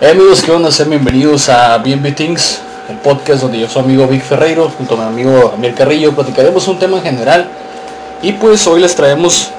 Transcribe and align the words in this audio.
Hey 0.00 0.12
amigos, 0.12 0.42
¿qué 0.42 0.52
onda? 0.52 0.70
Sean 0.70 0.90
bienvenidos 0.90 1.48
a 1.48 1.76
BNB 1.78 2.14
Things, 2.14 2.60
el 2.88 2.98
podcast 2.98 3.42
donde 3.42 3.58
yo 3.58 3.68
soy 3.68 3.82
amigo 3.82 4.06
Vic 4.06 4.22
Ferreiro, 4.22 4.68
junto 4.68 4.94
a 4.94 4.98
mi 4.98 5.02
amigo 5.06 5.52
Amir 5.52 5.74
Carrillo, 5.74 6.14
platicaremos 6.14 6.68
un 6.68 6.78
tema 6.78 6.98
en 6.98 7.02
general. 7.02 7.48
Y 8.22 8.30
pues 8.34 8.64
hoy 8.68 8.80
les 8.80 8.94
traemos 8.94 9.50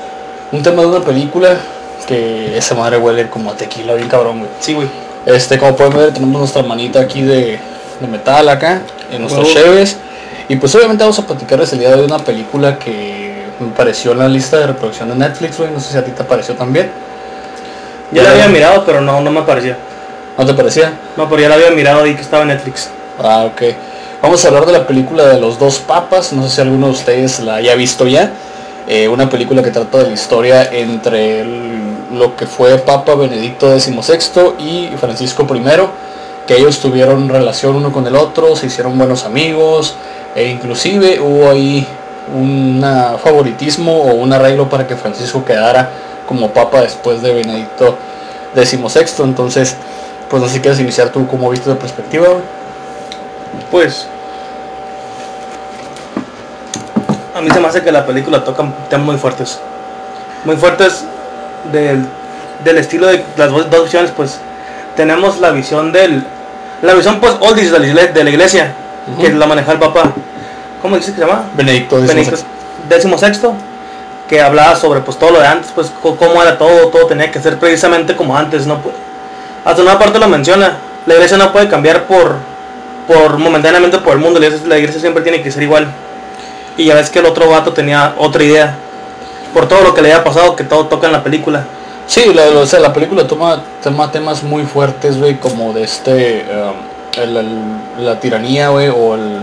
un 0.54 0.64
tema 0.64 0.84
de 0.84 0.88
una 0.88 1.02
película 1.02 1.58
que 2.08 2.58
esa 2.58 2.74
madre 2.74 2.98
huele 2.98 3.30
como 3.30 3.52
a 3.52 3.58
tequila, 3.58 3.96
bien 3.96 4.08
cabrón, 4.08 4.40
güey. 4.40 4.50
Sí, 4.62 4.76
güey. 4.76 4.88
Este, 5.26 5.58
como 5.60 5.76
pueden 5.76 5.98
ver, 5.98 6.14
tenemos 6.14 6.40
nuestra 6.40 6.64
manita 6.64 7.02
aquí 7.02 7.22
de, 7.22 7.60
de 8.00 8.08
metal 8.08 8.48
acá, 8.48 8.82
en 9.12 9.20
nuestros 9.20 9.52
cheves. 9.54 9.98
Y 10.48 10.56
pues 10.56 10.74
obviamente 10.74 11.04
vamos 11.04 11.20
a 11.20 11.28
platicarles 11.28 11.74
el 11.74 11.80
día 11.80 11.90
de 11.90 11.96
hoy 11.96 12.06
una 12.06 12.20
película 12.20 12.80
que 12.80 13.44
me 13.60 13.72
pareció 13.72 14.14
en 14.14 14.20
la 14.20 14.30
lista 14.30 14.56
de 14.56 14.68
reproducción 14.68 15.10
de 15.10 15.16
Netflix, 15.16 15.58
güey. 15.58 15.70
No 15.70 15.82
sé 15.82 15.92
si 15.92 15.98
a 15.98 16.06
ti 16.06 16.12
te 16.12 16.24
pareció 16.24 16.56
también. 16.56 16.90
Ya 18.14 18.24
la 18.24 18.32
había 18.32 18.48
mirado, 18.48 18.86
pero 18.86 19.02
no, 19.02 19.20
no 19.20 19.32
me 19.32 19.42
aparecía. 19.42 19.78
¿No 20.40 20.46
te 20.46 20.54
parecía? 20.54 20.94
No, 21.18 21.28
pero 21.30 21.42
ya 21.42 21.50
la 21.50 21.56
había 21.56 21.70
mirado 21.72 22.08
y 22.08 22.16
que 22.16 22.22
estaba 22.22 22.44
en 22.44 22.48
Netflix. 22.48 22.90
Ah, 23.22 23.44
ok. 23.52 23.62
Vamos 24.22 24.44
a 24.44 24.48
hablar 24.48 24.66
de 24.66 24.72
la 24.72 24.88
película 24.88 25.26
de 25.26 25.38
los 25.40 25.60
dos 25.60 25.80
papas. 25.80 26.32
No 26.32 26.44
sé 26.44 26.56
si 26.56 26.62
alguno 26.62 26.86
de 26.88 26.94
ustedes 26.94 27.42
la 27.42 27.56
haya 27.56 27.76
visto 27.76 28.08
ya. 28.08 28.32
Eh, 28.88 29.10
una 29.10 29.30
película 29.30 29.62
que 29.62 29.70
trata 29.72 29.98
de 29.98 30.06
la 30.08 30.14
historia 30.14 30.64
entre 30.72 31.42
el- 31.42 31.80
lo 32.14 32.38
que 32.38 32.46
fue 32.48 32.78
Papa 32.78 33.16
Benedicto 33.16 33.78
XVI 33.78 34.54
y 34.60 34.90
Francisco 34.98 35.46
I. 35.54 35.62
Que 36.48 36.56
ellos 36.58 36.80
tuvieron 36.80 37.28
relación 37.28 37.76
uno 37.76 37.92
con 37.92 38.08
el 38.08 38.16
otro, 38.16 38.56
se 38.56 38.68
hicieron 38.68 38.98
buenos 38.98 39.26
amigos. 39.26 39.96
E 40.36 40.48
inclusive 40.48 41.20
hubo 41.20 41.50
ahí 41.52 41.86
un 42.34 42.82
favoritismo 43.22 44.04
o 44.04 44.14
un 44.14 44.32
arreglo 44.32 44.70
para 44.70 44.88
que 44.88 44.96
Francisco 44.96 45.44
quedara 45.44 45.90
como 46.26 46.50
papa 46.52 46.80
después 46.82 47.22
de 47.22 47.34
Benedicto 47.34 47.96
XVI. 48.56 49.24
Entonces, 49.26 49.76
pues 50.30 50.42
no 50.42 50.48
sé 50.48 50.56
si 50.56 50.60
quieres 50.62 50.80
iniciar 50.80 51.10
tú 51.10 51.28
como 51.28 51.50
viste 51.50 51.70
de 51.70 51.76
perspectiva. 51.76 52.28
Pues. 53.72 54.08
A 57.36 57.42
mí 57.42 57.50
se 57.52 57.60
me 57.60 57.68
hace 57.68 57.82
que 57.82 57.92
la 57.92 58.06
película 58.06 58.44
toca 58.44 58.64
temas 58.90 59.06
muy 59.06 59.18
fuertes. 59.18 59.60
Muy 60.46 60.56
fuertes 60.58 61.06
del, 61.72 62.06
del 62.64 62.78
estilo 62.78 63.08
de 63.08 63.24
las 63.38 63.50
dos 63.52 63.70
dos 63.70 63.84
visiones, 63.86 64.12
pues. 64.16 64.40
Tenemos 64.96 65.40
la 65.40 65.52
visión 65.52 65.92
del. 65.92 66.24
La 66.82 66.94
visión 66.94 67.20
pues 67.20 67.36
oldies 67.40 67.72
de 67.72 67.80
la 67.80 67.88
iglesia, 67.88 68.12
de 68.14 68.24
la 68.24 68.30
iglesia 68.30 68.74
que 69.20 69.30
la 69.34 69.48
maneja 69.48 69.72
el 69.74 69.80
papá. 69.80 70.12
¿Cómo 70.82 70.96
dice 70.96 71.12
que 71.12 71.20
se 71.20 71.26
llama? 71.26 71.44
Benedicto 71.98 71.98
décimo 72.88 73.18
sexto 73.18 73.54
que 74.30 74.42
hablaba 74.42 74.76
sobre 74.76 75.02
pues 75.02 75.18
todo 75.18 75.32
lo 75.32 75.40
de 75.40 75.48
antes 75.48 75.72
pues 75.76 75.92
cómo 76.02 76.42
era 76.42 76.58
todo 76.58 76.88
todo 76.88 77.06
tenía 77.08 77.30
que 77.32 77.40
ser 77.42 77.58
precisamente 77.60 78.16
como 78.16 78.38
antes 78.38 78.66
no 78.66 78.76
Pu- 78.76 78.92
hasta 79.66 79.82
una 79.82 79.98
parte 80.00 80.20
lo 80.20 80.28
menciona. 80.28 80.78
La 81.06 81.14
iglesia 81.16 81.38
no 81.38 81.52
puede 81.52 81.68
cambiar 81.68 82.04
por 82.04 82.36
por 83.08 83.38
momentáneamente 83.40 83.98
por 83.98 84.14
el 84.14 84.20
mundo. 84.20 84.40
La 84.40 84.78
iglesia, 84.78 85.00
siempre 85.00 85.24
tiene 85.24 85.42
que 85.42 85.52
ser 85.52 85.64
igual. 85.64 85.88
Y 86.78 86.86
ya 86.86 86.96
ves 86.96 87.10
que 87.10 87.20
el 87.20 87.26
otro 87.26 87.50
vato 87.50 87.74
tenía 87.74 88.14
otra 88.18 88.44
idea. 88.44 88.76
Por 89.54 89.68
todo 89.68 89.82
lo 89.82 89.94
que 89.96 90.02
le 90.04 90.12
había 90.14 90.24
pasado 90.24 90.56
que 90.56 90.64
todo 90.64 90.86
toca 90.86 91.08
en 91.08 91.14
la 91.14 91.24
película. 91.24 91.64
Sí, 92.06 92.34
la, 92.34 92.44
o 92.46 92.80
la 92.80 92.94
película 92.94 93.26
toma, 93.28 93.62
toma 93.84 94.12
temas 94.12 94.44
muy 94.44 94.64
fuertes, 94.64 95.18
güey, 95.20 95.38
como 95.40 95.74
de 95.74 95.84
este, 95.84 96.46
el- 97.22 97.38
el- 97.38 98.06
la 98.06 98.20
tiranía, 98.20 98.70
güey, 98.70 98.90
o 98.90 99.16
el, 99.16 99.40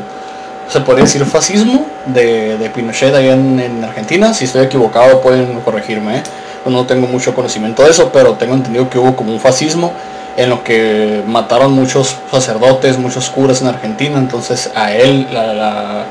se 0.69 0.81
podría 0.81 1.05
decir 1.05 1.25
fascismo 1.25 1.87
de, 2.06 2.56
de 2.59 2.70
Pinochet 2.70 3.14
allá 3.14 3.34
en, 3.34 3.59
en 3.61 3.84
Argentina. 3.84 4.33
Si 4.34 4.44
estoy 4.47 4.64
equivocado 4.64 5.20
pueden 5.20 5.61
corregirme, 5.61 6.19
¿eh? 6.19 6.22
Yo 6.67 6.72
no 6.72 6.84
tengo 6.84 7.06
mucho 7.06 7.33
conocimiento 7.34 7.84
de 7.84 7.91
eso, 7.91 8.11
pero 8.12 8.33
tengo 8.33 8.55
entendido 8.55 8.91
que 8.91 8.98
hubo 8.98 9.14
como 9.14 9.33
un 9.33 9.39
fascismo 9.41 9.92
en 10.36 10.50
lo 10.50 10.64
que 10.64 11.22
mataron 11.27 11.72
muchos 11.72 12.17
sacerdotes, 12.31 12.98
muchos 12.98 13.31
curas 13.31 13.62
en 13.62 13.69
Argentina. 13.69 14.19
Entonces 14.19 14.70
a 14.75 14.92
él, 14.92 15.28
la, 15.33 15.55
la- 15.55 16.05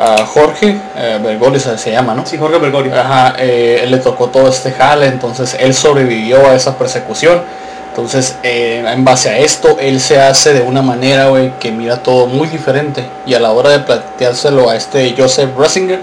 a 0.00 0.24
Jorge 0.24 0.80
eh, 0.96 1.18
Bergoglio 1.22 1.60
se, 1.60 1.76
se 1.76 1.92
llama, 1.92 2.14
¿no? 2.14 2.24
sí 2.24 2.38
Jorge 2.38 2.56
Bergoglio 2.58 2.98
Ajá, 2.98 3.34
eh, 3.38 3.80
él 3.82 3.90
le 3.90 3.98
tocó 3.98 4.28
todo 4.28 4.48
este 4.48 4.72
jale, 4.72 5.04
entonces 5.06 5.54
él 5.60 5.74
sobrevivió 5.74 6.48
a 6.48 6.54
esa 6.54 6.78
persecución. 6.78 7.42
Entonces, 7.90 8.36
eh, 8.42 8.82
en 8.86 9.04
base 9.04 9.28
a 9.28 9.38
esto, 9.38 9.76
él 9.78 10.00
se 10.00 10.18
hace 10.18 10.54
de 10.54 10.62
una 10.62 10.80
manera, 10.80 11.28
güey, 11.28 11.52
que 11.60 11.70
mira 11.70 11.98
todo 11.98 12.26
muy 12.28 12.48
diferente. 12.48 13.04
Y 13.26 13.34
a 13.34 13.40
la 13.40 13.50
hora 13.52 13.68
de 13.70 13.80
planteárselo 13.80 14.70
a 14.70 14.76
este 14.76 15.14
Joseph 15.18 15.50
Ratzinger, 15.58 16.00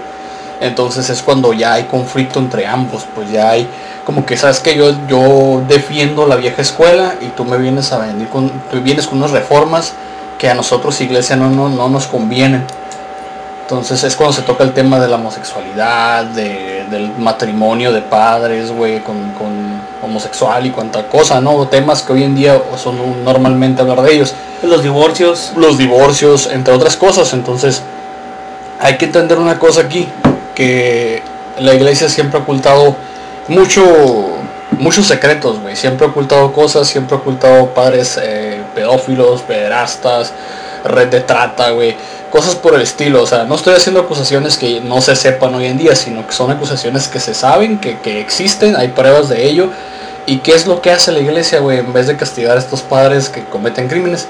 entonces 0.60 1.08
es 1.10 1.22
cuando 1.22 1.52
ya 1.52 1.72
hay 1.72 1.84
conflicto 1.84 2.38
entre 2.38 2.66
ambos, 2.66 3.04
pues 3.14 3.30
ya 3.32 3.50
hay 3.50 3.66
como 4.08 4.24
que 4.24 4.38
sabes 4.38 4.60
que 4.60 4.74
yo 4.74 4.94
yo 5.06 5.62
defiendo 5.68 6.26
la 6.26 6.36
vieja 6.36 6.62
escuela 6.62 7.16
y 7.20 7.26
tú 7.26 7.44
me 7.44 7.58
vienes 7.58 7.92
a 7.92 7.98
venir 7.98 8.26
con 8.28 8.48
tú 8.70 8.80
vienes 8.80 9.06
con 9.06 9.18
unas 9.18 9.32
reformas 9.32 9.92
que 10.38 10.48
a 10.48 10.54
nosotros 10.54 10.98
iglesia 11.02 11.36
no 11.36 11.50
no, 11.50 11.68
no 11.68 11.90
nos 11.90 12.06
convienen. 12.06 12.64
Entonces 13.64 14.02
es 14.04 14.16
cuando 14.16 14.32
se 14.32 14.40
toca 14.40 14.64
el 14.64 14.72
tema 14.72 14.98
de 14.98 15.08
la 15.08 15.16
homosexualidad, 15.16 16.24
de- 16.24 16.86
del 16.90 17.10
matrimonio 17.18 17.92
de 17.92 18.00
padres, 18.00 18.70
güey, 18.72 19.00
con, 19.00 19.32
con 19.32 19.78
homosexual 20.02 20.64
y 20.64 20.70
cuanta 20.70 21.06
cosa, 21.06 21.42
¿no? 21.42 21.66
Temas 21.68 22.00
que 22.00 22.14
hoy 22.14 22.22
en 22.22 22.34
día 22.34 22.58
son 22.82 22.96
normalmente 23.26 23.82
hablar 23.82 24.00
de 24.00 24.14
ellos. 24.14 24.32
los 24.62 24.82
divorcios 24.82 25.52
Los 25.54 25.76
divorcios, 25.76 26.48
entre 26.50 26.72
otras 26.72 26.96
cosas. 26.96 27.34
Entonces 27.34 27.82
hay 28.80 28.96
que 28.96 29.04
entender 29.04 29.36
una 29.38 29.58
cosa 29.58 29.82
aquí, 29.82 30.08
que 30.54 31.22
la 31.58 31.74
iglesia 31.74 32.08
siempre 32.08 32.38
ha 32.38 32.42
ocultado 32.44 32.96
mucho, 33.48 33.82
muchos 34.72 35.06
secretos, 35.06 35.60
güey. 35.60 35.76
Siempre 35.76 36.06
ha 36.06 36.10
ocultado 36.10 36.52
cosas, 36.52 36.86
siempre 36.86 37.16
ha 37.16 37.20
ocultado 37.20 37.66
padres 37.74 38.18
eh, 38.22 38.62
pedófilos, 38.74 39.42
pederastas, 39.42 40.32
red 40.84 41.08
de 41.08 41.20
trata, 41.20 41.70
güey. 41.70 41.96
Cosas 42.30 42.54
por 42.54 42.74
el 42.74 42.82
estilo. 42.82 43.22
O 43.22 43.26
sea, 43.26 43.44
no 43.44 43.54
estoy 43.54 43.74
haciendo 43.74 44.00
acusaciones 44.00 44.58
que 44.58 44.80
no 44.80 45.00
se 45.00 45.16
sepan 45.16 45.54
hoy 45.54 45.66
en 45.66 45.78
día, 45.78 45.96
sino 45.96 46.26
que 46.26 46.32
son 46.32 46.50
acusaciones 46.50 47.08
que 47.08 47.20
se 47.20 47.34
saben, 47.34 47.78
que, 47.78 47.98
que 47.98 48.20
existen, 48.20 48.76
hay 48.76 48.88
pruebas 48.88 49.28
de 49.28 49.48
ello. 49.48 49.70
¿Y 50.26 50.38
qué 50.38 50.52
es 50.52 50.66
lo 50.66 50.82
que 50.82 50.90
hace 50.90 51.10
la 51.10 51.20
iglesia, 51.20 51.60
güey? 51.60 51.78
En 51.78 51.92
vez 51.94 52.06
de 52.06 52.16
castigar 52.16 52.58
a 52.58 52.60
estos 52.60 52.82
padres 52.82 53.30
que 53.30 53.44
cometen 53.44 53.88
crímenes, 53.88 54.28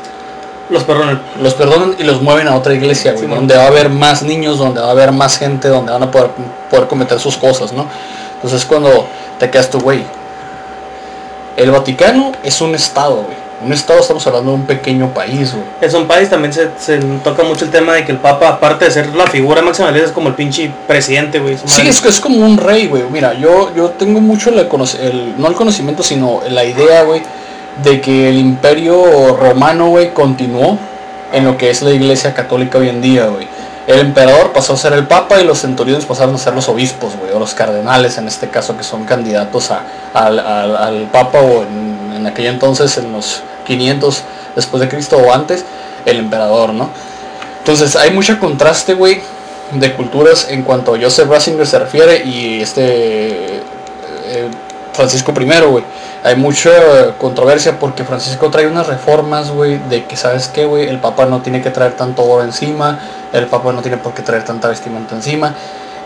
los 0.70 0.84
perdonan 0.84 1.20
los 1.40 1.54
perdonan 1.54 1.96
y 1.98 2.04
los 2.04 2.22
mueven 2.22 2.46
a 2.46 2.54
otra 2.54 2.74
iglesia, 2.74 3.12
güey, 3.12 3.24
Sí, 3.24 3.30
donde 3.30 3.56
va 3.56 3.64
a 3.64 3.66
haber 3.66 3.88
más 3.88 4.22
niños, 4.22 4.58
donde 4.58 4.80
va 4.80 4.88
a 4.88 4.90
haber 4.90 5.12
más 5.12 5.38
gente, 5.38 5.68
donde 5.68 5.92
van 5.92 6.02
a 6.02 6.10
poder, 6.10 6.30
poder 6.70 6.86
cometer 6.86 7.18
sus 7.18 7.36
cosas, 7.36 7.72
¿no? 7.72 7.86
Entonces 8.38 8.64
cuando 8.64 9.06
te 9.38 9.50
quedas 9.50 9.68
tú, 9.68 9.80
güey, 9.80 10.02
el 11.56 11.72
Vaticano 11.72 12.32
es 12.44 12.60
un 12.60 12.74
estado, 12.74 13.16
güey. 13.16 13.48
Un 13.64 13.72
estado 13.72 13.98
estamos 13.98 14.24
hablando 14.28 14.52
de 14.52 14.56
un 14.58 14.66
pequeño 14.66 15.12
país, 15.12 15.52
güey. 15.52 15.64
Es 15.80 15.92
un 15.92 16.06
país, 16.06 16.30
también 16.30 16.52
se, 16.52 16.70
se 16.78 16.98
toca 17.24 17.42
mucho 17.42 17.64
el 17.64 17.72
tema 17.72 17.94
de 17.94 18.04
que 18.04 18.12
el 18.12 18.18
Papa, 18.18 18.48
aparte 18.48 18.84
de 18.84 18.92
ser 18.92 19.12
la 19.16 19.26
figura 19.26 19.60
máxima 19.62 19.90
de 19.90 20.04
es 20.04 20.12
como 20.12 20.28
el 20.28 20.36
pinche 20.36 20.70
presidente, 20.86 21.40
güey. 21.40 21.58
Sí, 21.64 21.88
es, 21.88 22.04
es 22.04 22.20
como 22.20 22.46
un 22.46 22.56
rey, 22.56 22.86
güey. 22.86 23.02
Mira, 23.10 23.34
yo, 23.34 23.74
yo 23.74 23.90
tengo 23.90 24.20
mucho 24.20 24.52
la 24.52 24.62
el, 24.62 25.34
no 25.36 25.48
el 25.48 25.54
conocimiento, 25.54 26.04
sino 26.04 26.40
la 26.48 26.64
idea, 26.64 27.02
güey, 27.02 27.22
de 27.82 28.00
que 28.00 28.28
el 28.28 28.38
imperio 28.38 29.36
romano, 29.36 29.88
güey, 29.88 30.14
continuó 30.14 30.78
en 31.32 31.44
lo 31.44 31.58
que 31.58 31.70
es 31.70 31.82
la 31.82 31.90
iglesia 31.90 32.34
católica 32.34 32.78
hoy 32.78 32.88
en 32.88 33.00
día, 33.00 33.26
güey. 33.26 33.48
El 33.88 34.00
emperador 34.00 34.52
pasó 34.52 34.74
a 34.74 34.76
ser 34.76 34.92
el 34.92 35.06
papa 35.06 35.40
y 35.40 35.44
los 35.44 35.60
centuriones 35.62 36.04
pasaron 36.04 36.34
a 36.34 36.38
ser 36.38 36.54
los 36.54 36.68
obispos, 36.68 37.16
güey, 37.16 37.32
o 37.32 37.38
los 37.38 37.54
cardenales 37.54 38.18
en 38.18 38.28
este 38.28 38.48
caso, 38.50 38.76
que 38.76 38.84
son 38.84 39.04
candidatos 39.06 39.70
a, 39.70 39.80
al, 40.12 40.38
al- 40.38 41.08
papa 41.10 41.40
o 41.40 41.62
en, 41.62 42.12
en 42.14 42.26
aquel 42.26 42.46
entonces, 42.46 42.98
en 42.98 43.10
los 43.12 43.42
500 43.66 44.22
después 44.54 44.82
de 44.82 44.88
Cristo 44.90 45.16
o 45.16 45.32
antes, 45.32 45.64
el 46.04 46.18
emperador, 46.18 46.74
¿no? 46.74 46.90
Entonces 47.60 47.96
hay 47.96 48.10
mucho 48.10 48.38
contraste, 48.38 48.92
güey, 48.92 49.22
de 49.72 49.94
culturas 49.94 50.48
en 50.50 50.64
cuanto 50.64 50.94
a 50.94 50.98
Joseph 51.00 51.28
Ratzinger 51.30 51.66
se 51.66 51.78
refiere 51.78 52.24
y 52.26 52.60
este 52.60 53.56
eh, 54.26 54.48
Francisco 54.92 55.32
I, 55.38 55.44
güey. 55.66 55.84
Hay 56.24 56.34
mucha 56.36 57.14
controversia 57.18 57.78
porque 57.78 58.04
Francisco 58.04 58.50
trae 58.50 58.66
unas 58.66 58.86
reformas, 58.86 59.50
güey, 59.50 59.78
de 59.88 60.04
que 60.04 60.16
sabes 60.16 60.48
qué, 60.48 60.66
güey, 60.66 60.88
el 60.88 60.98
Papa 60.98 61.26
no 61.26 61.40
tiene 61.42 61.62
que 61.62 61.70
traer 61.70 61.92
tanto 61.92 62.24
oro 62.24 62.42
encima, 62.42 62.98
el 63.32 63.46
Papa 63.46 63.72
no 63.72 63.82
tiene 63.82 63.96
por 63.96 64.14
qué 64.14 64.22
traer 64.22 64.44
tanta 64.44 64.68
vestimenta 64.68 65.14
encima. 65.14 65.54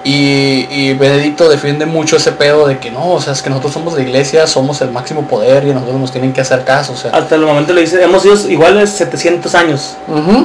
Y, 0.04 0.66
y 0.68 0.94
Benedicto 0.94 1.48
defiende 1.48 1.86
mucho 1.86 2.16
ese 2.16 2.32
pedo 2.32 2.66
de 2.66 2.78
que 2.78 2.90
no, 2.90 3.12
o 3.12 3.20
sea, 3.20 3.32
es 3.32 3.42
que 3.42 3.50
nosotros 3.50 3.72
somos 3.72 3.94
la 3.94 4.02
iglesia, 4.02 4.48
somos 4.48 4.80
el 4.80 4.90
máximo 4.90 5.28
poder 5.28 5.64
y 5.64 5.70
a 5.70 5.74
nosotros 5.74 6.00
nos 6.00 6.10
tienen 6.10 6.32
que 6.32 6.40
hacer 6.40 6.64
caso, 6.64 6.94
o 6.94 6.96
sea. 6.96 7.12
Hasta 7.12 7.36
el 7.36 7.42
momento 7.42 7.72
le 7.72 7.82
dice, 7.82 8.02
hemos 8.02 8.22
sido 8.22 8.34
iguales 8.50 8.90
700 8.90 9.54
años. 9.54 9.96
Mm. 10.08 10.44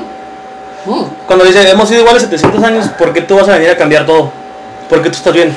Cuando 1.26 1.44
dice, 1.44 1.70
hemos 1.70 1.90
sido 1.90 2.02
iguales 2.02 2.22
700 2.24 2.64
años, 2.64 2.88
¿por 2.98 3.14
qué 3.14 3.22
tú 3.22 3.36
vas 3.36 3.50
a 3.50 3.54
venir 3.54 3.70
a 3.70 3.78
cambiar 3.78 4.06
todo? 4.06 4.32
¿Por 4.90 5.02
qué 5.02 5.10
tú 5.10 5.18
estás 5.18 5.34
bien? 5.34 5.56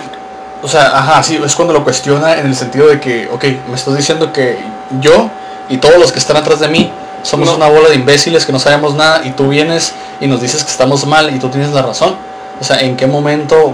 O 0.62 0.68
sea, 0.68 0.98
ajá, 0.98 1.22
sí, 1.22 1.40
es 1.44 1.54
cuando 1.54 1.72
lo 1.72 1.84
cuestiona 1.84 2.38
en 2.38 2.46
el 2.46 2.56
sentido 2.56 2.88
de 2.88 3.00
que, 3.00 3.28
ok, 3.32 3.44
me 3.68 3.76
estás 3.76 3.96
diciendo 3.96 4.32
que 4.32 4.58
yo 5.00 5.30
y 5.68 5.76
todos 5.76 5.98
los 5.98 6.10
que 6.10 6.18
están 6.18 6.36
atrás 6.36 6.60
de 6.60 6.68
mí 6.68 6.90
somos 7.22 7.48
No. 7.48 7.56
una 7.56 7.68
bola 7.68 7.88
de 7.88 7.94
imbéciles 7.96 8.46
que 8.46 8.52
no 8.52 8.58
sabemos 8.58 8.94
nada 8.94 9.22
y 9.24 9.30
tú 9.30 9.48
vienes 9.48 9.92
y 10.20 10.26
nos 10.26 10.40
dices 10.40 10.64
que 10.64 10.70
estamos 10.70 11.06
mal 11.06 11.34
y 11.34 11.38
tú 11.38 11.48
tienes 11.48 11.72
la 11.72 11.82
razón. 11.82 12.14
O 12.60 12.64
sea, 12.64 12.80
¿en 12.80 12.96
qué 12.96 13.06
momento 13.06 13.72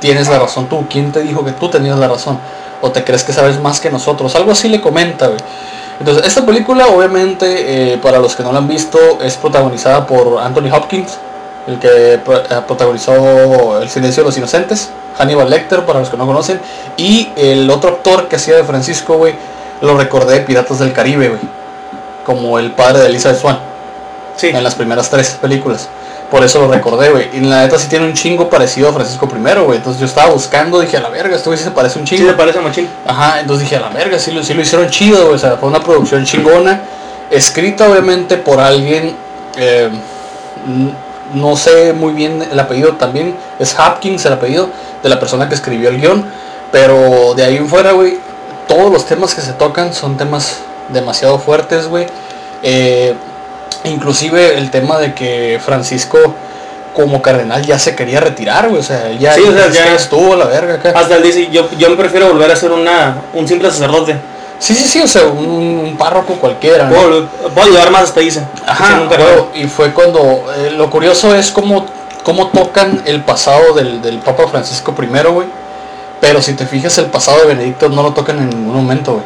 tienes 0.00 0.28
la 0.28 0.38
razón 0.38 0.66
tú? 0.66 0.84
¿Quién 0.88 1.12
te 1.12 1.20
dijo 1.22 1.44
que 1.44 1.52
tú 1.52 1.68
tenías 1.68 1.98
la 1.98 2.08
razón? 2.08 2.38
¿O 2.80 2.90
te 2.90 3.02
crees 3.04 3.24
que 3.24 3.32
sabes 3.32 3.60
más 3.60 3.80
que 3.80 3.90
nosotros? 3.90 4.34
Algo 4.36 4.52
así 4.52 4.68
le 4.68 4.80
comenta, 4.80 5.26
güey. 5.28 5.38
Entonces, 5.98 6.26
esta 6.26 6.44
película, 6.44 6.88
obviamente, 6.88 7.92
eh, 7.94 7.98
para 7.98 8.18
los 8.18 8.34
que 8.34 8.42
no 8.42 8.52
la 8.52 8.58
han 8.58 8.68
visto, 8.68 8.98
es 9.22 9.36
protagonizada 9.36 10.06
por 10.06 10.38
Anthony 10.40 10.70
Hopkins, 10.72 11.18
el 11.66 11.78
que 11.78 12.14
eh, 12.14 12.18
protagonizó 12.66 13.80
El 13.80 13.88
silencio 13.88 14.22
de 14.22 14.28
los 14.28 14.36
inocentes, 14.36 14.90
Hannibal 15.18 15.48
Lecter, 15.48 15.86
para 15.86 16.00
los 16.00 16.10
que 16.10 16.16
no 16.16 16.26
conocen, 16.26 16.60
y 16.96 17.30
el 17.36 17.70
otro 17.70 17.90
actor 17.90 18.28
que 18.28 18.36
hacía 18.36 18.56
de 18.56 18.64
Francisco, 18.64 19.14
güey, 19.14 19.34
lo 19.80 19.96
recordé 19.96 20.34
de 20.34 20.40
Piratas 20.40 20.80
del 20.80 20.92
Caribe, 20.92 21.28
güey, 21.28 21.40
como 22.24 22.58
el 22.58 22.72
padre 22.72 23.00
de 23.00 23.06
Elizabeth 23.06 23.40
Swan 23.40 23.58
Sí. 24.36 24.48
en 24.48 24.64
las 24.64 24.74
primeras 24.74 25.08
tres 25.10 25.38
películas. 25.40 25.88
Por 26.30 26.42
eso 26.42 26.58
lo 26.60 26.68
recordé, 26.68 27.10
güey. 27.10 27.28
Y 27.34 27.40
la 27.40 27.60
neta 27.62 27.78
sí 27.78 27.86
tiene 27.88 28.06
un 28.06 28.14
chingo 28.14 28.50
parecido 28.50 28.88
a 28.88 28.92
Francisco 28.92 29.28
I, 29.32 29.60
güey. 29.60 29.76
Entonces 29.76 30.00
yo 30.00 30.06
estaba 30.06 30.32
buscando, 30.32 30.80
dije, 30.80 30.96
a 30.96 31.00
la 31.00 31.08
verga, 31.10 31.36
este 31.36 31.48
güey 31.48 31.58
sí 31.58 31.64
se 31.64 31.70
parece 31.70 31.98
un 32.00 32.06
Sí, 32.06 32.16
chingo. 32.16 32.30
le 32.30 32.36
parece 32.36 32.58
machín. 32.60 32.88
Ajá, 33.06 33.38
entonces 33.40 33.64
dije, 33.64 33.76
a 33.76 33.80
la 33.80 33.90
verga, 33.90 34.18
sí 34.18 34.32
lo, 34.32 34.42
sí 34.42 34.54
lo 34.54 34.62
hicieron 34.62 34.88
chido, 34.90 35.22
güey. 35.24 35.34
O 35.34 35.38
sea, 35.38 35.56
fue 35.58 35.68
una 35.68 35.80
producción 35.80 36.24
chingona. 36.24 36.80
Escrita 37.30 37.88
obviamente 37.88 38.36
por 38.36 38.58
alguien, 38.58 39.14
eh, 39.56 39.90
no 41.34 41.56
sé 41.56 41.92
muy 41.92 42.12
bien 42.12 42.46
el 42.50 42.58
apellido 42.58 42.92
también, 42.92 43.36
es 43.58 43.76
Hopkins 43.78 44.24
el 44.26 44.32
apellido 44.32 44.68
de 45.02 45.08
la 45.08 45.18
persona 45.20 45.48
que 45.48 45.54
escribió 45.54 45.88
el 45.90 46.00
guion. 46.00 46.24
Pero 46.72 47.34
de 47.34 47.44
ahí 47.44 47.56
en 47.56 47.68
fuera, 47.68 47.92
güey, 47.92 48.18
todos 48.66 48.90
los 48.92 49.04
temas 49.06 49.34
que 49.34 49.40
se 49.42 49.52
tocan 49.52 49.94
son 49.94 50.16
temas 50.16 50.58
demasiado 50.90 51.38
fuertes, 51.38 51.86
güey. 51.88 52.06
Eh, 52.62 53.14
inclusive 53.84 54.56
el 54.56 54.70
tema 54.70 54.98
de 54.98 55.14
que 55.14 55.60
Francisco 55.64 56.18
como 56.94 57.20
cardenal 57.22 57.64
ya 57.66 57.78
se 57.78 57.94
quería 57.96 58.20
retirar, 58.20 58.68
güey. 58.68 58.80
O 58.80 58.84
sea, 58.84 59.10
ya, 59.18 59.34
Sí, 59.34 59.42
o 59.42 59.52
sea, 59.52 59.66
ya 59.68 59.86
ya- 59.86 59.94
estuvo 59.94 60.34
a 60.34 60.36
la 60.36 60.46
verga 60.46 60.74
acá. 60.74 60.92
Hasta 60.94 61.16
él 61.16 61.22
dice, 61.22 61.48
yo, 61.50 61.68
yo 61.76 61.90
me 61.90 61.96
prefiero 61.96 62.28
volver 62.28 62.50
a 62.50 62.56
ser 62.56 62.70
una, 62.72 63.16
un 63.34 63.46
simple 63.48 63.70
sacerdote. 63.70 64.16
Sí, 64.60 64.74
sí, 64.74 64.84
sí, 64.86 65.00
o 65.02 65.08
sea, 65.08 65.24
un, 65.26 65.44
un 65.88 65.96
párroco 65.98 66.34
cualquiera. 66.34 66.88
¿no? 66.88 66.94
Puedo, 66.94 67.26
puedo 67.54 67.66
ayudar 67.66 67.90
más 67.90 68.04
hasta 68.04 68.20
dice. 68.20 68.42
Ajá, 68.66 69.02
huevo, 69.10 69.50
y 69.54 69.64
fue 69.66 69.92
cuando, 69.92 70.44
eh, 70.56 70.70
lo 70.70 70.88
curioso 70.88 71.34
es 71.34 71.50
cómo, 71.50 71.84
cómo 72.22 72.48
tocan 72.48 73.02
el 73.04 73.22
pasado 73.22 73.74
del, 73.74 74.00
del 74.00 74.18
Papa 74.20 74.46
Francisco 74.46 74.94
I, 74.96 75.06
güey. 75.28 75.48
Pero 76.20 76.40
si 76.40 76.54
te 76.54 76.64
fijas, 76.64 76.96
el 76.98 77.06
pasado 77.06 77.40
de 77.40 77.46
Benedicto 77.48 77.88
no 77.88 78.02
lo 78.04 78.12
tocan 78.14 78.38
en 78.38 78.48
ningún 78.50 78.76
momento, 78.76 79.14
güey. 79.14 79.24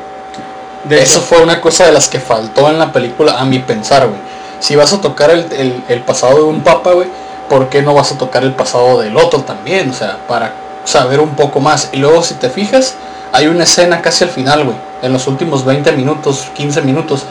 De 0.84 1.02
Eso 1.02 1.20
fue 1.20 1.42
una 1.42 1.60
cosa 1.60 1.86
de 1.86 1.92
las 1.92 2.08
que 2.08 2.20
faltó 2.20 2.68
en 2.68 2.78
la 2.78 2.92
película, 2.92 3.38
a 3.40 3.44
mi 3.44 3.58
pensar, 3.58 4.06
güey. 4.06 4.20
Si 4.60 4.74
vas 4.76 4.92
a 4.92 5.00
tocar 5.00 5.30
el, 5.30 5.46
el- 5.52 5.82
el 5.88 6.00
pasado 6.02 6.36
de 6.36 6.42
un 6.44 6.62
papa, 6.62 6.92
güey, 6.92 7.08
¿por 7.48 7.68
qué 7.68 7.82
no 7.82 7.94
vas 7.94 8.12
a 8.12 8.18
tocar 8.18 8.42
el 8.44 8.52
pasado 8.54 9.00
del 9.00 9.16
otro 9.16 9.40
también? 9.42 9.90
O 9.90 9.94
sea, 9.94 10.18
para 10.28 10.52
saber 10.84 11.20
un 11.20 11.30
poco 11.30 11.60
más. 11.60 11.90
Y 11.92 11.98
luego, 11.98 12.22
si 12.22 12.34
te 12.34 12.48
fijas, 12.48 12.94
hay 13.32 13.46
una 13.48 13.64
escena 13.64 14.00
casi 14.00 14.24
al 14.24 14.30
final, 14.30 14.64
güey, 14.64 14.76
en 15.02 15.12
los 15.12 15.26
últimos 15.26 15.64
20 15.64 15.92
minutos, 15.92 16.46
15 16.54 16.82
minutos, 16.82 17.24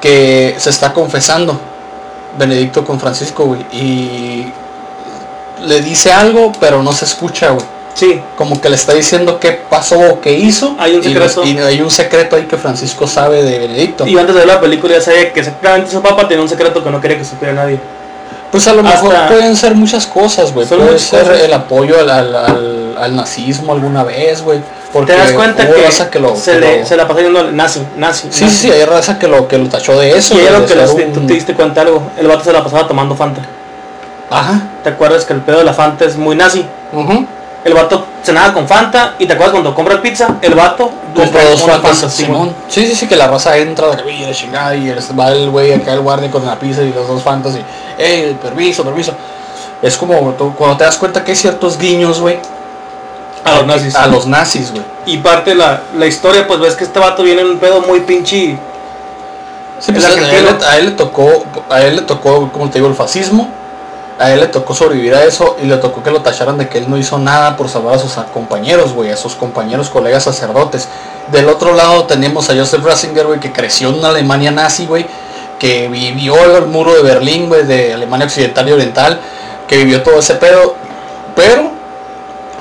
que 0.00 0.54
se 0.58 0.70
está 0.70 0.92
confesando 0.92 1.58
Benedicto 2.38 2.84
con 2.84 2.98
Francisco, 3.00 3.44
güey. 3.44 3.60
Y 3.72 4.52
le 5.62 5.80
dice 5.82 6.12
algo, 6.12 6.52
pero 6.60 6.82
no 6.82 6.92
se 6.92 7.04
escucha, 7.04 7.50
güey 7.50 7.66
sí, 7.98 8.20
como 8.36 8.60
que 8.60 8.68
le 8.68 8.76
está 8.76 8.94
diciendo 8.94 9.38
qué 9.40 9.52
pasó 9.52 9.98
o 9.98 10.20
qué 10.20 10.32
hizo. 10.34 10.76
Hay 10.78 10.94
un 10.96 11.02
secreto. 11.02 11.44
Y, 11.44 11.58
hay 11.58 11.80
un 11.80 11.90
secreto 11.90 12.36
ahí 12.36 12.44
que 12.44 12.56
Francisco 12.56 13.06
sabe 13.06 13.42
de 13.42 13.58
Benedicto. 13.58 14.06
y 14.06 14.16
antes 14.16 14.34
de 14.34 14.40
ver 14.40 14.48
la 14.48 14.60
película 14.60 14.94
ya 14.94 15.00
sabía 15.00 15.32
que 15.32 15.40
exactamente 15.40 15.88
ese 15.88 16.00
papa 16.00 16.26
tenía 16.28 16.42
un 16.42 16.48
secreto 16.48 16.82
que 16.84 16.90
no 16.90 17.00
quería 17.00 17.18
que 17.18 17.24
supiera 17.24 17.54
nadie. 17.54 17.78
Pues 18.50 18.66
a 18.66 18.72
lo 18.72 18.82
mejor 18.82 19.14
pueden 19.28 19.54
ser 19.56 19.74
muchas 19.74 20.06
cosas, 20.06 20.54
güey. 20.54 20.66
Puede 20.66 20.98
ser 20.98 21.24
cosas. 21.24 21.40
el 21.40 21.52
apoyo 21.52 22.00
al, 22.00 22.08
al- 22.08 22.34
al- 22.36 22.96
al 22.98 23.14
nazismo 23.16 23.72
alguna 23.74 24.04
vez, 24.04 24.40
güey. 24.42 24.60
Porque 24.90 25.12
Te 25.12 25.18
das 25.18 25.32
cuenta 25.32 25.64
hubo 25.64 25.74
que, 25.74 25.82
raza 25.82 26.08
que 26.08 26.18
lo, 26.18 26.34
se, 26.34 26.52
que 26.52 26.60
le, 26.60 26.80
lo- 26.80 26.86
se 26.86 26.96
la 26.96 27.06
pasó 27.06 27.20
yendo 27.20 27.42
nazi, 27.52 27.82
nazi. 27.98 28.28
Sí, 28.30 28.38
sí, 28.38 28.44
nazi. 28.44 28.56
sí, 28.56 28.70
hay 28.72 28.84
raza 28.86 29.18
que 29.18 29.28
lo, 29.28 29.46
que 29.48 29.58
lo 29.58 29.68
tachó 29.68 29.98
de 30.00 30.16
eso. 30.16 30.34
Y 30.34 30.40
era 30.40 30.60
lo 30.60 30.66
que 30.66 30.72
un- 31.04 31.12
tú 31.12 31.26
te 31.26 31.34
diste 31.34 31.52
cuenta 31.52 31.82
algo. 31.82 32.02
El 32.16 32.26
vato 32.26 32.42
se 32.44 32.52
la 32.54 32.64
pasaba 32.64 32.88
tomando 32.88 33.14
Fanta. 33.14 33.42
Ajá. 34.30 34.62
¿Te 34.82 34.88
acuerdas 34.90 35.26
que 35.26 35.34
el 35.34 35.40
pedo 35.40 35.58
de 35.58 35.64
la 35.64 35.74
Fanta 35.74 36.06
es 36.06 36.16
muy 36.16 36.34
nazi? 36.34 36.64
ujú. 36.92 37.26
El 37.68 37.74
vato 37.74 38.04
cenaba 38.22 38.54
con 38.54 38.66
Fanta 38.66 39.14
y 39.18 39.26
te 39.26 39.34
acuerdas 39.34 39.52
cuando 39.52 39.74
compra 39.74 40.00
pizza, 40.00 40.36
el 40.40 40.54
vato 40.54 40.90
Compró 41.14 41.40
dos 41.50 41.62
fantas, 41.62 41.98
Fanta, 41.98 42.08
Simón. 42.10 42.54
Sí, 42.68 42.86
sí, 42.86 42.94
sí, 42.94 43.06
que 43.06 43.14
la 43.14 43.26
raza 43.28 43.56
entra 43.58 43.94
de 43.94 44.02
de 44.02 44.32
chingada 44.34 44.74
y 44.74 44.88
el- 44.88 44.98
va 45.18 45.28
el 45.32 45.50
güey 45.50 45.72
acá 45.74 45.92
el 45.92 46.00
guardia 46.00 46.30
con 46.30 46.46
la 46.46 46.58
pizza 46.58 46.82
y 46.82 46.92
los 46.92 47.06
dos 47.06 47.22
fantas 47.22 47.54
y, 47.56 47.62
hey, 47.98 48.38
permiso, 48.42 48.82
permiso. 48.84 49.12
Es 49.82 49.96
como 49.98 50.32
tú- 50.32 50.54
cuando 50.56 50.76
te 50.78 50.84
das 50.84 50.96
cuenta 50.96 51.22
que 51.22 51.32
hay 51.32 51.36
ciertos 51.36 51.76
guiños, 51.78 52.20
güey, 52.20 52.38
a 53.44 53.56
los 53.56 53.66
nazis. 53.66 53.94
a 53.94 54.06
los 54.06 54.26
nazis, 54.26 54.70
güey. 54.72 54.82
Y 55.06 55.18
parte 55.18 55.50
de 55.50 55.56
la, 55.56 55.82
la 55.96 56.06
historia, 56.06 56.46
pues 56.46 56.58
ves 56.60 56.74
que 56.74 56.84
este 56.84 56.98
vato 56.98 57.22
viene 57.22 57.42
en 57.42 57.48
un 57.48 57.58
pedo 57.58 57.82
muy 57.82 58.00
pinche. 58.00 58.58
Sí, 59.78 59.92
pues 59.92 60.04
a, 60.04 60.08
él, 60.08 60.24
argentino. 60.24 60.66
a 60.68 60.76
él 60.78 60.84
le 60.86 60.90
tocó, 60.92 61.44
a 61.68 61.82
él 61.82 61.96
le 61.96 62.02
tocó, 62.02 62.50
como 62.50 62.68
te 62.70 62.78
digo, 62.78 62.88
el 62.88 62.94
fascismo. 62.94 63.48
A 64.18 64.32
él 64.32 64.40
le 64.40 64.48
tocó 64.48 64.74
sobrevivir 64.74 65.14
a 65.14 65.24
eso 65.24 65.56
y 65.62 65.66
le 65.66 65.76
tocó 65.76 66.02
que 66.02 66.10
lo 66.10 66.22
tacharan 66.22 66.58
de 66.58 66.68
que 66.68 66.78
él 66.78 66.90
no 66.90 66.98
hizo 66.98 67.18
nada 67.18 67.56
por 67.56 67.68
salvar 67.68 67.94
a 67.94 67.98
sus 67.98 68.14
compañeros, 68.32 68.92
güey, 68.92 69.12
a 69.12 69.16
sus 69.16 69.36
compañeros, 69.36 69.90
colegas 69.90 70.24
sacerdotes. 70.24 70.88
Del 71.30 71.48
otro 71.48 71.72
lado 71.72 72.04
tenemos 72.04 72.50
a 72.50 72.56
Joseph 72.56 72.82
Ratzinger, 72.84 73.26
güey, 73.26 73.38
que 73.38 73.52
creció 73.52 73.90
en 73.90 73.96
una 73.96 74.08
Alemania 74.08 74.50
nazi, 74.50 74.86
güey, 74.86 75.06
que 75.60 75.86
vivió 75.88 76.34
el 76.56 76.66
muro 76.66 76.94
de 76.94 77.02
Berlín, 77.02 77.48
güey, 77.48 77.64
de 77.64 77.94
Alemania 77.94 78.26
Occidental 78.26 78.68
y 78.68 78.72
Oriental, 78.72 79.20
que 79.68 79.76
vivió 79.76 80.02
todo 80.02 80.18
ese 80.18 80.34
pedo. 80.34 80.74
Pero 81.36 81.70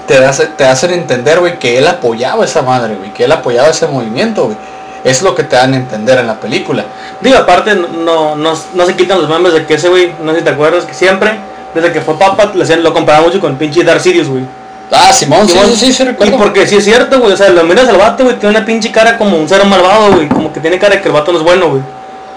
te, 0.06 0.24
hace, 0.24 0.46
te 0.46 0.64
hacen 0.64 0.92
entender, 0.92 1.40
güey, 1.40 1.58
que 1.58 1.80
él 1.80 1.88
apoyaba 1.88 2.46
esa 2.46 2.62
madre, 2.62 2.96
güey, 2.96 3.14
que 3.14 3.24
él 3.24 3.32
apoyaba 3.32 3.70
ese 3.70 3.88
movimiento, 3.88 4.46
güey. 4.46 4.58
Es 5.04 5.22
lo 5.22 5.36
que 5.36 5.44
te 5.44 5.56
dan 5.56 5.74
a 5.74 5.78
entender 5.78 6.18
en 6.20 6.28
la 6.28 6.40
película. 6.40 6.84
Digo, 7.22 7.38
aparte, 7.38 7.76
no, 7.76 8.36
no, 8.36 8.54
no 8.74 8.86
se 8.86 8.96
quitan 8.96 9.20
los 9.22 9.30
memes 9.30 9.54
de 9.54 9.66
que 9.66 9.76
ese 9.76 9.90
güey, 9.90 10.12
no 10.22 10.32
sé 10.34 10.40
si 10.40 10.44
te 10.44 10.50
acuerdas, 10.52 10.86
que 10.86 10.94
siempre, 10.94 11.38
desde 11.74 11.92
que 11.92 12.02
fue 12.02 12.18
papa, 12.18 12.52
lo 12.54 12.94
comparaba 12.94 13.26
mucho 13.26 13.40
con 13.40 13.56
pinche 13.58 13.84
Darth 13.84 14.02
Sirius, 14.02 14.28
güey. 14.28 14.44
Ah, 14.92 15.12
Simón, 15.12 15.48
sí, 15.48 15.54
Simón. 15.54 15.68
sí, 15.70 15.76
sí, 15.78 15.94
sí, 15.94 16.04
Y 16.04 16.06
recuerdo. 16.06 16.38
porque 16.38 16.66
sí 16.66 16.78
es 16.78 16.86
cierto, 16.86 17.20
güey, 17.20 17.34
o 17.34 17.38
sea, 17.38 17.50
lo 17.50 17.64
miras 17.64 17.88
al 17.90 17.98
vato, 17.98 18.24
güey, 18.24 18.38
tiene 18.38 18.56
una 18.56 18.66
pinche 18.66 18.92
cara 18.92 19.18
como 19.18 19.38
un 19.38 19.48
ser 19.48 19.66
malvado, 19.66 20.14
güey, 20.14 20.30
como 20.30 20.52
que 20.54 20.60
tiene 20.62 20.80
cara 20.80 20.96
de 20.96 21.02
que 21.02 21.10
el 21.10 21.14
vato 21.14 21.32
no 21.32 21.38
es 21.40 21.44
bueno, 21.44 21.70
güey. 21.70 21.82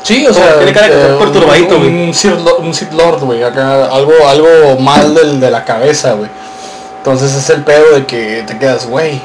Sí, 0.02 0.26
o 0.26 0.32
sea, 0.34 0.56
tiene 0.56 0.72
cara 0.72 0.86
de 0.86 0.92
que 0.92 1.00
está 1.00 1.14
eh, 1.14 1.18
perturbadito, 1.18 1.78
güey. 1.78 1.88
un, 1.88 2.08
un 2.08 2.74
Sith 2.74 2.92
Lord, 2.92 3.20
güey, 3.20 3.42
acá 3.42 3.84
algo, 3.84 4.12
algo 4.26 4.78
mal 4.80 5.14
del, 5.14 5.38
de 5.38 5.50
la 5.50 5.64
cabeza, 5.64 6.14
güey. 6.14 6.30
Entonces 6.98 7.34
es 7.34 7.48
el 7.50 7.62
pedo 7.62 7.94
de 7.94 8.04
que 8.06 8.42
te 8.46 8.58
quedas, 8.58 8.86
güey. 8.86 9.20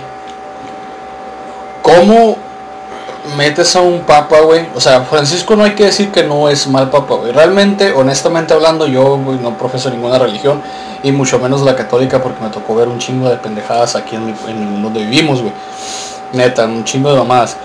¿Cómo 1.81 2.37
metes 3.37 3.75
a 3.75 3.81
un 3.81 4.01
papa, 4.01 4.41
güey? 4.41 4.67
O 4.75 4.81
sea, 4.81 5.01
Francisco 5.01 5.55
no 5.55 5.63
hay 5.63 5.71
que 5.75 5.85
decir 5.85 6.11
que 6.11 6.23
no 6.23 6.49
es 6.49 6.67
mal 6.67 6.89
papa, 6.89 7.15
güey. 7.15 7.31
Realmente, 7.31 7.91
honestamente 7.91 8.53
hablando, 8.53 8.87
yo 8.87 9.17
güey, 9.17 9.37
no 9.39 9.57
profeso 9.57 9.89
ninguna 9.89 10.17
religión 10.19 10.61
y 11.03 11.11
mucho 11.11 11.39
menos 11.39 11.61
la 11.61 11.75
católica 11.75 12.21
porque 12.21 12.43
me 12.43 12.49
tocó 12.49 12.75
ver 12.75 12.87
un 12.87 12.99
chingo 12.99 13.29
de 13.29 13.37
pendejadas 13.37 13.95
aquí 13.95 14.15
en, 14.15 14.25
mi- 14.25 14.81
donde 14.81 15.01
vivimos, 15.01 15.41
güey. 15.41 15.53
Neta, 16.33 16.65
un 16.65 16.83
chingo 16.83 17.11
de 17.11 17.17
mamadas. 17.17 17.57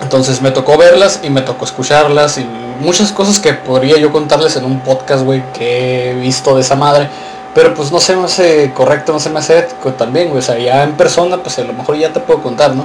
Entonces 0.00 0.40
me 0.42 0.50
tocó 0.50 0.76
verlas 0.76 1.20
y 1.22 1.30
me 1.30 1.40
tocó 1.42 1.64
escucharlas 1.64 2.38
y 2.38 2.46
muchas 2.80 3.10
cosas 3.12 3.38
que 3.40 3.52
podría 3.52 3.96
yo 3.98 4.12
contarles 4.12 4.54
en 4.56 4.64
un 4.64 4.80
podcast, 4.80 5.24
güey, 5.24 5.42
que 5.52 6.10
he 6.10 6.14
visto 6.14 6.54
de 6.54 6.60
esa 6.60 6.76
madre. 6.76 7.08
Pero 7.54 7.74
pues 7.74 7.90
no 7.90 7.98
se 7.98 8.14
me 8.14 8.24
hace 8.24 8.72
correcto, 8.72 9.12
no 9.12 9.18
se 9.18 9.30
me 9.30 9.40
hace 9.40 9.58
ético 9.58 9.92
también, 9.94 10.28
güey. 10.28 10.38
O 10.38 10.42
sea, 10.42 10.56
ya 10.58 10.84
en 10.84 10.92
persona, 10.92 11.38
pues 11.38 11.58
a 11.58 11.64
lo 11.64 11.72
mejor 11.72 11.96
ya 11.96 12.12
te 12.12 12.20
puedo 12.20 12.40
contar, 12.42 12.76
¿no? 12.76 12.84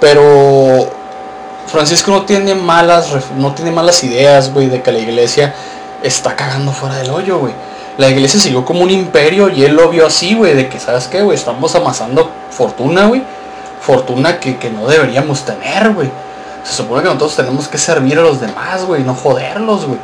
Pero 0.00 0.90
Francisco 1.72 2.10
no 2.10 2.26
tiene 2.26 2.54
malas, 2.54 3.08
no 3.38 3.54
tiene 3.54 3.70
malas 3.70 4.04
ideas, 4.04 4.52
güey, 4.52 4.68
de 4.68 4.82
que 4.82 4.92
la 4.92 4.98
iglesia 4.98 5.54
está 6.02 6.36
cagando 6.36 6.70
fuera 6.70 6.96
del 6.96 7.10
hoyo, 7.10 7.38
güey. 7.38 7.54
La 7.96 8.10
iglesia 8.10 8.38
siguió 8.38 8.62
como 8.62 8.82
un 8.82 8.90
imperio 8.90 9.48
y 9.48 9.64
él 9.64 9.74
lo 9.74 9.88
vio 9.88 10.06
así, 10.06 10.34
güey, 10.34 10.54
de 10.54 10.68
que, 10.68 10.78
¿sabes 10.78 11.08
qué, 11.08 11.22
güey? 11.22 11.34
Estamos 11.34 11.74
amasando 11.74 12.30
fortuna, 12.50 13.06
güey. 13.06 13.22
Fortuna 13.80 14.38
que, 14.38 14.58
que 14.58 14.68
no 14.68 14.86
deberíamos 14.86 15.46
tener, 15.46 15.94
güey. 15.94 16.10
Se 16.62 16.74
supone 16.74 17.00
que 17.00 17.08
nosotros 17.08 17.36
tenemos 17.36 17.68
que 17.68 17.78
servir 17.78 18.18
a 18.18 18.22
los 18.22 18.38
demás, 18.38 18.84
güey, 18.84 19.02
no 19.02 19.14
joderlos, 19.14 19.86
güey. 19.86 19.98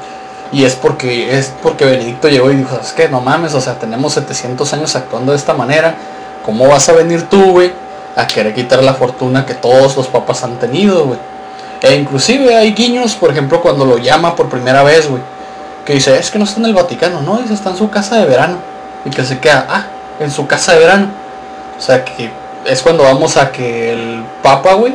Y 0.51 0.65
es 0.65 0.75
porque 0.75 1.39
es 1.39 1.53
porque 1.63 1.85
Benedicto 1.85 2.31
llegó 2.31 2.51
y 2.51 2.57
dijo, 2.57 2.71
¿sabes 2.71 2.93
qué? 2.93 3.11
No 3.11 3.21
mames, 3.21 3.53
o 3.53 3.61
sea, 3.61 3.79
tenemos 3.79 4.15
700 4.15 4.73
años 4.73 4.97
actuando 4.97 5.33
de 5.33 5.39
esta 5.39 5.53
manera. 5.53 5.95
¿Cómo 6.47 6.67
vas 6.67 6.89
a 6.89 6.93
venir 6.93 7.29
tú, 7.29 7.51
güey, 7.51 7.73
a 8.17 8.27
querer 8.27 8.55
quitar 8.55 8.83
la 8.83 8.95
fortuna 8.95 9.45
que 9.45 9.53
todos 9.53 9.99
los 9.99 10.07
papas 10.07 10.43
han 10.45 10.59
tenido, 10.59 11.05
güey? 11.05 11.19
E 11.83 11.95
inclusive 11.95 12.57
hay 12.57 12.73
guiños, 12.73 13.15
por 13.15 13.31
ejemplo, 13.31 13.61
cuando 13.61 13.85
lo 13.85 13.99
llama 13.99 14.35
por 14.35 14.49
primera 14.49 14.83
vez, 14.83 15.09
güey. 15.09 15.23
Que 15.85 15.95
dice, 15.95 16.19
es 16.19 16.31
que 16.31 16.39
no 16.39 16.45
está 16.45 16.61
en 16.61 16.67
el 16.67 16.75
Vaticano, 16.75 17.23
no, 17.23 17.39
dice, 17.39 17.55
está 17.55 17.71
en 17.71 17.77
su 17.77 17.89
casa 17.91 18.17
de 18.17 18.27
verano. 18.27 18.59
Y 19.05 19.11
que 19.11 19.25
se 19.25 19.39
queda, 19.39 19.67
ah, 19.69 19.87
en 20.21 20.31
su 20.31 20.47
casa 20.47 20.73
de 20.73 20.81
verano. 20.81 21.09
O 21.79 21.81
sea 21.81 22.05
que 22.05 22.31
es 22.67 22.83
cuando 22.83 23.05
vamos 23.05 23.37
a 23.37 23.51
que 23.51 23.93
el 23.93 24.25
Papa, 24.43 24.75
güey, 24.75 24.95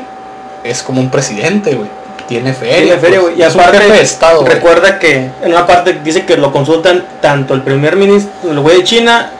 es 0.63 0.83
como 0.83 1.01
un 1.01 1.09
presidente, 1.09 1.75
güey. 1.75 1.89
Tiene 2.27 2.53
feria. 2.53 2.77
Tiene 2.77 2.97
feria, 2.97 3.19
pues. 3.19 3.33
güey. 3.33 3.39
Y 3.39 3.43
es 3.43 3.55
un 3.55 3.61
aparte, 3.61 3.79
jefe 3.79 3.93
de 3.93 4.01
Estado, 4.01 4.45
recuerda 4.45 4.99
que 4.99 5.31
en 5.41 5.51
una 5.51 5.65
parte 5.65 5.99
dice 6.03 6.25
que 6.25 6.37
lo 6.37 6.51
consultan 6.51 7.05
tanto 7.21 7.53
el 7.53 7.61
primer 7.61 7.95
ministro, 7.95 8.51
el 8.51 8.59
güey 8.59 8.77
de 8.77 8.83
China, 8.83 9.31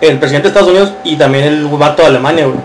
el 0.00 0.18
presidente 0.18 0.44
de 0.44 0.48
Estados 0.48 0.70
Unidos 0.70 0.92
y 1.04 1.16
también 1.16 1.44
el 1.44 1.66
vato 1.66 2.02
de 2.02 2.08
Alemania, 2.08 2.46
güey. 2.46 2.58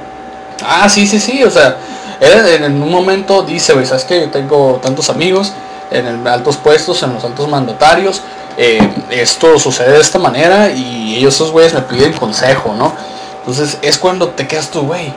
Ah, 0.66 0.90
sí, 0.90 1.06
sí, 1.06 1.20
sí, 1.20 1.44
o 1.44 1.52
sea, 1.52 1.78
En 2.20 2.82
un 2.82 2.92
momento 2.92 3.44
dice, 3.44 3.74
güey, 3.74 3.86
¿sabes 3.86 4.04
qué? 4.06 4.22
Yo 4.22 4.30
tengo 4.30 4.80
tantos 4.82 5.10
amigos 5.10 5.54
en 5.92 6.28
altos 6.28 6.58
puestos, 6.58 7.02
en 7.04 7.14
los 7.14 7.24
altos 7.24 7.48
mandatarios, 7.48 8.22
eh, 8.58 8.80
esto 9.12 9.60
sucede 9.60 9.94
de 9.94 10.02
esta 10.02 10.20
manera 10.20 10.72
y 10.72 11.16
ellos 11.16 11.36
esos 11.36 11.52
güeyes 11.52 11.74
me 11.74 11.82
piden 11.82 12.14
consejo, 12.14 12.74
¿no? 12.74 12.94
Entonces 13.40 13.78
es 13.82 13.98
cuando 13.98 14.30
te 14.30 14.48
quedas 14.48 14.70
tú, 14.70 14.82
güey, 14.82 15.14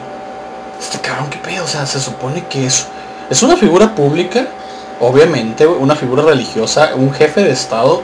este 0.78 0.98
cabrón, 1.00 1.30
¿qué 1.30 1.38
pedo? 1.38 1.64
O 1.64 1.66
sea, 1.68 1.86
se 1.86 2.00
supone 2.00 2.44
que 2.46 2.66
es, 2.66 2.86
es 3.30 3.42
una 3.42 3.56
figura 3.56 3.94
pública, 3.94 4.46
obviamente, 5.00 5.66
una 5.66 5.96
figura 5.96 6.22
religiosa, 6.22 6.90
un 6.94 7.12
jefe 7.12 7.42
de 7.42 7.50
Estado, 7.50 8.02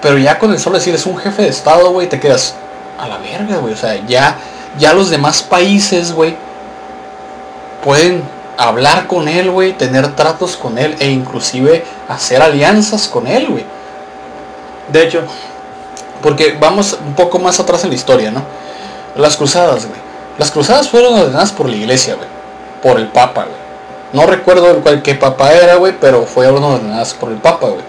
pero 0.00 0.18
ya 0.18 0.38
con 0.38 0.50
el 0.50 0.58
solo 0.58 0.78
decir 0.78 0.94
es 0.94 1.06
un 1.06 1.18
jefe 1.18 1.42
de 1.42 1.48
Estado, 1.48 1.90
güey, 1.90 2.08
te 2.08 2.18
quedas 2.18 2.54
a 2.98 3.06
la 3.06 3.18
verga, 3.18 3.58
güey. 3.58 3.74
O 3.74 3.76
sea, 3.76 3.96
ya, 4.06 4.36
ya 4.78 4.94
los 4.94 5.10
demás 5.10 5.42
países, 5.42 6.12
güey, 6.12 6.36
pueden 7.82 8.22
hablar 8.56 9.06
con 9.06 9.28
él, 9.28 9.50
güey, 9.50 9.72
tener 9.72 10.14
tratos 10.14 10.56
con 10.56 10.78
él 10.78 10.94
e 10.98 11.10
inclusive 11.10 11.84
hacer 12.08 12.42
alianzas 12.42 13.08
con 13.08 13.26
él, 13.26 13.48
güey. 13.48 13.64
De 14.92 15.04
hecho, 15.04 15.22
porque 16.22 16.56
vamos 16.60 16.98
un 17.06 17.14
poco 17.14 17.38
más 17.38 17.58
atrás 17.60 17.84
en 17.84 17.90
la 17.90 17.96
historia, 17.96 18.30
¿no? 18.30 18.42
Las 19.16 19.36
cruzadas, 19.36 19.86
güey. 19.86 19.98
Las 20.38 20.50
cruzadas 20.50 20.88
fueron 20.88 21.14
ordenadas 21.14 21.52
por 21.52 21.68
la 21.68 21.76
iglesia, 21.76 22.14
güey. 22.14 22.28
Por 22.82 22.98
el 22.98 23.08
papa, 23.08 23.44
güey. 23.44 23.60
No 24.12 24.26
recuerdo 24.26 24.80
cuál 24.80 25.02
qué 25.02 25.14
papa 25.14 25.52
era, 25.52 25.76
güey, 25.76 25.94
pero 25.98 26.24
fueron 26.24 26.62
ordenadas 26.62 27.14
por 27.14 27.30
el 27.30 27.38
papa, 27.38 27.68
güey. 27.68 27.82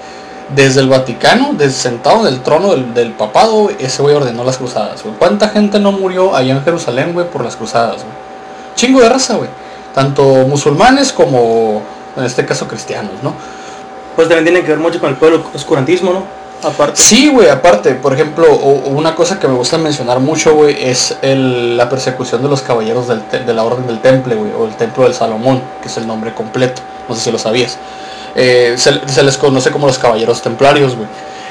Desde 0.56 0.82
el 0.82 0.90
Vaticano, 0.90 1.52
desde 1.54 1.74
sentado 1.74 2.28
en 2.28 2.34
el 2.34 2.42
trono 2.42 2.76
del, 2.76 3.12
papado, 3.14 3.70
ese 3.80 4.02
güey 4.02 4.16
ordenó 4.16 4.44
las 4.44 4.58
cruzadas, 4.58 5.02
güey. 5.04 5.16
¿Cuánta 5.16 5.50
gente 5.50 5.80
no 5.80 5.92
murió 5.92 6.36
allá 6.36 6.54
en 6.54 6.64
Jerusalén, 6.64 7.14
güey, 7.14 7.28
por 7.28 7.44
las 7.44 7.56
cruzadas, 7.56 8.04
güey? 8.04 8.16
Chingo 8.76 9.02
de 9.02 9.10
raza, 9.10 9.36
güey. 9.36 9.50
Tanto 9.94 10.24
musulmanes 10.48 11.12
como, 11.12 11.82
en 12.16 12.24
este 12.24 12.46
caso, 12.46 12.68
cristianos, 12.68 13.24
¿no? 13.24 13.34
Pues 14.16 14.28
también 14.28 14.46
tiene 14.46 14.62
que 14.62 14.70
ver 14.70 14.80
mucho 14.80 15.00
con 15.00 15.10
el 15.10 15.16
pueblo 15.16 15.44
oscurantismo, 15.54 16.14
¿no? 16.14 16.24
Aparte. 16.64 17.02
Sí, 17.02 17.30
güey, 17.30 17.50
aparte, 17.50 17.96
por 17.96 18.14
ejemplo, 18.14 18.54
una 18.56 19.16
cosa 19.16 19.40
que 19.40 19.48
me 19.48 19.56
gusta 19.56 19.78
mencionar 19.80 20.20
mucho, 20.20 20.54
güey, 20.54 20.78
es 20.80 21.18
la 21.24 21.90
persecución 21.90 22.44
de 22.44 22.50
los 22.50 22.62
caballeros 22.62 23.08
de 23.08 23.54
la 23.54 23.64
Orden 23.64 23.88
del 23.88 24.00
Temple, 24.00 24.36
güey, 24.36 24.52
o 24.54 24.66
el 24.68 24.76
Templo 24.76 25.06
del 25.06 25.14
Salomón, 25.14 25.62
que 25.82 25.88
es 25.88 25.98
el 25.98 26.06
nombre 26.06 26.34
completo. 26.34 26.82
No 27.10 27.16
sé 27.16 27.22
si 27.22 27.32
lo 27.32 27.40
sabías. 27.40 27.78
Eh, 28.36 28.76
se, 28.78 29.24
les 29.24 29.38
conoce 29.38 29.72
como 29.72 29.88
los 29.88 29.98
caballeros 29.98 30.42
templarios, 30.42 30.96
güey. 30.96 31.08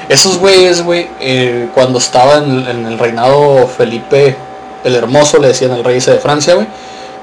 Esos 0.09 0.37
güeyes, 0.37 0.83
güey, 0.83 1.09
eh, 1.19 1.69
cuando 1.73 1.99
estaban 1.99 2.67
en, 2.67 2.85
el 2.85 2.97
reinado 2.97 3.67
Felipe 3.67 4.35
el 4.83 4.95
Hermoso, 4.95 5.37
le 5.37 5.49
decían 5.49 5.71
el 5.71 5.83
rey 5.83 5.97
ese 5.97 6.11
de 6.11 6.19
Francia, 6.19 6.55
güey, 6.55 6.67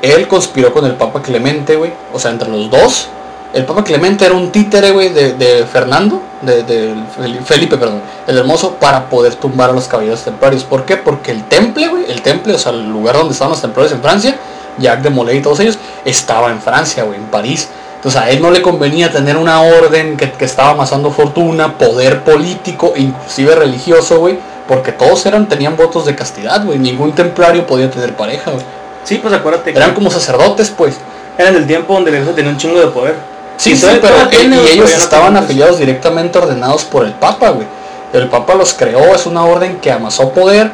él 0.03 0.29
conspiró 0.29 0.73
con 0.73 0.85
el 0.85 0.95
Papa 0.95 1.23
Clemente, 1.23 1.77
güey. 1.77 1.93
O 2.13 2.19
sea, 2.19 2.31
entre 2.31 2.49
los 2.49 2.71
dos, 2.71 3.09
el 3.55 3.65
Papa 3.65 3.83
Clemente 3.83 4.27
era 4.27 4.35
un 4.35 4.51
títere, 4.53 4.91
güey, 4.93 5.09
de, 5.09 5.67
Fernando, 5.71 6.23
de, 6.43 6.95
Felipe, 7.45 7.77
perdón, 7.77 8.03
el 8.27 8.39
Hermoso, 8.39 8.75
para 8.75 9.09
poder 9.09 9.35
tumbar 9.37 9.71
a 9.71 9.73
los 9.73 9.89
caballeros 9.89 10.23
templarios. 10.23 10.65
¿Por 10.65 10.85
qué? 10.85 10.97
Porque 10.97 11.33
el 11.33 11.45
temple, 11.45 11.89
güey, 11.89 12.11
el 12.11 12.23
temple, 12.23 12.55
o 12.55 12.59
sea, 12.59 12.73
el 12.73 12.89
lugar 12.89 13.17
donde 13.17 13.33
estaban 13.33 13.53
los 13.53 13.61
templarios 13.61 13.93
en 13.93 14.03
Francia, 14.03 14.37
Jacques 14.79 15.05
de 15.05 15.11
Molay 15.11 15.39
y 15.39 15.43
todos 15.43 15.61
ellos, 15.61 15.79
estaba 16.05 16.51
en 16.51 16.61
Francia, 16.61 17.05
güey, 17.05 17.19
en 17.19 17.27
París. 17.27 17.69
Entonces 17.97 18.21
a 18.21 18.31
él 18.31 18.41
no 18.41 18.53
le 18.53 18.63
convenía 18.63 19.11
tener 19.11 19.37
una 19.37 19.61
orden 19.61 20.17
que, 20.17 20.33
estaba 20.45 20.71
amasando 20.71 21.11
fortuna, 21.11 21.79
poder 21.79 22.23
político, 22.23 22.93
inclusive 22.97 23.57
religioso, 23.57 24.21
güey, 24.21 24.39
porque 24.69 24.93
todos 24.93 25.27
eran, 25.27 25.49
tenían 25.49 25.77
votos 25.77 26.05
de 26.05 26.15
castidad, 26.15 26.65
güey. 26.65 26.79
Ningún 26.79 27.13
templario 27.13 27.67
podía 27.67 27.91
tener 27.91 28.15
pareja, 28.15 28.53
güey. 28.53 28.65
Sí, 29.09 29.17
pues 29.17 29.33
acuérdate. 29.33 29.71
Eran 29.71 29.95
como 29.95 30.11
sacerdotes, 30.11 30.71
pues. 30.71 30.97
Eran 31.39 31.55
del 31.55 31.67
tiempo 31.67 31.95
donde 31.95 32.11
la 32.11 32.19
iglesia 32.19 32.37
tenía 32.37 32.51
un 32.51 32.59
chingo 32.59 32.79
de 32.79 32.89
poder. 32.89 33.15
Sí, 33.57 33.77
sí, 33.77 33.87
pero 34.01 34.15
y 34.31 34.69
ellos 34.69 34.93
estaban 34.93 35.37
afiliados 35.37 35.79
directamente 35.79 36.39
ordenados 36.39 36.85
por 36.85 37.05
el 37.05 37.13
Papa, 37.13 37.51
güey. 37.51 37.67
El 38.13 38.29
Papa 38.29 38.55
los 38.55 38.75
creó, 38.75 39.15
es 39.15 39.27
una 39.27 39.45
orden 39.45 39.79
que 39.81 39.91
amasó 39.91 40.31
poder 40.31 40.71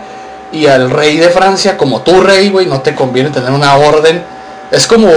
y 0.53 0.67
al 0.67 0.91
rey 0.91 1.17
de 1.17 1.31
Francia, 1.31 1.77
como 1.77 2.03
tú 2.03 2.21
rey, 2.21 2.51
güey, 2.51 2.67
no 2.67 2.81
te 2.81 2.95
conviene 2.95 3.31
tener 3.31 3.51
una 3.51 3.77
orden 3.77 4.23
es 4.75 4.87
como, 4.89 5.09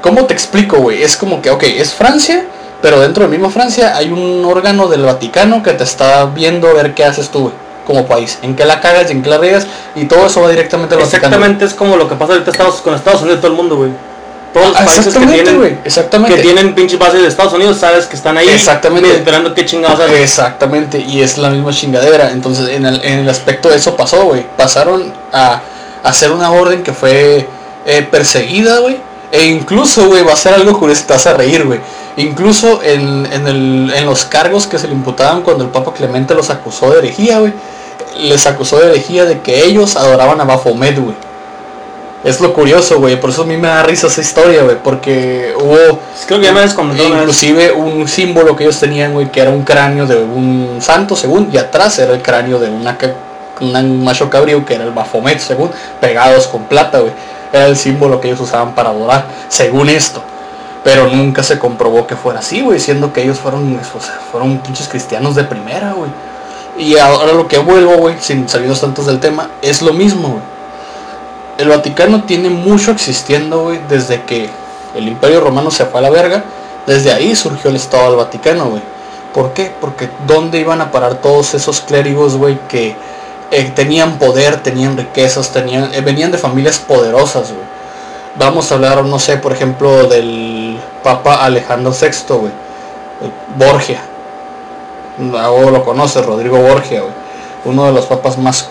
¿cómo 0.00 0.26
te 0.26 0.34
explico, 0.34 0.78
güey? 0.78 1.02
Es 1.02 1.16
como 1.16 1.42
que, 1.42 1.50
ok, 1.50 1.64
es 1.64 1.92
Francia, 1.92 2.44
pero 2.80 3.00
dentro 3.00 3.24
de 3.24 3.30
misma 3.30 3.50
Francia 3.50 3.96
hay 3.96 4.10
un 4.12 4.44
órgano 4.44 4.86
del 4.86 5.02
Vaticano 5.02 5.62
que 5.62 5.72
te 5.72 5.82
está 5.82 6.26
viendo 6.26 6.72
ver 6.72 6.94
qué 6.94 7.04
haces 7.04 7.30
tú, 7.30 7.40
güey, 7.40 7.54
como 7.86 8.06
país. 8.06 8.38
En 8.42 8.56
qué 8.56 8.64
la 8.64 8.80
cagas 8.80 9.08
y 9.10 9.12
en 9.12 9.22
qué 9.22 9.30
la 9.30 9.38
riegas 9.38 9.66
y 9.94 10.04
todo 10.04 10.26
eso 10.26 10.40
va 10.40 10.50
directamente 10.50 10.94
al 10.94 11.00
Vaticano. 11.00 11.26
Exactamente, 11.26 11.64
es 11.64 11.74
como 11.74 11.96
lo 11.96 12.08
que 12.08 12.14
pasa 12.14 12.32
ahorita 12.32 12.50
Estados, 12.50 12.76
con 12.76 12.94
Estados 12.94 13.22
Unidos 13.22 13.38
y 13.38 13.42
todo 13.42 13.50
el 13.52 13.56
mundo, 13.56 13.76
güey. 13.76 13.90
Todos 14.52 14.68
los 14.68 14.76
países 14.76 15.12
que 15.12 15.26
tienen, 15.26 15.80
exactamente. 15.84 16.36
que 16.36 16.42
tienen 16.42 16.74
pinche 16.76 16.96
bases 16.96 17.22
de 17.22 17.26
Estados 17.26 17.52
Unidos, 17.54 17.76
sabes 17.76 18.06
que 18.06 18.14
están 18.14 18.36
ahí 18.36 18.48
exactamente. 18.48 19.12
esperando 19.12 19.52
qué 19.52 19.66
chingados 19.66 19.98
Exactamente, 20.12 21.00
y 21.00 21.22
es 21.22 21.38
la 21.38 21.50
misma 21.50 21.72
chingadera. 21.72 22.30
Entonces, 22.30 22.68
en 22.68 22.86
el, 22.86 23.04
en 23.04 23.18
el 23.18 23.28
aspecto 23.28 23.68
de 23.68 23.76
eso 23.76 23.96
pasó, 23.96 24.26
güey. 24.26 24.46
Pasaron 24.56 25.12
a 25.32 25.60
hacer 26.04 26.30
una 26.30 26.52
orden 26.52 26.84
que 26.84 26.92
fue 26.92 27.48
eh, 27.84 28.06
perseguida, 28.08 28.78
güey. 28.78 28.96
E 29.32 29.46
incluso, 29.46 30.06
güey, 30.06 30.22
va 30.22 30.34
a 30.34 30.36
ser 30.36 30.54
algo 30.54 30.78
curioso, 30.78 31.02
te 31.08 31.14
vas 31.14 31.26
a 31.26 31.34
reír, 31.34 31.64
güey. 31.64 31.80
Incluso 32.16 32.80
en, 32.84 33.26
en, 33.32 34.06
los 34.06 34.24
cargos 34.24 34.68
que 34.68 34.78
se 34.78 34.86
le 34.86 34.94
imputaban 34.94 35.42
cuando 35.42 35.64
el 35.64 35.70
Papa 35.70 35.92
Clemente 35.92 36.32
los 36.34 36.50
acusó 36.50 36.90
de 36.92 36.98
herejía, 36.98 37.40
güey. 37.40 37.52
Les 38.18 38.46
acusó 38.46 38.78
de 38.78 38.90
herejía 38.90 39.24
de 39.24 39.40
que 39.40 39.64
ellos 39.64 39.96
adoraban 39.96 40.40
a 40.40 40.44
Baphomet, 40.44 40.98
güey. 40.98 41.16
Es 42.22 42.40
lo 42.40 42.54
curioso, 42.54 43.00
güey. 43.00 43.20
Por 43.20 43.30
eso 43.30 43.42
a 43.42 43.46
mí 43.46 43.56
me 43.56 43.68
da 43.68 43.82
risa 43.82 44.06
esa 44.06 44.20
historia, 44.20 44.62
güey. 44.62 44.76
Porque 44.82 45.54
hubo... 45.58 46.00
Creo 46.26 46.40
que 46.40 46.46
ya 46.46 46.52
me 46.52 46.64
Inclusive 46.64 47.72
un 47.72 48.08
símbolo 48.08 48.56
que 48.56 48.64
ellos 48.64 48.80
tenían, 48.80 49.12
güey, 49.12 49.30
que 49.30 49.40
era 49.40 49.50
un 49.50 49.62
cráneo 49.62 50.06
de 50.06 50.16
un 50.16 50.78
santo, 50.80 51.16
según. 51.16 51.50
Y 51.52 51.58
atrás 51.58 51.98
era 51.98 52.14
el 52.14 52.22
cráneo 52.22 52.58
de 52.58 52.70
una, 52.70 52.96
un 53.60 54.04
macho 54.04 54.30
cabrío, 54.30 54.64
que 54.64 54.74
era 54.74 54.84
el 54.84 54.92
Baphomet, 54.92 55.38
según. 55.38 55.70
Pegados 56.00 56.46
con 56.46 56.64
plata, 56.64 57.00
güey 57.00 57.12
era 57.54 57.66
el 57.66 57.76
símbolo 57.76 58.20
que 58.20 58.28
ellos 58.28 58.40
usaban 58.40 58.74
para 58.74 58.90
adorar, 58.90 59.26
según 59.48 59.88
esto. 59.88 60.22
Pero 60.82 61.06
nunca 61.08 61.42
se 61.42 61.58
comprobó 61.58 62.06
que 62.06 62.16
fuera 62.16 62.40
así, 62.40 62.60
güey, 62.60 62.80
siendo 62.80 63.12
que 63.12 63.22
ellos 63.22 63.38
fueron, 63.38 63.80
fueron 64.30 64.58
pinches 64.58 64.88
cristianos 64.88 65.36
de 65.36 65.44
primera, 65.44 65.92
güey. 65.92 66.10
Y 66.76 66.98
ahora 66.98 67.32
lo 67.32 67.46
que 67.46 67.58
vuelvo, 67.58 67.96
güey, 67.98 68.16
sin 68.20 68.48
salir 68.48 68.76
tantos 68.78 69.06
del 69.06 69.20
tema, 69.20 69.50
es 69.62 69.80
lo 69.80 69.92
mismo, 69.92 70.28
güey. 70.28 70.42
El 71.58 71.68
Vaticano 71.68 72.24
tiene 72.24 72.50
mucho 72.50 72.90
existiendo, 72.90 73.62
güey, 73.62 73.80
desde 73.88 74.22
que 74.22 74.50
el 74.96 75.06
Imperio 75.06 75.40
Romano 75.40 75.70
se 75.70 75.84
fue 75.86 76.00
a 76.00 76.02
la 76.02 76.10
verga. 76.10 76.42
Desde 76.86 77.12
ahí 77.12 77.36
surgió 77.36 77.70
el 77.70 77.76
Estado 77.76 78.08
del 78.08 78.16
Vaticano, 78.16 78.66
güey. 78.66 78.82
¿Por 79.32 79.52
qué? 79.52 79.72
Porque 79.80 80.08
¿dónde 80.26 80.58
iban 80.58 80.80
a 80.80 80.90
parar 80.90 81.14
todos 81.16 81.54
esos 81.54 81.80
clérigos, 81.80 82.36
güey, 82.36 82.58
que 82.68 82.96
eh, 83.50 83.72
tenían 83.74 84.18
poder, 84.18 84.62
tenían 84.62 84.96
riquezas, 84.96 85.50
tenían, 85.50 85.94
eh, 85.94 86.00
venían 86.00 86.30
de 86.32 86.38
familias 86.38 86.78
poderosas, 86.78 87.52
Vamos 88.36 88.72
a 88.72 88.74
hablar, 88.74 89.04
no 89.04 89.20
sé, 89.20 89.36
por 89.36 89.52
ejemplo, 89.52 90.08
del 90.08 90.76
Papa 91.04 91.44
Alejandro 91.44 91.92
VI, 91.92 92.34
güey. 92.34 92.52
Borgia. 93.56 94.00
O 95.18 95.70
lo 95.70 95.84
conoces, 95.84 96.24
Rodrigo 96.24 96.58
Borgia, 96.58 97.02
Uno 97.64 97.86
de 97.86 97.92
los 97.92 98.06
papas 98.06 98.36
más 98.38 98.68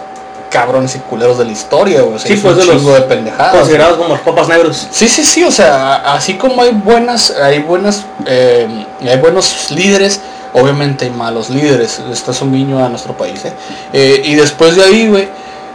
cabrones 0.50 0.96
y 0.96 1.00
culeros 1.00 1.40
de 1.40 1.46
la 1.46 1.52
historia, 1.52 2.02
güey. 2.02 2.20
sí, 2.20 2.36
pues 2.36 2.56
de 2.56 2.66
los 2.66 2.86
de 2.86 3.02
pendejadas. 3.02 3.56
Considerados 3.56 3.98
como 3.98 4.10
los 4.10 4.20
papas 4.20 4.48
negros. 4.48 4.88
Sí, 4.92 5.08
sí, 5.08 5.26
sí, 5.26 5.44
o 5.44 5.52
sea, 5.52 6.14
así 6.14 6.36
como 6.36 6.62
hay 6.62 6.72
buenas, 6.72 7.32
hay 7.32 7.60
buenas, 7.60 8.04
eh, 8.28 8.68
hay 9.02 9.18
buenos 9.18 9.72
líderes, 9.72 10.22
Obviamente 10.54 11.06
hay 11.06 11.12
malos 11.12 11.50
líderes, 11.50 12.00
esto 12.12 12.32
es 12.32 12.42
un 12.42 12.54
guiño 12.54 12.84
a 12.84 12.88
nuestro 12.88 13.18
país. 13.18 13.44
¿eh? 13.44 13.54
Eh, 13.92 14.22
y 14.24 14.36
después 14.36 14.76
de 14.76 14.84
ahí, 14.84 15.08
güey, 15.08 15.28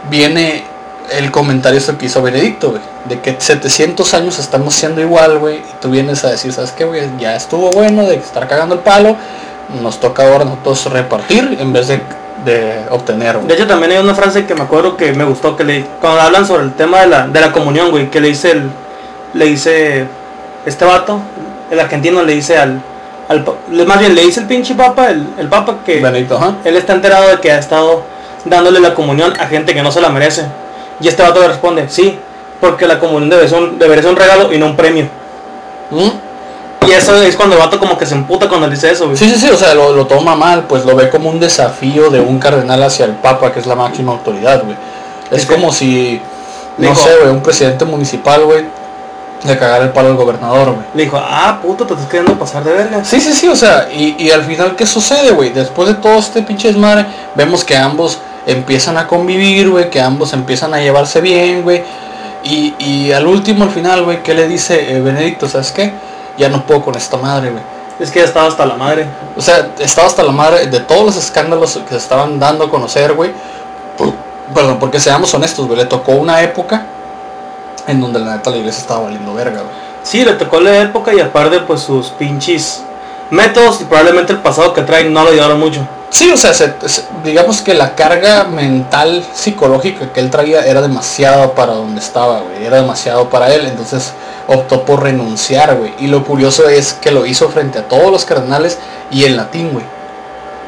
viene 0.09 0.63
el 1.11 1.31
comentario 1.31 1.81
que 1.97 2.05
hizo 2.05 2.21
Benedicto, 2.21 2.71
güey, 2.71 2.81
de 3.05 3.19
que 3.19 3.35
700 3.37 4.13
años 4.13 4.39
estamos 4.39 4.73
siendo 4.73 5.01
igual, 5.01 5.39
güey, 5.39 5.57
y 5.57 5.73
tú 5.81 5.89
vienes 5.89 6.23
a 6.23 6.31
decir, 6.31 6.53
¿sabes 6.53 6.71
qué, 6.71 6.85
güey? 6.85 7.01
Ya 7.19 7.35
estuvo 7.35 7.69
bueno 7.71 8.05
de 8.05 8.15
estar 8.15 8.47
cagando 8.47 8.75
el 8.75 8.81
palo, 8.81 9.17
nos 9.81 9.99
toca 9.99 10.23
ahora 10.23 10.45
nosotros 10.45 10.91
repartir 10.91 11.57
en 11.59 11.73
vez 11.73 11.87
de, 11.87 12.01
de 12.45 12.85
obtener, 12.89 13.39
De 13.39 13.53
hecho, 13.53 13.67
también 13.67 13.91
hay 13.91 13.97
una 13.99 14.15
frase 14.15 14.45
que 14.45 14.55
me 14.55 14.63
acuerdo 14.63 14.97
que 14.97 15.13
me 15.13 15.23
gustó, 15.23 15.55
que 15.55 15.63
le, 15.63 15.85
cuando 16.01 16.21
hablan 16.21 16.45
sobre 16.45 16.63
el 16.63 16.73
tema 16.73 17.01
de 17.01 17.07
la, 17.07 17.27
de 17.27 17.39
la 17.39 17.51
comunión, 17.51 17.91
güey, 17.91 18.09
que 18.09 18.19
le 18.19 18.29
dice 18.29 18.51
el, 18.51 18.69
le 19.33 19.45
dice 19.45 20.07
este 20.65 20.85
vato, 20.85 21.19
el 21.69 21.79
argentino 21.79 22.23
le 22.23 22.33
dice 22.33 22.57
al, 22.57 22.81
más 23.85 23.99
bien 23.99 24.15
le 24.15 24.23
dice 24.23 24.39
el 24.39 24.47
pinche 24.47 24.73
papa, 24.73 25.11
el, 25.11 25.27
el 25.37 25.47
papa 25.47 25.77
que 25.85 25.99
él 25.99 26.75
está 26.77 26.93
enterado 26.93 27.29
de 27.29 27.39
que 27.39 27.51
ha 27.51 27.59
estado 27.59 28.03
dándole 28.45 28.79
la 28.79 28.93
comunión 28.95 29.33
a 29.39 29.47
gente 29.47 29.73
que 29.73 29.83
no 29.83 29.91
se 29.91 30.01
la 30.01 30.09
merece. 30.09 30.45
Y 30.99 31.07
este 31.07 31.21
vato 31.21 31.39
le 31.39 31.47
responde, 31.47 31.87
sí, 31.89 32.17
porque 32.59 32.87
la 32.87 32.99
comunión 32.99 33.29
debe 33.29 33.47
ser 33.47 33.59
un, 33.59 33.79
debería 33.79 34.03
ser 34.03 34.11
un 34.11 34.17
regalo 34.17 34.51
y 34.51 34.57
no 34.57 34.65
un 34.65 34.75
premio. 34.75 35.07
¿Mm? 35.91 36.28
Y 36.87 36.91
eso 36.91 37.15
es 37.21 37.35
cuando 37.35 37.55
el 37.55 37.61
vato 37.61 37.79
como 37.79 37.97
que 37.97 38.05
se 38.05 38.15
emputa 38.15 38.47
cuando 38.47 38.69
dice 38.69 38.91
eso, 38.91 39.15
Sí, 39.15 39.29
sí, 39.29 39.37
sí, 39.37 39.49
o 39.49 39.57
sea, 39.57 39.73
lo, 39.73 40.07
toma 40.07 40.35
mal, 40.35 40.63
pues 40.63 40.85
lo 40.85 40.95
ve 40.95 41.09
como 41.09 41.29
un 41.29 41.39
desafío 41.39 42.09
de 42.09 42.19
un 42.19 42.39
cardenal 42.39 42.81
hacia 42.83 43.05
el 43.05 43.13
papa, 43.13 43.51
que 43.51 43.59
es 43.59 43.67
la 43.67 43.75
máxima 43.75 44.13
autoridad, 44.13 44.63
güey. 44.63 44.75
Es 45.29 45.45
como 45.45 45.71
si, 45.71 46.21
no 46.77 46.95
sé, 46.95 47.09
güey, 47.21 47.31
un 47.31 47.41
presidente 47.41 47.85
municipal, 47.85 48.43
güey, 48.45 48.65
de 49.43 49.57
cagar 49.57 49.83
el 49.83 49.89
palo 49.89 50.09
al 50.09 50.15
gobernador, 50.15 50.71
güey. 50.71 50.85
Le 50.95 51.03
dijo, 51.03 51.17
ah, 51.21 51.59
puto, 51.61 51.85
te 51.85 51.93
estás 51.93 52.07
queriendo 52.07 52.39
pasar 52.39 52.63
de 52.63 52.71
verga. 52.71 53.03
Sí, 53.05 53.19
sí, 53.21 53.33
sí, 53.33 53.47
o 53.47 53.55
sea, 53.55 53.89
y, 53.91 54.15
y 54.17 54.31
al 54.31 54.43
final, 54.43 54.75
¿qué 54.75 54.87
sucede, 54.87 55.31
güey? 55.31 55.51
Después 55.51 55.89
de 55.89 55.95
todo 55.95 56.17
este 56.17 56.41
pinche 56.41 56.69
desmadre, 56.69 57.05
vemos 57.35 57.63
que 57.63 57.77
ambos 57.77 58.19
empiezan 58.47 58.97
a 58.97 59.05
convivir, 59.05 59.69
güey, 59.69 59.89
que 59.89 60.01
ambos 60.01 60.33
empiezan 60.33 60.73
a 60.73 60.79
llevarse 60.79 61.21
bien, 61.21 61.61
güey. 61.61 61.83
Y, 62.43 62.73
y 62.79 63.11
al 63.11 63.27
último, 63.27 63.63
al 63.63 63.69
final, 63.69 64.03
güey, 64.03 64.23
¿qué 64.23 64.33
le 64.33 64.47
dice 64.47 64.95
eh, 64.95 65.01
Benedicto? 65.01 65.47
¿Sabes 65.47 65.71
qué? 65.71 65.93
Ya 66.39 66.49
no 66.49 66.65
puedo 66.65 66.81
con 66.81 66.95
esta 66.95 67.17
madre, 67.17 67.51
güey. 67.51 67.61
Es 67.99 68.09
que 68.09 68.19
ya 68.19 68.25
estaba 68.25 68.47
hasta 68.47 68.65
la 68.65 68.75
madre. 68.75 69.05
O 69.35 69.41
sea, 69.41 69.69
estaba 69.77 70.07
hasta 70.07 70.23
la 70.23 70.31
madre 70.31 70.65
de 70.65 70.79
todos 70.79 71.03
los 71.03 71.15
escándalos 71.17 71.77
que 71.77 71.89
se 71.89 71.97
estaban 71.97 72.39
dando 72.39 72.63
a 72.63 72.69
conocer, 72.69 73.13
güey. 73.13 73.31
Perdón, 74.55 74.79
porque 74.79 74.99
seamos 74.99 75.31
honestos, 75.33 75.67
güey, 75.67 75.77
le 75.77 75.85
tocó 75.85 76.13
una 76.13 76.41
época 76.41 76.85
en 77.85 78.01
donde 78.01 78.19
la 78.19 78.37
neta 78.37 78.49
la 78.49 78.57
iglesia 78.57 78.81
estaba 78.81 79.01
valiendo 79.01 79.33
verga, 79.33 79.61
güey. 79.61 79.73
Sí, 80.01 80.23
le 80.23 80.33
tocó 80.33 80.59
la 80.59 80.79
época 80.79 81.13
y 81.13 81.19
aparte 81.19 81.59
pues 81.59 81.81
sus 81.81 82.07
pinches 82.07 82.83
métodos 83.29 83.81
y 83.81 83.85
probablemente 83.85 84.33
el 84.33 84.39
pasado 84.39 84.73
que 84.73 84.81
traen 84.81 85.13
no 85.13 85.23
lo 85.23 85.29
ayudaron 85.31 85.59
mucho. 85.59 85.87
Sí, 86.11 86.31
o 86.31 86.37
sea, 86.37 86.53
se- 86.55 86.73
se- 86.87 87.03
digamos 87.23 87.61
que 87.61 87.75
la 87.75 87.93
carga 87.95 88.45
mental, 88.45 89.23
psicológica 89.33 90.11
que 90.11 90.19
él 90.19 90.31
traía 90.31 90.65
era 90.65 90.81
demasiado 90.81 91.53
para 91.53 91.73
donde 91.73 91.99
estaba, 92.01 92.39
güey. 92.39 92.65
Era 92.65 92.77
demasiado 92.77 93.29
para 93.29 93.53
él, 93.53 93.67
entonces 93.67 94.13
optó 94.47 94.83
por 94.85 95.03
renunciar, 95.03 95.75
güey. 95.75 95.93
Y 95.99 96.07
lo 96.07 96.23
curioso 96.25 96.67
es 96.67 96.93
que 96.93 97.11
lo 97.11 97.27
hizo 97.27 97.47
frente 97.49 97.77
a 97.77 97.87
todos 97.87 98.11
los 98.11 98.25
cardenales 98.25 98.79
y 99.11 99.25
en 99.25 99.37
latín, 99.37 99.69
güey. 99.71 99.85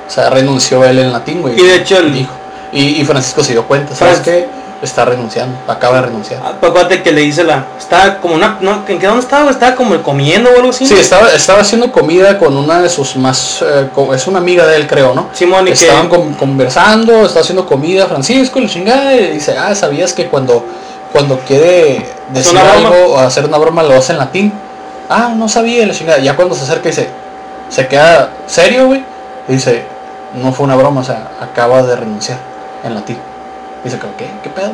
O 0.07 0.11
sea, 0.11 0.29
renunció 0.29 0.83
él 0.85 0.99
en 0.99 1.11
latín, 1.11 1.41
güey. 1.41 1.59
Y 1.59 1.63
de 1.63 1.75
hecho 1.77 1.97
el- 1.97 2.13
dijo. 2.13 2.31
Y, 2.71 3.01
y 3.01 3.05
Francisco 3.05 3.43
se 3.43 3.53
dio 3.53 3.65
cuenta, 3.67 3.95
¿sabes 3.95 4.19
qué? 4.19 4.47
Está 4.81 5.05
renunciando, 5.05 5.55
acaba 5.67 5.97
de 5.97 6.07
renunciar. 6.07 6.41
Ah, 6.43 6.53
pues, 6.59 6.71
Acuérdate 6.71 7.03
que 7.03 7.11
le 7.11 7.21
dice 7.21 7.43
la... 7.43 7.65
Estaba 7.77 8.17
como 8.17 8.33
una... 8.33 8.57
No, 8.61 8.83
¿En 8.87 8.97
qué 8.97 9.05
dónde 9.05 9.21
estaba? 9.21 9.51
Estaba 9.51 9.75
como 9.75 10.01
comiendo 10.01 10.49
o 10.49 10.55
algo 10.55 10.69
así. 10.71 10.87
Sí, 10.87 10.95
estaba, 10.95 11.29
estaba 11.29 11.61
haciendo 11.61 11.91
comida 11.91 12.39
con 12.39 12.57
una 12.57 12.81
de 12.81 12.89
sus 12.89 13.15
más... 13.15 13.61
eh, 13.61 13.87
es 14.15 14.25
una 14.25 14.39
amiga 14.39 14.65
de 14.65 14.77
él, 14.77 14.87
creo, 14.87 15.13
¿no? 15.13 15.29
Simón 15.33 15.61
y 15.67 15.71
que... 15.71 15.73
Estaban 15.73 16.09
con- 16.09 16.33
conversando, 16.33 17.25
está 17.27 17.41
haciendo 17.41 17.67
comida 17.67 18.07
Francisco 18.07 18.57
y 18.57 18.63
la 18.63 18.69
chingada 18.69 19.13
y 19.15 19.33
dice, 19.33 19.55
ah, 19.55 19.75
¿sabías 19.75 20.13
que 20.13 20.27
cuando, 20.29 20.65
cuando 21.11 21.37
quiere 21.41 22.03
decir 22.33 22.57
algo 22.57 23.13
o 23.13 23.19
hacer 23.19 23.45
una 23.45 23.59
broma 23.59 23.83
lo 23.83 23.93
hace 23.95 24.13
en 24.13 24.17
latín? 24.17 24.51
Ah, 25.09 25.31
no 25.35 25.47
sabía 25.47 25.85
la 25.85 25.93
chingada. 25.93 26.17
Ya 26.17 26.35
cuando 26.35 26.55
se 26.55 26.63
acerca 26.63 26.89
dice, 26.89 27.07
se 27.69 27.87
queda 27.87 28.29
serio, 28.47 28.87
güey. 28.87 29.03
Y 29.47 29.53
dice, 29.53 29.85
no 30.41 30.51
fue 30.51 30.63
una 30.65 30.75
broma, 30.75 31.01
o 31.01 31.03
sea, 31.03 31.29
acaba 31.39 31.83
de 31.83 31.95
renunciar 31.95 32.39
en 32.83 32.95
latín. 32.95 33.17
Dice, 33.83 33.97
¿qué? 34.17 34.29
¿Qué 34.43 34.49
pedo? 34.49 34.71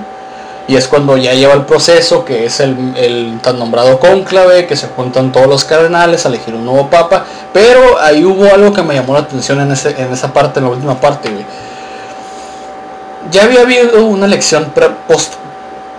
Y 0.70 0.76
es 0.76 0.88
cuando 0.90 1.16
ya 1.16 1.34
lleva 1.34 1.54
el 1.54 1.62
proceso, 1.66 2.26
que 2.26 2.46
es 2.46 2.60
el, 2.60 2.94
el 2.98 3.40
tan 3.42 3.58
nombrado 3.58 4.00
cónclave, 4.00 4.68
que 4.68 4.76
se 4.76 4.88
juntan 4.88 5.32
todos 5.32 5.48
los 5.48 5.64
cardenales 5.64 6.26
a 6.26 6.30
elegir 6.30 6.54
un 6.56 6.66
nuevo 6.66 6.90
papa. 6.90 7.24
Pero 7.54 7.98
ahí 8.02 8.26
hubo 8.26 8.54
algo 8.54 8.74
que 8.74 8.84
me 8.84 8.94
llamó 8.94 9.14
la 9.14 9.20
atención 9.20 9.62
en, 9.62 9.72
ese, 9.72 9.92
en 10.02 10.12
esa 10.12 10.34
parte, 10.34 10.60
en 10.60 10.66
la 10.66 10.72
última 10.72 11.00
parte, 11.00 11.30
güey. 11.30 11.46
Ya 13.32 13.44
había 13.44 13.62
habido 13.62 14.06
una 14.06 14.26
elección 14.26 14.72
pre- 14.74 14.90
post 15.08 15.34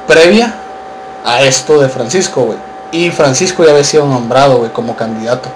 previa 0.07 0.55
a 1.25 1.43
esto 1.43 1.79
de 1.81 1.89
Francisco, 1.89 2.43
güey. 2.43 2.59
Y 2.93 3.11
Francisco 3.11 3.65
ya 3.65 3.71
había 3.73 3.85
sido 3.85 4.07
nombrado, 4.07 4.59
güey, 4.59 4.71
como 4.71 4.97
candidato. 4.97 5.49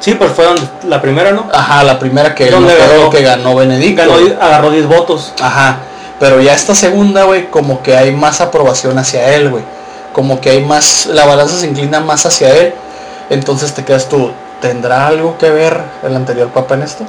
Sí, 0.00 0.14
pues 0.14 0.32
fue 0.32 0.44
donde- 0.44 0.62
la 0.84 1.00
primera, 1.00 1.32
¿no? 1.32 1.48
Ajá, 1.52 1.84
la 1.84 1.98
primera 1.98 2.34
que, 2.34 2.50
¿Dónde 2.50 2.74
me 2.74 2.80
acuerdo 2.80 2.98
ganó? 3.02 3.10
que 3.10 3.22
ganó 3.22 3.54
Benedicto. 3.54 4.02
Ganó, 4.02 4.40
agarró 4.40 4.70
10 4.70 4.86
votos. 4.86 5.32
Ajá. 5.40 5.78
Pero 6.22 6.40
ya 6.40 6.54
esta 6.54 6.76
segunda, 6.76 7.24
güey, 7.24 7.50
como 7.50 7.82
que 7.82 7.96
hay 7.96 8.12
más 8.12 8.40
aprobación 8.40 8.96
hacia 8.96 9.34
él, 9.34 9.50
güey. 9.50 9.64
Como 10.12 10.40
que 10.40 10.50
hay 10.50 10.64
más, 10.64 11.06
la 11.06 11.26
balanza 11.26 11.56
se 11.56 11.66
inclina 11.66 11.98
más 11.98 12.24
hacia 12.24 12.56
él. 12.56 12.74
Entonces 13.28 13.74
te 13.74 13.84
quedas 13.84 14.08
tú, 14.08 14.30
¿tendrá 14.60 15.08
algo 15.08 15.36
que 15.36 15.50
ver 15.50 15.82
el 16.04 16.14
anterior 16.14 16.46
papa 16.50 16.76
en 16.76 16.82
esto? 16.82 17.04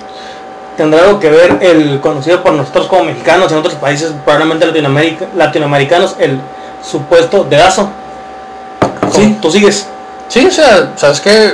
Tendrá 0.77 1.03
algo 1.03 1.19
que 1.19 1.29
ver 1.29 1.59
el 1.61 2.01
conocido 2.01 2.41
por 2.41 2.53
nosotros 2.53 2.87
como 2.87 3.03
mexicanos 3.03 3.51
y 3.51 3.53
en 3.53 3.59
otros 3.59 3.75
países, 3.75 4.13
probablemente 4.25 4.65
Latinoamérica, 4.65 5.27
latinoamericanos, 5.35 6.15
el 6.17 6.39
supuesto 6.83 7.43
dedazo. 7.43 7.89
Sí. 9.13 9.37
Tú 9.39 9.51
sigues. 9.51 9.85
Sí, 10.27 10.43
o 10.47 10.51
sea, 10.51 10.93
sabes 10.95 11.21
que 11.21 11.53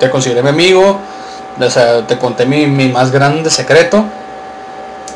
te 0.00 0.08
consideré 0.08 0.42
mi 0.42 0.48
amigo, 0.48 0.98
o 1.60 1.70
sea, 1.70 2.06
te 2.06 2.16
conté 2.16 2.46
mi, 2.46 2.66
mi 2.66 2.88
más 2.88 3.10
grande 3.10 3.50
secreto. 3.50 4.06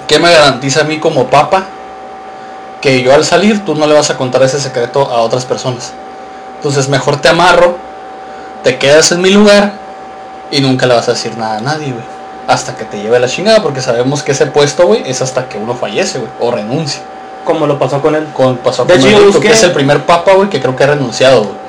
¿Qué 0.08 0.18
me 0.18 0.32
garantiza 0.32 0.82
a 0.82 0.84
mí 0.84 0.98
como 0.98 1.26
papa? 1.28 1.64
Que 2.80 3.02
yo 3.02 3.14
al 3.14 3.24
salir 3.24 3.64
tú 3.64 3.74
no 3.74 3.86
le 3.86 3.94
vas 3.94 4.10
a 4.10 4.16
contar 4.16 4.42
ese 4.42 4.60
secreto 4.60 5.02
a 5.10 5.20
otras 5.20 5.44
personas. 5.44 5.92
Entonces 6.56 6.88
mejor 6.88 7.16
te 7.20 7.28
amarro, 7.28 7.76
te 8.62 8.78
quedas 8.78 9.10
en 9.12 9.20
mi 9.22 9.30
lugar 9.30 9.72
y 10.50 10.60
nunca 10.60 10.86
le 10.86 10.94
vas 10.94 11.08
a 11.08 11.12
decir 11.12 11.36
nada 11.36 11.58
a 11.58 11.60
nadie, 11.60 11.92
güey. 11.92 12.04
Hasta 12.46 12.76
que 12.76 12.84
te 12.84 13.02
lleve 13.02 13.18
la 13.18 13.26
chingada, 13.28 13.60
porque 13.62 13.80
sabemos 13.80 14.22
que 14.22 14.30
ese 14.32 14.46
puesto, 14.46 14.86
güey, 14.86 15.02
es 15.10 15.20
hasta 15.20 15.48
que 15.48 15.58
uno 15.58 15.74
fallece, 15.74 16.18
güey, 16.18 16.30
o 16.38 16.52
renuncia. 16.52 17.02
Como 17.44 17.66
lo 17.66 17.76
pasó 17.78 18.00
con 18.00 18.14
él. 18.14 18.26
Con, 18.32 18.56
pasó 18.58 18.84
De 18.84 18.94
con 18.94 19.02
hecho, 19.02 19.18
yo 19.18 19.26
busqué- 19.32 19.40
que 19.40 19.52
es 19.52 19.62
el 19.64 19.72
primer 19.72 20.04
papa, 20.06 20.32
güey, 20.34 20.48
que 20.48 20.60
creo 20.60 20.76
que 20.76 20.84
ha 20.84 20.88
renunciado, 20.88 21.42
güey. 21.42 21.65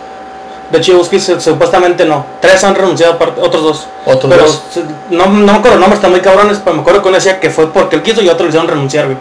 De 0.71 0.83
su- 0.83 1.39
supuestamente 1.39 2.03
no. 2.05 2.25
Tres 2.41 2.63
han 2.63 2.75
renunciado, 2.75 3.13
aparte- 3.13 3.39
otros 3.41 3.63
dos. 3.63 3.87
Otros 4.05 4.29
pero 4.29 4.43
dos. 4.45 4.61
no, 5.09 5.25
no 5.27 5.53
me 5.53 5.57
acuerdo 5.59 5.77
nombres, 5.77 5.95
están 5.99 6.11
muy 6.11 6.19
cabrones, 6.19 6.59
pero 6.63 6.75
me 6.75 6.81
acuerdo 6.81 7.01
que 7.01 7.07
uno 7.07 7.15
decía 7.15 7.39
que 7.39 7.49
fue 7.49 7.71
porque 7.71 7.95
él 7.95 8.03
quiso 8.03 8.21
y 8.21 8.27
otro 8.27 8.43
le 8.45 8.49
hicieron 8.49 8.67
renunciar, 8.67 9.05
güey. 9.05 9.17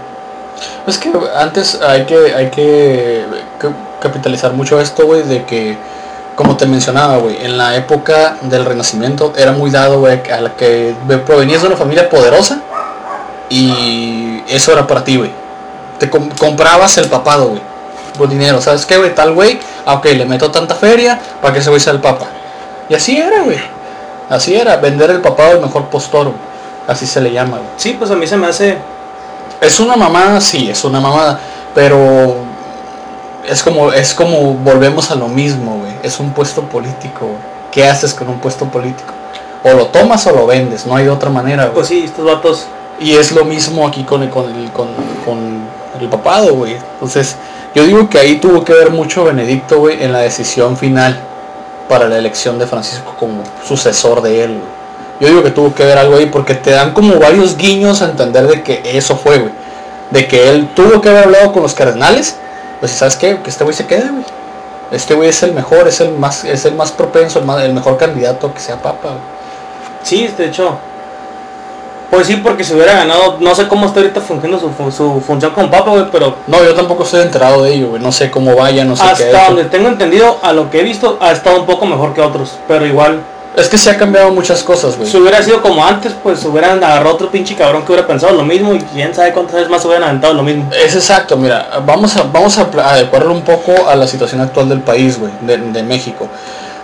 Es 0.86 0.98
que 0.98 1.12
antes 1.36 1.80
hay 1.82 2.04
que, 2.04 2.34
hay 2.34 2.50
que 2.50 3.24
ca- 3.58 3.72
capitalizar 4.00 4.52
mucho 4.54 4.80
esto, 4.80 5.06
güey, 5.06 5.22
de 5.22 5.44
que, 5.44 5.76
como 6.34 6.56
te 6.56 6.66
mencionaba, 6.66 7.18
güey, 7.18 7.36
en 7.44 7.56
la 7.58 7.76
época 7.76 8.38
del 8.42 8.64
Renacimiento 8.64 9.32
era 9.36 9.52
muy 9.52 9.70
dado, 9.70 10.00
güey, 10.00 10.20
a 10.32 10.40
la 10.40 10.50
que 10.56 10.94
provenías 11.26 11.60
de 11.62 11.68
una 11.68 11.76
familia 11.76 12.08
poderosa 12.08 12.58
y 13.48 14.42
eso 14.48 14.72
era 14.72 14.86
para 14.86 15.04
ti, 15.04 15.16
güey. 15.16 15.30
Te 15.98 16.10
com- 16.10 16.28
comprabas 16.38 16.98
el 16.98 17.06
papado, 17.08 17.48
güey, 17.48 17.62
por 18.16 18.28
dinero. 18.28 18.60
¿Sabes 18.60 18.86
qué, 18.86 18.96
güey? 18.96 19.14
Tal 19.14 19.34
güey, 19.34 19.58
ah, 19.84 19.94
ok, 19.94 20.06
le 20.06 20.24
meto 20.24 20.50
tanta 20.50 20.74
feria 20.74 21.20
para 21.40 21.52
que 21.52 21.60
ese 21.60 21.70
güey 21.70 21.80
sea 21.80 21.92
el 21.92 22.00
papa. 22.00 22.26
Y 22.88 22.94
así 22.94 23.16
era, 23.16 23.42
güey. 23.42 23.58
Así 24.28 24.56
era, 24.56 24.76
vender 24.76 25.10
el 25.10 25.20
papado 25.20 25.52
al 25.52 25.60
mejor 25.60 25.86
postor. 25.86 26.32
Así 26.86 27.06
se 27.06 27.20
le 27.20 27.32
llama, 27.32 27.58
güey. 27.58 27.70
Sí, 27.76 27.96
pues 27.98 28.10
a 28.10 28.16
mí 28.16 28.26
se 28.26 28.36
me 28.36 28.46
hace... 28.46 28.78
Es 29.60 29.80
una 29.80 29.96
mamada, 29.96 30.40
sí, 30.40 30.68
es 30.70 30.84
una 30.84 31.00
mamada, 31.00 31.40
pero 31.74 32.36
es 33.48 33.62
como 33.62 33.92
es 33.92 34.12
como 34.12 34.54
volvemos 34.54 35.10
a 35.10 35.14
lo 35.14 35.28
mismo, 35.28 35.78
güey. 35.78 35.92
Es 36.02 36.20
un 36.20 36.32
puesto 36.32 36.62
político. 36.62 37.30
¿Qué 37.72 37.86
haces 37.86 38.12
con 38.12 38.28
un 38.28 38.38
puesto 38.38 38.66
político? 38.66 39.12
O 39.62 39.72
lo 39.72 39.86
tomas 39.86 40.26
o 40.26 40.32
lo 40.32 40.46
vendes, 40.46 40.86
no 40.86 40.94
hay 40.94 41.08
otra 41.08 41.30
manera, 41.30 41.64
güey. 41.64 41.74
Pues 41.74 41.88
sí, 41.88 42.04
estos 42.04 42.24
vatos... 42.24 42.66
Y 42.98 43.14
es 43.14 43.32
lo 43.32 43.44
mismo 43.44 43.86
aquí 43.86 44.04
con 44.04 44.22
el, 44.22 44.30
con 44.30 44.44
el, 44.46 44.70
con, 44.72 44.88
con 45.24 45.68
el 46.00 46.08
papado, 46.08 46.54
güey. 46.54 46.76
Entonces, 46.94 47.36
yo 47.76 47.84
digo 47.84 48.08
que 48.08 48.18
ahí 48.18 48.36
tuvo 48.38 48.64
que 48.64 48.72
ver 48.72 48.90
mucho 48.90 49.22
Benedicto, 49.24 49.78
güey, 49.78 50.02
en 50.02 50.10
la 50.12 50.20
decisión 50.20 50.76
final 50.78 51.20
para 51.88 52.08
la 52.08 52.16
elección 52.16 52.58
de 52.58 52.66
Francisco 52.66 53.14
como 53.18 53.42
sucesor 53.64 54.22
de 54.22 54.44
él. 54.44 54.60
Yo 55.20 55.28
digo 55.28 55.42
que 55.42 55.50
tuvo 55.50 55.74
que 55.74 55.84
ver 55.84 55.98
algo 55.98 56.16
ahí 56.16 56.26
porque 56.26 56.54
te 56.54 56.70
dan 56.70 56.92
como 56.94 57.18
varios 57.18 57.56
guiños 57.56 58.00
a 58.00 58.06
entender 58.06 58.46
de 58.48 58.62
que 58.62 58.80
eso 58.84 59.14
fue, 59.16 59.38
güey. 59.38 59.52
De 60.10 60.26
que 60.26 60.48
él 60.50 60.70
tuvo 60.74 61.00
que 61.02 61.10
haber 61.10 61.24
hablado 61.24 61.52
con 61.52 61.62
los 61.62 61.74
cardenales. 61.74 62.36
Pues 62.80 62.92
sabes 62.92 63.14
qué, 63.16 63.38
que 63.42 63.50
este 63.50 63.62
güey 63.62 63.76
se 63.76 63.86
quede, 63.86 64.08
güey. 64.10 64.24
Este 64.90 65.14
güey 65.14 65.28
es 65.28 65.42
el 65.42 65.52
mejor, 65.52 65.86
es 65.86 66.00
el 66.00 66.12
más, 66.12 66.44
es 66.44 66.64
el 66.64 66.74
más 66.74 66.92
propenso, 66.92 67.38
el, 67.40 67.44
más- 67.44 67.62
el 67.62 67.74
mejor 67.74 67.98
candidato 67.98 68.52
que 68.54 68.60
sea 68.60 68.76
papa, 68.76 69.08
güey. 69.08 69.20
Sí, 70.02 70.28
de 70.36 70.46
hecho... 70.46 70.78
Pues 72.16 72.28
sí, 72.28 72.36
porque 72.36 72.64
si 72.64 72.72
hubiera 72.72 72.94
ganado, 72.94 73.36
no 73.40 73.54
sé 73.54 73.68
cómo 73.68 73.84
está 73.84 74.00
ahorita 74.00 74.22
funcionando 74.22 74.72
su, 74.74 74.90
su 74.90 75.20
función 75.20 75.52
como 75.52 75.70
papa, 75.70 75.90
güey, 75.90 76.06
pero 76.10 76.34
No, 76.46 76.64
yo 76.64 76.72
tampoco 76.72 77.02
estoy 77.02 77.20
enterado 77.20 77.62
de 77.62 77.74
ello, 77.74 77.90
güey. 77.90 78.02
No 78.02 78.10
sé 78.10 78.30
cómo 78.30 78.56
vaya, 78.56 78.86
no 78.86 78.96
sé 78.96 79.02
qué. 79.02 79.10
hasta 79.10 79.28
hecho. 79.28 79.46
donde 79.48 79.64
tengo 79.66 79.88
entendido, 79.88 80.38
a 80.40 80.54
lo 80.54 80.70
que 80.70 80.80
he 80.80 80.82
visto, 80.82 81.18
ha 81.20 81.32
estado 81.32 81.60
un 81.60 81.66
poco 81.66 81.84
mejor 81.84 82.14
que 82.14 82.22
otros. 82.22 82.52
Pero 82.66 82.86
igual, 82.86 83.20
Es 83.54 83.68
que 83.68 83.76
se 83.76 83.90
ha 83.90 83.98
cambiado 83.98 84.30
muchas 84.30 84.62
cosas, 84.62 84.96
güey. 84.96 85.10
si 85.10 85.18
hubiera 85.18 85.42
sido 85.42 85.60
como 85.60 85.84
antes, 85.84 86.14
pues 86.22 86.42
hubieran 86.46 86.82
agarrado 86.82 87.16
otro 87.16 87.30
pinche 87.30 87.54
cabrón 87.54 87.84
que 87.84 87.92
hubiera 87.92 88.06
pensado 88.06 88.32
lo 88.32 88.44
mismo 88.44 88.72
y 88.72 88.78
quién 88.78 89.14
sabe 89.14 89.34
cuántas 89.34 89.56
veces 89.56 89.68
más 89.68 89.84
hubieran 89.84 90.04
aventado 90.04 90.32
lo 90.32 90.42
mismo. 90.42 90.70
Es 90.72 90.94
exacto, 90.94 91.36
mira, 91.36 91.68
vamos 91.84 92.16
a, 92.16 92.22
vamos 92.22 92.56
a 92.56 92.62
adecuarlo 92.92 93.34
un 93.34 93.42
poco 93.42 93.72
a 93.86 93.94
la 93.94 94.06
situación 94.06 94.40
actual 94.40 94.70
del 94.70 94.80
país, 94.80 95.18
güey, 95.20 95.32
de, 95.42 95.58
de 95.58 95.82
México. 95.82 96.30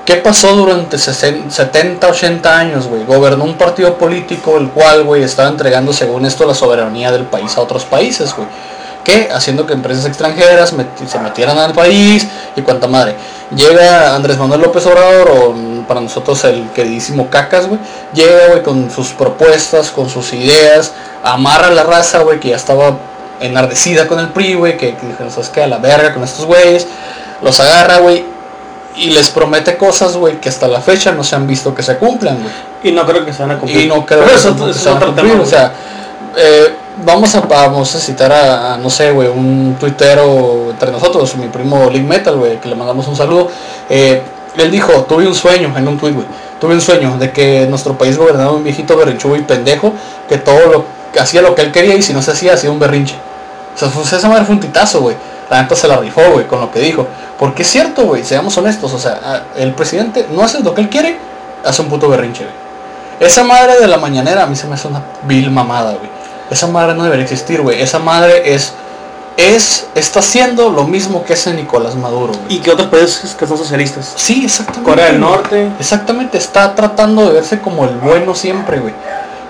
¿Qué 0.05 0.17
pasó 0.17 0.57
durante 0.57 0.99
60, 0.99 1.49
70, 1.49 2.09
80 2.09 2.59
años, 2.59 2.89
güey? 2.89 3.05
Gobernó 3.05 3.45
un 3.45 3.55
partido 3.55 3.99
político 3.99 4.59
el 4.59 4.69
cual, 4.71 5.05
güey, 5.05 5.23
estaba 5.23 5.49
entregando, 5.49 5.93
según 5.93 6.27
esto, 6.27 6.45
la 6.45 6.55
soberanía 6.55 7.13
del 7.13 7.25
país 7.25 7.57
a 7.57 7.61
otros 7.61 7.85
países, 7.85 8.35
güey. 8.35 8.49
¿Qué? 9.05 9.29
Haciendo 9.33 9.65
que 9.65 9.75
empresas 9.75 10.05
extranjeras 10.07 10.75
se 11.07 11.19
metieran 11.21 11.57
al 11.59 11.73
país 11.73 12.27
y 12.57 12.63
cuanta 12.63 12.89
madre. 12.89 13.15
Llega 13.55 14.17
Andrés 14.17 14.39
Manuel 14.39 14.63
López 14.63 14.85
Obrador, 14.87 15.31
o 15.31 15.53
mm, 15.53 15.85
para 15.85 16.01
nosotros 16.01 16.43
el 16.45 16.69
queridísimo 16.71 17.31
Cacas, 17.31 17.69
güey. 17.69 17.79
Llega, 18.13 18.49
güey, 18.49 18.63
con 18.65 18.91
sus 18.91 19.11
propuestas, 19.11 19.93
con 19.93 20.11
sus 20.11 20.33
ideas, 20.33 20.93
amarra 21.23 21.69
a 21.69 21.73
la 21.73 21.85
raza, 21.85 22.23
güey, 22.23 22.41
que 22.41 22.49
ya 22.49 22.57
estaba 22.57 22.97
enardecida 23.39 24.09
con 24.09 24.19
el 24.19 24.31
PRI, 24.31 24.55
güey, 24.55 24.77
que, 24.77 24.97
que 24.97 25.07
dijeron, 25.07 25.31
¿sabes 25.31 25.51
qué? 25.51 25.63
A 25.63 25.69
la 25.69 25.79
verga 25.79 26.13
con 26.13 26.25
estos 26.25 26.45
güeyes. 26.45 26.89
Los 27.41 27.59
agarra, 27.61 27.99
güey, 27.99 28.32
y 28.97 29.11
les 29.11 29.31
promete 29.31 29.77
cosas, 29.77 30.17
güey, 30.17 30.41
que 30.41 30.49
hasta 30.49 30.69
la 30.69 30.81
fecha 30.81 31.13
no 31.13 31.25
se 31.25 31.35
han 31.37 31.47
visto 31.47 31.75
que 31.75 31.83
se 31.83 31.97
cumplan, 31.97 32.37
güey. 32.41 32.53
Y 32.85 32.93
no 32.93 33.07
creo 33.07 33.25
que 33.25 33.33
se 33.33 33.43
van 33.43 33.53
a 33.53 33.59
cumplir. 33.59 33.83
Y 33.85 33.87
no 33.89 34.05
creo 34.05 34.21
Pero 34.21 34.31
que 34.31 34.37
eso, 34.37 34.57
se- 34.59 34.71
eso 34.71 34.79
se 34.81 34.89
van 34.91 35.03
a 35.03 35.07
cumplir, 35.07 35.31
tema, 35.33 35.43
o 35.43 35.47
sea, 35.47 35.73
eh, 36.37 36.75
vamos 37.05 37.35
a 37.35 37.41
vamos 37.41 37.95
a 37.95 37.99
citar 37.99 38.33
a, 38.33 38.75
a, 38.75 38.77
no 38.79 38.91
sé, 38.91 39.11
güey, 39.13 39.29
un 39.29 39.77
tuitero 39.81 40.69
entre 40.71 40.91
nosotros, 40.91 41.35
mi 41.37 41.47
primo 41.49 41.89
Link 41.91 42.07
Metal, 42.07 42.37
güey, 42.37 42.61
que 42.61 42.69
le 42.69 42.75
mandamos 42.75 43.07
un 43.09 43.17
saludo. 43.17 43.49
Eh, 43.89 44.23
él 44.57 44.71
dijo, 44.71 44.93
tuve 45.05 45.27
un 45.27 45.35
sueño 45.35 45.73
en 45.77 45.89
un 45.89 45.99
tuit, 45.99 46.15
güey. 46.15 46.27
Tuve 46.61 46.75
un 46.75 46.81
sueño 46.81 47.17
de 47.19 47.33
que 47.33 47.67
nuestro 47.69 47.97
país 47.99 48.17
gobernaba 48.19 48.53
un 48.53 48.63
viejito 48.63 48.97
berrinchudo 48.97 49.37
y 49.37 49.43
pendejo 49.43 49.95
que 50.29 50.39
todo 50.39 50.67
lo 50.71 50.85
que 51.13 51.19
hacía 51.21 51.43
lo 51.43 51.55
que 51.55 51.63
él 51.63 51.73
quería 51.73 51.95
y 51.95 52.03
si 52.03 52.13
no 52.13 52.23
se 52.23 52.31
hacía 52.33 52.55
hacía 52.55 52.71
un 52.71 52.79
berrinche. 52.79 53.15
O 53.75 53.79
sea, 53.79 53.89
fue- 53.89 54.03
esa 54.05 54.29
madre 54.29 54.45
fue 54.45 54.55
un 54.55 54.61
titazo, 54.61 55.01
güey. 55.01 55.17
La 55.51 55.63
neta 55.63 55.75
se 55.75 55.89
la 55.89 55.97
rifó, 55.99 56.23
güey, 56.33 56.47
con 56.47 56.61
lo 56.61 56.71
que 56.71 56.81
dijo. 56.81 57.07
Porque 57.43 57.63
es 57.63 57.71
cierto, 57.73 58.05
güey, 58.05 58.23
seamos 58.23 58.57
honestos. 58.57 58.93
O 58.93 59.01
sea, 59.01 59.47
el 59.57 59.75
presidente 59.75 60.29
no 60.31 60.45
hace 60.45 60.61
lo 60.61 60.77
que 60.77 60.81
él 60.81 60.89
quiere, 60.89 61.19
hace 61.65 61.83
un 61.83 61.89
puto 61.89 62.09
berrinche, 62.09 62.45
güey. 62.45 62.55
Esa 63.19 63.43
madre 63.43 63.81
de 63.81 63.89
la 63.89 63.97
mañanera 63.97 64.45
a 64.45 64.47
mí 64.47 64.55
se 64.55 64.69
me 64.69 64.75
hace 64.75 64.87
una 64.87 65.03
vil 65.25 65.51
mamada, 65.51 65.95
güey. 65.95 66.09
Esa 66.53 66.69
madre 66.69 66.95
no 66.95 67.03
debería 67.03 67.25
existir, 67.25 67.61
güey. 67.61 67.83
Esa 67.83 67.99
madre 67.99 68.55
es, 68.55 68.75
es, 69.37 69.89
está 69.97 70.21
haciendo 70.21 70.71
lo 70.71 70.85
mismo 70.85 71.25
que 71.25 71.33
hace 71.33 71.53
Nicolás 71.53 71.97
Maduro, 71.97 72.33
güey. 72.33 72.59
Y 72.59 72.61
que 72.61 72.71
otros 72.71 72.87
países 72.87 73.35
que 73.35 73.45
son 73.45 73.59
socialistas. 73.59 74.13
Sí, 74.15 74.45
exactamente. 74.45 74.89
Corea 74.89 75.07
del. 75.07 75.19
Norte. 75.19 75.73
Exactamente, 75.81 76.39
está 76.39 76.77
tratando 76.77 77.27
de 77.27 77.33
verse 77.33 77.59
como 77.59 77.83
el 77.87 77.97
bueno 77.97 78.37
siempre, 78.37 78.79
güey. 78.79 78.95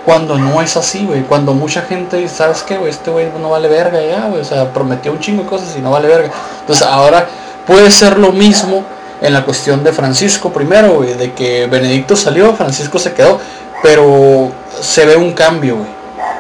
Cuando 0.07 0.39
no 0.39 0.63
es 0.63 0.79
así, 0.79 1.05
güey. 1.05 1.25
Cuando 1.25 1.53
mucha 1.53 1.83
gente 1.83 2.17
dice, 2.17 2.37
¿sabes 2.37 2.63
qué, 2.63 2.79
güey? 2.79 2.89
Este 2.89 3.11
güey 3.11 3.31
no 3.39 3.51
vale 3.51 3.69
verga 3.69 4.01
ya, 4.01 4.29
güey. 4.29 4.41
O 4.41 4.45
sea, 4.47 4.73
prometió 4.73 5.13
un 5.13 5.21
chingo 5.21 5.43
de 5.43 5.49
cosas 5.51 5.77
y 5.77 5.83
no 5.83 5.91
vale 5.91 6.09
verga. 6.09 6.31
Entonces 6.63 6.87
ahora 6.87 7.29
puede 7.67 7.91
ser 7.91 8.19
lo 8.19 8.33
mismo 8.33 8.85
en 9.21 9.33
la 9.33 9.45
cuestión 9.45 9.85
de 9.85 9.93
Francisco 9.93 10.53
primero, 10.53 10.95
güey. 10.95 11.15
De 11.15 11.33
que 11.33 11.67
Benedicto 11.67 12.17
salió, 12.17 12.55
Francisco 12.55 12.99
se 12.99 13.13
quedó. 13.13 13.39
Pero 13.83 14.51
se 14.81 15.07
ve 15.07 15.17
un 15.17 15.33
cambio, 15.33 15.77
güey. 15.77 15.91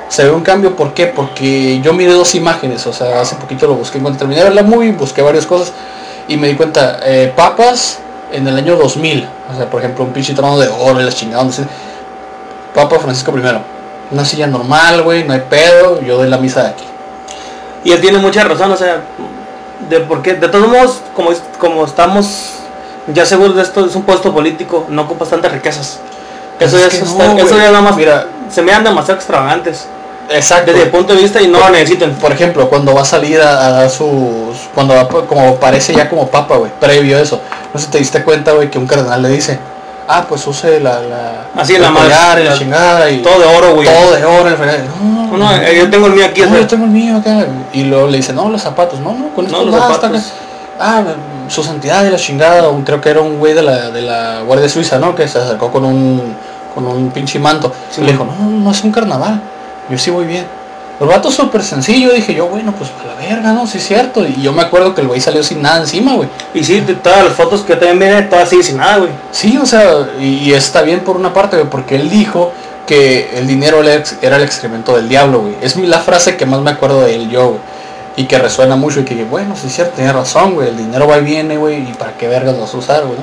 Se 0.08 0.24
ve 0.24 0.30
un 0.30 0.42
cambio, 0.42 0.76
¿por 0.76 0.92
qué? 0.92 1.06
Porque 1.06 1.80
yo 1.80 1.92
miré 1.94 2.12
dos 2.12 2.34
imágenes, 2.34 2.86
o 2.86 2.92
sea, 2.92 3.22
hace 3.22 3.34
poquito 3.36 3.66
lo 3.66 3.74
busqué, 3.76 3.98
cuando 3.98 4.18
terminé 4.18 4.40
de 4.40 4.44
ver 4.44 4.54
la 4.54 4.62
movie, 4.62 4.92
busqué 4.92 5.22
varias 5.22 5.46
cosas 5.46 5.72
y 6.28 6.36
me 6.36 6.48
di 6.48 6.54
cuenta, 6.54 7.00
eh, 7.02 7.32
papas 7.34 7.98
en 8.30 8.46
el 8.46 8.54
año 8.56 8.76
2000, 8.76 9.26
o 9.50 9.56
sea, 9.56 9.70
por 9.70 9.80
ejemplo, 9.80 10.04
un 10.04 10.12
pinche 10.12 10.34
trono 10.34 10.58
de 10.58 10.68
oro 10.68 11.00
y 11.00 11.04
la 11.04 11.12
chingada, 11.12 11.42
no 11.42 11.50
sé. 11.50 11.64
Papa 12.74 12.98
Francisco 12.98 13.32
I, 13.36 13.42
una 14.10 14.24
silla 14.26 14.46
normal, 14.46 15.02
güey, 15.02 15.24
no 15.24 15.32
hay 15.32 15.42
pedo, 15.48 16.02
yo 16.02 16.18
doy 16.18 16.28
la 16.28 16.36
misa 16.36 16.62
de 16.62 16.68
aquí. 16.68 16.84
Y 17.84 17.92
él 17.92 18.00
tiene 18.02 18.18
mucha 18.18 18.44
razón, 18.44 18.70
o 18.70 18.76
sea, 18.76 19.02
de 19.88 20.00
porque 20.00 20.34
de 20.34 20.48
todos 20.48 20.68
modos, 20.68 21.00
como, 21.14 21.30
como 21.58 21.84
estamos 21.84 22.54
ya 23.12 23.26
seguros 23.26 23.56
de 23.56 23.62
esto, 23.62 23.84
es 23.86 23.94
un 23.94 24.02
puesto 24.02 24.32
político, 24.32 24.86
no 24.88 25.02
ocupas 25.02 25.30
tantas 25.30 25.52
riquezas. 25.52 25.98
Eso, 26.60 26.76
Es 26.78 26.92
ya, 26.92 26.98
eso, 26.98 27.16
no, 27.18 27.36
ya 27.36 27.56
nada 27.56 27.80
más, 27.80 27.96
Mira. 27.96 28.26
se 28.48 28.62
me 28.62 28.72
dan 28.72 28.84
demasiado 28.84 29.18
extravagantes. 29.18 29.86
Exacto. 30.30 30.70
Desde 30.70 30.84
el 30.84 30.90
punto 30.90 31.14
de 31.14 31.22
vista 31.22 31.40
y 31.42 31.48
no 31.48 31.58
lo 31.58 31.70
necesitan. 31.70 32.12
Por 32.14 32.32
ejemplo, 32.32 32.68
cuando 32.68 32.94
va 32.94 33.02
a 33.02 33.04
salir 33.04 33.40
a, 33.40 33.70
dar 33.70 33.90
sus... 33.90 34.68
Cuando 34.74 34.94
va, 34.94 35.08
como 35.08 35.48
aparece 35.48 35.94
ya 35.94 36.08
como 36.08 36.28
papa, 36.28 36.56
güey, 36.56 36.70
previo 36.80 37.18
a 37.18 37.20
eso. 37.20 37.40
No 37.74 37.80
sé 37.80 37.86
si 37.86 37.92
te 37.92 37.98
diste 37.98 38.22
cuenta, 38.22 38.52
güey, 38.52 38.70
que 38.70 38.78
un 38.78 38.86
cardenal 38.86 39.22
le 39.22 39.28
dice, 39.28 39.58
ah, 40.18 40.24
pues 40.28 40.46
use 40.46 40.80
la... 40.80 41.00
la 41.00 41.44
Así, 41.56 41.76
la 41.78 41.90
madre- 41.90 42.42
y 42.42 42.44
la 42.44 42.54
chingada 42.58 43.10
y... 43.10 43.18
Todo 43.22 43.38
de 43.40 43.46
oro, 43.46 43.74
güey. 43.74 43.86
todo 43.88 44.12
de 44.14 44.24
oro. 44.24 44.48
el 44.48 44.56
fregado. 44.56 44.78
No, 45.02 45.36
No, 45.36 45.38
no, 45.38 45.52
eh, 45.56 45.76
yo 45.78 45.90
tengo 45.90 46.06
el 46.08 46.12
mío 46.14 46.26
aquí. 46.26 46.42
No, 46.42 46.56
yo 46.56 46.66
tengo 46.66 46.84
el 46.84 46.90
mío 46.90 47.16
acá. 47.16 47.46
Y 47.72 47.84
luego 47.84 48.06
le 48.08 48.18
dice, 48.18 48.32
no, 48.32 48.48
los 48.48 48.60
zapatos. 48.62 49.00
No, 49.00 49.12
no, 49.14 49.28
con 49.34 49.44
No, 49.46 49.50
estos 49.50 49.66
los 49.66 49.74
basta, 49.74 49.94
zapatos. 49.94 50.32
Ah, 50.78 51.02
su 51.48 51.62
santidad 51.62 52.02
de 52.04 52.10
la 52.10 52.16
chingada. 52.18 52.68
un- 52.68 52.82
creo 52.84 53.00
que 53.00 53.08
era 53.10 53.20
un 53.20 53.38
güey 53.38 53.54
de 53.54 53.62
la, 53.62 53.90
de 53.90 54.02
la 54.02 54.42
Guardia 54.42 54.68
Suiza, 54.68 54.98
¿no? 54.98 55.14
Que 55.14 55.26
se 55.28 55.38
acercó 55.38 55.70
con 55.70 55.84
un, 55.84 56.36
con 56.74 56.86
un 56.86 57.10
pinche 57.10 57.38
manto. 57.38 57.72
Sí, 57.90 58.00
y 58.00 58.04
le 58.04 58.12
dijo, 58.12 58.24
no, 58.24 58.34
no, 58.36 58.50
no 58.64 58.70
es 58.70 58.82
un 58.84 58.92
carnaval. 58.92 59.40
Yo 59.90 59.98
sí 59.98 60.10
voy 60.10 60.26
bien. 60.26 60.46
El 61.02 61.08
vato 61.08 61.30
súper 61.30 61.62
sencillo. 61.62 62.12
Dije 62.12 62.34
yo, 62.34 62.46
bueno, 62.46 62.72
pues 62.76 62.90
a 63.02 63.06
la 63.06 63.14
verga, 63.14 63.52
¿no? 63.52 63.66
Sí 63.66 63.78
es 63.78 63.86
cierto. 63.86 64.26
Y 64.26 64.40
yo 64.42 64.52
me 64.52 64.62
acuerdo 64.62 64.94
que 64.94 65.00
el 65.00 65.08
güey 65.08 65.20
salió 65.20 65.42
sin 65.42 65.60
nada 65.62 65.78
encima, 65.80 66.14
güey. 66.14 66.28
Y 66.54 66.62
sí, 66.64 66.80
de 66.80 66.94
todas 66.94 67.24
las 67.24 67.34
fotos 67.34 67.62
que 67.62 67.76
también 67.76 68.22
vi, 68.22 68.28
todas 68.30 68.44
así 68.44 68.62
sin 68.62 68.76
nada, 68.78 68.98
güey. 68.98 69.10
Sí, 69.32 69.58
o 69.60 69.66
sea, 69.66 70.06
y, 70.20 70.24
y 70.48 70.52
está 70.54 70.82
bien 70.82 71.00
por 71.00 71.16
una 71.16 71.32
parte, 71.34 71.56
güey, 71.56 71.68
porque 71.68 71.96
él 71.96 72.08
dijo 72.10 72.52
que 72.86 73.30
el 73.38 73.46
dinero 73.46 73.80
era 73.82 74.36
el 74.36 74.42
excremento 74.42 74.94
del 74.96 75.08
diablo, 75.08 75.40
güey. 75.40 75.56
Es 75.60 75.76
la 75.76 76.00
frase 76.00 76.36
que 76.36 76.46
más 76.46 76.60
me 76.60 76.70
acuerdo 76.70 77.02
de 77.02 77.14
él 77.14 77.30
yo, 77.30 77.48
güey. 77.50 77.60
Y 78.14 78.24
que 78.24 78.38
resuena 78.38 78.76
mucho 78.76 79.00
y 79.00 79.04
que, 79.04 79.24
bueno, 79.24 79.54
sí 79.56 79.68
es 79.68 79.74
cierto, 79.74 79.94
tiene 79.96 80.12
razón, 80.12 80.54
güey. 80.54 80.68
El 80.68 80.76
dinero 80.76 81.06
va 81.08 81.18
y 81.18 81.22
viene, 81.22 81.56
güey, 81.56 81.88
y 81.90 81.94
para 81.94 82.12
qué 82.12 82.28
vergas 82.28 82.54
lo 82.54 82.60
vas 82.62 82.74
a 82.74 82.76
usar, 82.76 83.04
güey. 83.06 83.18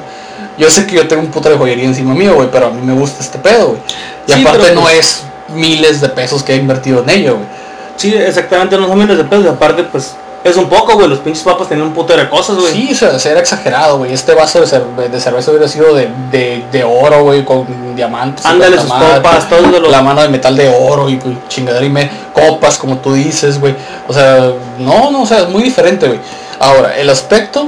Yo 0.58 0.70
sé 0.70 0.88
que 0.88 0.96
yo 0.96 1.08
tengo 1.08 1.22
un 1.22 1.30
puto 1.30 1.50
de 1.50 1.58
joyería 1.58 1.86
encima 1.86 2.14
mío, 2.16 2.34
güey, 2.36 2.50
pero 2.52 2.68
a 2.68 2.70
mí 2.72 2.82
me 2.86 2.94
gusta 2.94 3.22
este 3.24 3.38
pedo, 3.38 3.68
güey. 3.68 3.80
Y 4.28 4.34
Sí, 4.34 4.42
aparte 4.42 4.62
pero, 4.64 4.76
no 4.76 4.82
pues- 4.82 4.96
es 4.96 5.24
miles 5.56 6.02
de 6.02 6.10
pesos 6.10 6.42
que 6.44 6.54
he 6.54 6.58
invertido 6.58 7.04
en 7.04 7.10
ello, 7.12 7.36
güey. 7.36 7.59
Sí, 8.00 8.14
exactamente, 8.16 8.78
no 8.78 8.88
son 8.88 8.98
miles 8.98 9.18
de 9.18 9.24
pesos. 9.26 9.46
y 9.46 9.48
Aparte, 9.50 9.84
pues, 9.84 10.16
es 10.44 10.56
un 10.56 10.70
poco, 10.70 10.94
güey. 10.94 11.08
Los 11.10 11.20
pinches 11.20 11.44
papas 11.44 11.68
tenían 11.68 11.88
un 11.88 11.94
puto 11.94 12.16
de 12.16 12.30
cosas, 12.30 12.56
güey. 12.56 12.72
Sí, 12.72 12.90
o 12.94 12.96
sea, 12.96 13.20
se 13.20 13.30
era 13.30 13.42
exagerado, 13.42 13.98
güey. 13.98 14.14
Este 14.14 14.34
vaso 14.34 14.62
de, 14.62 14.68
cer- 14.68 15.10
de 15.10 15.20
cerveza 15.20 15.52
hubiera 15.52 15.68
sido 15.68 15.94
de, 15.94 16.08
de, 16.32 16.64
de 16.72 16.84
oro, 16.86 17.24
güey, 17.24 17.44
con 17.44 17.94
diamantes. 17.96 18.46
Ándale, 18.46 18.80
sus 18.80 18.90
copas, 18.90 19.50
todo 19.50 19.64
de 19.70 19.80
los... 19.82 19.92
la 19.92 20.02
mano 20.02 20.22
de 20.22 20.30
metal 20.30 20.56
de 20.56 20.70
oro 20.70 21.10
y 21.10 21.18
pues, 21.18 21.36
chingadera 21.50 21.86
y 21.86 21.90
me 21.90 22.10
copas 22.34 22.78
como 22.78 23.00
tú 23.00 23.12
dices 23.14 23.60
güey 23.60 23.76
o 24.08 24.14
sea 24.14 24.54
no 24.78 25.12
no 25.12 25.24
o 25.24 25.26
sea 25.26 25.40
es 25.40 25.50
muy 25.50 25.62
diferente 25.62 26.08
güey 26.08 26.20
ahora 26.60 26.96
el 26.96 27.10
aspecto 27.10 27.68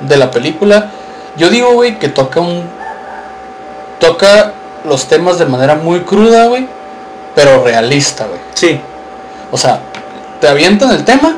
de 0.00 0.16
la 0.18 0.30
película 0.30 0.90
yo 1.38 1.48
digo 1.48 1.72
güey 1.72 1.98
que 1.98 2.08
toca 2.10 2.40
un 2.40 2.64
toca 3.98 4.52
los 4.84 5.06
temas 5.06 5.38
de 5.38 5.46
manera 5.46 5.74
muy 5.74 6.00
cruda 6.00 6.46
güey 6.46 6.66
pero 7.34 7.64
realista 7.64 8.26
güey 8.26 8.40
Sí, 8.54 8.80
o 9.50 9.58
sea 9.58 9.80
te 10.40 10.48
avientan 10.48 10.90
el 10.92 11.04
tema 11.04 11.36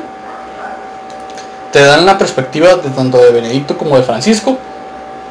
te 1.71 1.81
dan 1.81 2.05
la 2.05 2.17
perspectiva 2.17 2.75
de 2.75 2.89
tanto 2.89 3.17
de 3.17 3.31
Benedicto 3.31 3.77
como 3.77 3.97
de 3.97 4.03
Francisco 4.03 4.57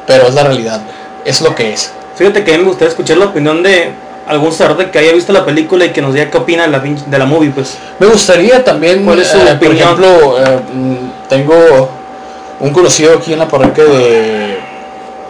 pero 0.07 0.27
es 0.27 0.33
la 0.33 0.43
realidad 0.43 0.81
es 1.25 1.41
lo 1.41 1.55
que 1.55 1.73
es 1.73 1.91
fíjate 2.15 2.43
que 2.43 2.53
a 2.53 2.57
mí 2.57 2.63
me 2.63 2.69
gustaría 2.69 2.89
escuchar 2.89 3.17
la 3.17 3.25
opinión 3.25 3.63
de 3.63 3.93
algún 4.27 4.51
sacerdote 4.51 4.89
que 4.89 4.99
haya 4.99 5.13
visto 5.13 5.33
la 5.33 5.45
película 5.45 5.85
y 5.85 5.89
que 5.89 6.01
nos 6.01 6.13
diga 6.13 6.29
qué 6.29 6.37
opina 6.37 6.63
de 6.63 6.69
la, 6.69 6.79
de 6.79 7.17
la 7.17 7.25
movie, 7.25 7.51
pues. 7.51 7.77
Me 7.99 8.07
gustaría 8.07 8.63
también, 8.63 9.03
¿Cuál 9.03 9.19
es 9.19 9.27
su 9.27 9.37
eh, 9.37 9.57
por 9.59 9.73
ejemplo, 9.73 10.37
eh, 10.39 10.59
tengo 11.27 11.89
un 12.59 12.71
conocido 12.71 13.17
aquí 13.17 13.33
en 13.33 13.39
la 13.39 13.47
parroquia 13.47 13.83
de 13.83 14.59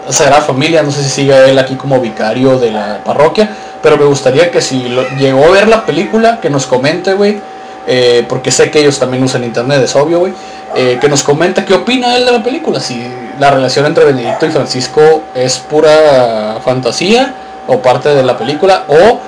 Sagrada 0.09 0.41
Familia, 0.41 0.83
no 0.83 0.91
sé 0.91 1.03
si 1.03 1.09
sigue 1.09 1.49
él 1.49 1.57
aquí 1.57 1.75
como 1.75 1.99
vicario 1.99 2.59
de 2.59 2.71
la 2.71 2.99
parroquia, 3.03 3.49
pero 3.81 3.97
me 3.97 4.05
gustaría 4.05 4.51
que 4.51 4.61
si 4.61 4.89
lo- 4.89 5.07
llegó 5.17 5.45
a 5.45 5.49
ver 5.51 5.67
la 5.67 5.85
película, 5.85 6.39
que 6.41 6.49
nos 6.49 6.65
comente, 6.65 7.13
güey, 7.13 7.39
eh, 7.87 8.25
porque 8.29 8.51
sé 8.51 8.69
que 8.71 8.79
ellos 8.79 8.99
también 8.99 9.23
usan 9.23 9.43
internet, 9.43 9.81
es 9.83 9.95
obvio, 9.95 10.19
güey, 10.19 10.33
eh, 10.75 10.97
que 11.01 11.09
nos 11.09 11.23
comente 11.23 11.65
qué 11.65 11.73
opina 11.73 12.15
él 12.15 12.25
de 12.25 12.31
la 12.31 12.43
película, 12.43 12.79
si 12.79 13.03
la 13.39 13.51
relación 13.51 13.85
entre 13.85 14.05
Benedicto 14.05 14.45
y 14.45 14.51
Francisco 14.51 15.23
es 15.35 15.57
pura 15.57 16.57
fantasía 16.63 17.33
o 17.67 17.79
parte 17.81 18.09
de 18.09 18.23
la 18.23 18.37
película, 18.37 18.83
o 18.87 19.19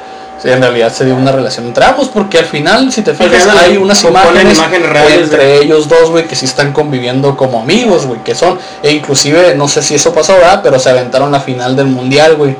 si 0.42 0.50
en 0.50 0.62
realidad 0.62 0.92
se 0.92 1.06
dio 1.06 1.16
una 1.16 1.32
relación 1.32 1.66
entre 1.68 1.86
ambos, 1.86 2.10
porque 2.10 2.38
al 2.40 2.46
final, 2.46 2.92
si 2.92 3.02
te 3.02 3.12
fijas, 3.14 3.46
hay 3.66 3.78
unas 3.78 4.04
imágenes, 4.10 4.58
imágenes 4.58 4.90
reales 4.90 5.18
entre 5.24 5.46
de- 5.46 5.58
ellos 5.62 5.88
dos, 5.88 6.10
güey, 6.10 6.26
que 6.28 6.36
sí 6.36 6.46
están 6.46 6.74
conviviendo 6.74 7.38
como 7.38 7.62
amigos, 7.62 8.06
güey, 8.06 8.22
que 8.24 8.36
son, 8.36 8.60
e 8.82 8.92
inclusive, 8.92 9.56
no 9.56 9.68
sé 9.68 9.82
si 9.82 9.96
eso 9.96 10.14
pasó, 10.14 10.34
¿verdad? 10.34 10.60
Pero 10.64 10.80
se 10.80 10.90
aventaron 10.90 11.32
la 11.32 11.40
final 11.40 11.76
del 11.76 11.86
mundial, 11.88 12.36
güey, 12.36 12.56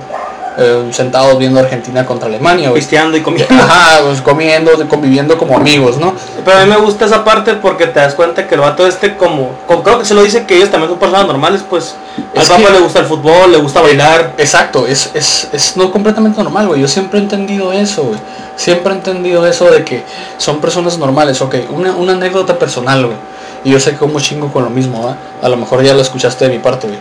eh, 0.58 0.90
sentados 0.92 1.38
viendo 1.38 1.60
Argentina 1.60 2.06
contra 2.06 2.28
Alemania. 2.28 2.74
Pisteando 2.74 3.18
y 3.18 3.22
comiendo. 3.22 3.54
Ajá, 3.54 4.02
pues 4.04 4.22
comiendo, 4.22 4.72
conviviendo 4.88 5.38
como 5.38 5.58
amigos, 5.58 5.98
¿no? 5.98 6.14
Pero 6.46 6.58
a 6.58 6.62
mí 6.64 6.70
me 6.70 6.78
gusta 6.78 7.06
esa 7.06 7.24
parte 7.24 7.54
porque 7.56 7.88
te 7.88 8.00
das 8.00 8.16
cuenta 8.16 8.48
que 8.48 8.56
el 8.56 8.62
vato 8.62 8.86
este 8.88 9.16
como, 9.16 9.52
como 9.68 9.84
creo 9.84 10.00
que 10.00 10.06
se 10.06 10.14
lo 10.14 10.24
dice 10.24 10.46
que 10.46 10.58
ellos 10.58 10.70
también 10.70 10.90
son 10.90 11.00
personas 11.00 11.26
normales, 11.28 11.64
pues 11.70 11.96
al 12.36 12.46
papá 12.46 12.70
le 12.72 12.80
gusta 12.80 13.00
el 13.00 13.06
fútbol, 13.06 13.52
le 13.52 13.58
gusta 13.58 13.82
bailar. 13.82 14.34
Exacto, 14.38 14.86
es, 14.88 15.12
es, 15.14 15.50
es 15.52 15.78
no 15.78 15.92
completamente 15.92 16.42
normal, 16.42 16.68
güey. 16.68 16.82
Yo 16.82 16.88
siempre 16.88 17.20
he 17.20 17.22
entendido 17.22 17.72
eso, 17.74 18.04
güey. 18.04 18.20
Siempre 18.56 18.94
he 18.94 18.96
entendido 18.96 19.46
eso 19.48 19.72
de 19.72 19.84
que 19.84 20.04
son 20.38 20.60
personas 20.60 20.98
normales. 20.98 21.42
Ok, 21.42 21.56
una, 21.72 21.92
una 21.92 22.14
anécdota 22.14 22.60
personal, 22.60 23.06
güey. 23.06 23.18
Y 23.64 23.72
yo 23.72 23.80
sé 23.80 23.92
que 23.92 23.98
como 23.98 24.20
chingo 24.20 24.52
con 24.52 24.64
lo 24.64 24.70
mismo, 24.70 25.06
¿va? 25.06 25.18
A 25.42 25.50
lo 25.50 25.58
mejor 25.58 25.82
ya 25.84 25.94
lo 25.94 26.02
escuchaste 26.02 26.46
de 26.46 26.52
mi 26.52 26.60
parte, 26.60 26.88
güey. 26.88 27.00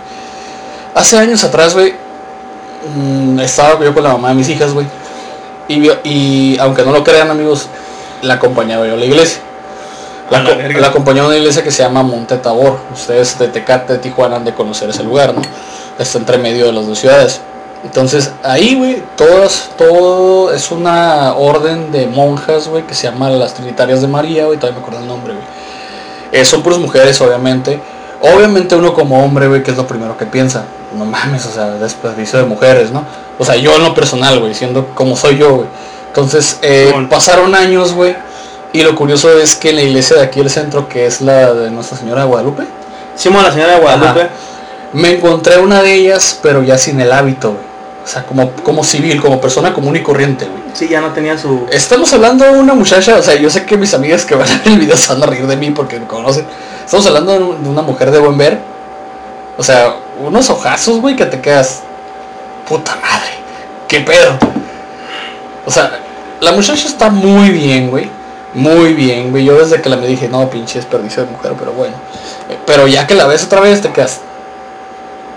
Hace 0.94 1.18
años 1.18 1.42
atrás, 1.42 1.74
güey, 1.74 1.94
mm, 2.96 3.40
estaba 3.40 3.82
yo 3.82 3.94
con 3.94 4.02
la 4.02 4.12
mamá 4.12 4.28
de 4.28 4.34
mis 4.34 4.48
hijas, 4.48 4.72
güey. 4.72 4.86
Y, 5.68 5.90
y 6.04 6.58
aunque 6.58 6.82
no 6.82 6.92
lo 6.92 7.04
crean, 7.04 7.30
amigos, 7.30 7.68
la 8.22 8.34
acompañaba 8.34 8.86
yo 8.86 8.94
a 8.94 8.96
la 8.96 9.04
iglesia. 9.04 9.40
La, 10.30 10.38
A 10.38 10.44
la 10.80 10.86
acompañaba 10.86 11.26
a 11.26 11.28
una 11.30 11.38
iglesia 11.38 11.62
que 11.62 11.70
se 11.70 11.82
llama 11.82 12.02
Monte 12.02 12.36
Tabor. 12.38 12.78
Ustedes 12.92 13.38
de 13.38 13.48
Tecate, 13.48 13.94
de 13.94 13.98
Tijuana 13.98 14.36
han 14.36 14.44
de 14.44 14.54
conocer 14.54 14.88
ese 14.88 15.02
lugar, 15.02 15.34
¿no? 15.34 15.42
Está 15.98 16.18
entre 16.18 16.38
medio 16.38 16.66
de 16.66 16.72
las 16.72 16.86
dos 16.86 16.98
ciudades. 16.98 17.40
Entonces 17.84 18.32
ahí, 18.42 18.76
güey, 18.76 19.02
todas, 19.16 19.70
todo 19.76 20.52
es 20.52 20.70
una 20.70 21.34
orden 21.34 21.90
de 21.90 22.06
monjas, 22.06 22.68
güey, 22.68 22.86
que 22.86 22.94
se 22.94 23.10
llama 23.10 23.28
las 23.30 23.54
Trinitarias 23.54 24.00
de 24.00 24.06
María, 24.06 24.46
güey, 24.46 24.58
todavía 24.58 24.78
me 24.78 24.82
acuerdo 24.86 25.02
el 25.02 25.08
nombre, 25.08 25.34
güey. 25.34 25.44
Eh, 26.32 26.44
son 26.44 26.62
puras 26.62 26.78
mujeres, 26.78 27.20
obviamente. 27.20 27.80
Obviamente 28.20 28.76
uno 28.76 28.94
como 28.94 29.22
hombre, 29.22 29.48
güey, 29.48 29.62
que 29.62 29.72
es 29.72 29.76
lo 29.76 29.86
primero 29.86 30.16
que 30.16 30.26
piensa. 30.26 30.64
No 30.96 31.04
mames, 31.04 31.46
o 31.46 31.50
sea, 31.50 31.70
desperdicio 31.70 32.38
de 32.38 32.44
mujeres, 32.44 32.90
¿no? 32.90 33.04
O 33.38 33.44
sea, 33.44 33.56
yo 33.56 33.74
en 33.76 33.82
lo 33.82 33.94
personal, 33.94 34.38
güey, 34.40 34.54
siendo 34.54 34.88
como 34.94 35.16
soy 35.16 35.38
yo, 35.38 35.56
güey. 35.56 35.68
Entonces, 36.08 36.58
eh, 36.62 36.92
pasaron 37.08 37.54
años, 37.54 37.92
güey. 37.92 38.14
Y 38.72 38.82
lo 38.82 38.94
curioso 38.94 39.30
es 39.38 39.54
que 39.54 39.70
en 39.70 39.76
la 39.76 39.82
iglesia 39.82 40.16
de 40.16 40.22
aquí 40.22 40.40
del 40.40 40.50
centro, 40.50 40.88
que 40.88 41.06
es 41.06 41.20
la 41.20 41.52
de 41.52 41.70
Nuestra 41.70 41.96
Señora 41.98 42.22
de 42.22 42.28
Guadalupe, 42.28 42.64
Simón, 43.14 43.42
la 43.42 43.52
señora 43.52 43.74
de 43.74 43.80
Guadalupe. 43.80 44.20
Ajá. 44.22 44.30
me 44.92 45.12
encontré 45.12 45.58
una 45.58 45.82
de 45.82 45.94
ellas, 45.94 46.38
pero 46.42 46.62
ya 46.62 46.78
sin 46.78 47.00
el 47.00 47.12
hábito, 47.12 47.52
güey. 47.52 47.72
O 48.04 48.06
sea, 48.06 48.24
como, 48.24 48.50
como 48.64 48.82
civil, 48.82 49.20
como 49.20 49.40
persona 49.40 49.72
común 49.72 49.96
y 49.96 50.02
corriente, 50.02 50.46
güey. 50.46 50.62
Sí, 50.72 50.88
ya 50.88 51.00
no 51.00 51.12
tenía 51.12 51.38
su... 51.38 51.66
Estamos 51.70 52.12
hablando 52.12 52.44
de 52.44 52.50
una 52.50 52.74
muchacha, 52.74 53.16
o 53.16 53.22
sea, 53.22 53.36
yo 53.36 53.48
sé 53.48 53.64
que 53.64 53.76
mis 53.76 53.94
amigas 53.94 54.24
que 54.24 54.34
van 54.34 54.50
a 54.50 54.58
ver 54.58 54.68
el 54.68 54.78
video 54.78 54.96
se 54.96 55.12
van 55.12 55.22
a 55.22 55.26
reír 55.26 55.46
de 55.46 55.56
mí 55.56 55.70
porque 55.70 56.00
me 56.00 56.06
conocen. 56.06 56.46
Estamos 56.84 57.06
hablando 57.06 57.32
de 57.38 57.68
una 57.68 57.82
mujer 57.82 58.10
de 58.10 58.18
buen 58.18 58.36
ver. 58.36 58.58
O 59.56 59.62
sea, 59.62 59.94
unos 60.20 60.50
ojazos, 60.50 61.00
güey, 61.00 61.16
que 61.16 61.26
te 61.26 61.40
quedas. 61.40 61.82
Puta 62.68 62.96
madre, 62.96 63.30
qué 63.88 64.00
pedo. 64.00 64.38
O 65.66 65.70
sea, 65.70 65.98
la 66.40 66.52
muchacha 66.52 66.86
está 66.86 67.10
muy 67.10 67.50
bien, 67.50 67.90
güey. 67.90 68.08
Muy 68.54 68.92
bien, 68.92 69.30
güey. 69.30 69.44
Yo 69.44 69.58
desde 69.58 69.80
que 69.80 69.88
la 69.88 69.96
me 69.96 70.06
dije, 70.06 70.28
no, 70.28 70.48
pinche 70.50 70.78
desperdicio 70.78 71.24
de 71.24 71.30
mujer, 71.30 71.54
pero 71.58 71.72
bueno. 71.72 71.94
Eh, 72.48 72.58
Pero 72.66 72.86
ya 72.86 73.06
que 73.06 73.14
la 73.14 73.26
ves 73.26 73.44
otra 73.44 73.60
vez, 73.60 73.80
te 73.80 73.90
quedas. 73.90 74.20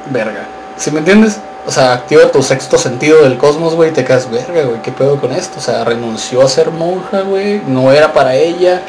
Verga. 0.10 0.46
¿Sí 0.78 0.92
me 0.92 1.00
entiendes? 1.00 1.40
O 1.66 1.72
sea, 1.72 1.94
activa 1.94 2.32
tu 2.32 2.44
sexto 2.44 2.78
sentido 2.78 3.24
del 3.24 3.38
cosmos, 3.38 3.74
güey, 3.74 3.92
te 3.92 4.06
quedas, 4.06 4.30
verga, 4.30 4.64
güey, 4.64 4.82
¿qué 4.84 4.92
pedo 4.92 5.20
con 5.20 5.32
esto? 5.32 5.58
O 5.58 5.62
sea, 5.62 5.84
renunció 5.84 6.44
a 6.44 6.48
ser 6.48 6.70
monja, 6.70 7.22
güey, 7.22 7.60
no 7.66 7.92
era 7.92 8.14
para 8.14 8.36
ella, 8.36 8.82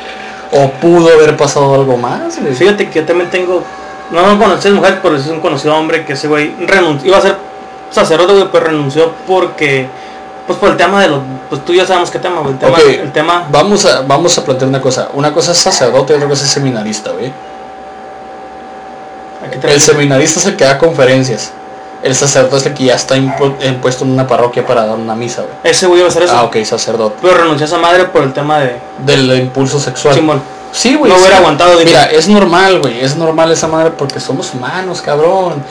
o 0.53 0.69
pudo 0.73 1.11
haber 1.11 1.39
pasado 1.39 1.75
algo 1.75 1.97
más, 1.97 2.39
güey. 2.39 2.55
Fíjate 2.55 2.91
que 2.91 3.01
yo 3.01 3.07
también 3.07 3.31
tengo... 3.31 3.63
No, 4.11 4.23
no 4.27 4.39
conocí 4.39 4.69
a 4.69 4.71
esa 4.71 4.79
mujer, 4.81 5.01
pero 5.03 5.17
es 5.17 5.27
un 5.27 5.41
conocido 5.41 5.75
hombre 5.77 6.05
que 6.05 6.13
ese 6.13 6.29
güey 6.29 6.55
renunció. 6.67 7.09
Iba 7.09 7.19
a 7.19 7.23
ser 7.23 7.37
sacerdote, 7.91 8.33
güey, 8.33 8.49
pero 8.53 8.67
renunció 8.67 9.13
porque... 9.27 9.89
Pues 10.47 10.59
por 10.61 10.71
el 10.71 10.77
tema 10.77 11.01
de 11.03 11.09
los... 11.09 11.21
Pues 11.49 11.65
tú 11.65 11.75
ya 11.75 11.85
sabemos 11.85 12.09
qué 12.11 12.21
tema, 12.21 12.39
güey. 12.41 12.53
El 12.53 12.59
tema... 12.59 12.79
Ok. 12.79 12.85
El 12.89 13.13
tema 13.13 13.47
Vamos 13.51 13.85
a, 13.85 14.03
vamos 14.03 14.39
a 14.39 14.45
plantear 14.45 14.69
una 14.69 14.81
cosa. 14.81 15.09
Una 15.15 15.33
cosa 15.33 15.51
es 15.53 15.59
sacerdote 15.59 16.13
y 16.13 16.17
otra 16.17 16.29
cosa 16.29 16.45
es 16.45 16.51
seminarista, 16.51 17.11
güey. 17.11 17.33
El 19.63 19.81
seminarista 19.81 20.41
es 20.41 20.47
el 20.47 20.57
que 20.57 20.65
da 20.65 20.79
conferencias. 20.79 21.53
El 22.03 22.15
sacerdote 22.15 22.57
es 22.59 22.67
el 22.67 22.75
que 22.75 22.85
ya 22.85 22.95
está 22.95 23.17
impu- 23.17 23.55
impuesto 23.67 24.05
en 24.05 24.13
una 24.13 24.27
parroquia 24.27 24.65
para 24.65 24.87
dar 24.87 24.97
una 24.97 25.15
misa, 25.17 25.43
güey. 25.43 25.55
Ese 25.65 25.87
güey 25.87 25.99
iba 26.01 26.09
a 26.09 26.11
hacer 26.11 26.23
eso. 26.25 26.33
Ah, 26.37 26.45
ok, 26.45 26.57
sacerdote. 26.65 27.17
Pero 27.23 27.35
renunció 27.39 27.65
a 27.65 27.67
esa 27.69 27.79
madre 27.79 28.05
por 28.05 28.23
el 28.23 28.33
tema 28.33 28.61
de... 28.61 28.77
Del 28.99 29.37
impulso 29.41 29.81
sexual. 29.81 30.15
Simón. 30.15 30.41
Sí, 30.77 30.95
güey. 30.95 31.11
No 31.11 31.17
sí. 31.17 31.23
hubiera 31.23 31.39
aguantado, 31.39 31.73
dije. 31.73 31.87
Mira, 31.87 32.05
es 32.05 32.29
normal, 32.29 32.81
güey. 32.81 33.01
Es 33.01 33.17
normal 33.17 33.51
esa 33.51 33.67
madre 33.67 33.93
porque 33.97 34.21
somos 34.21 34.53
humanos, 34.53 35.01
cabrón. 35.01 35.65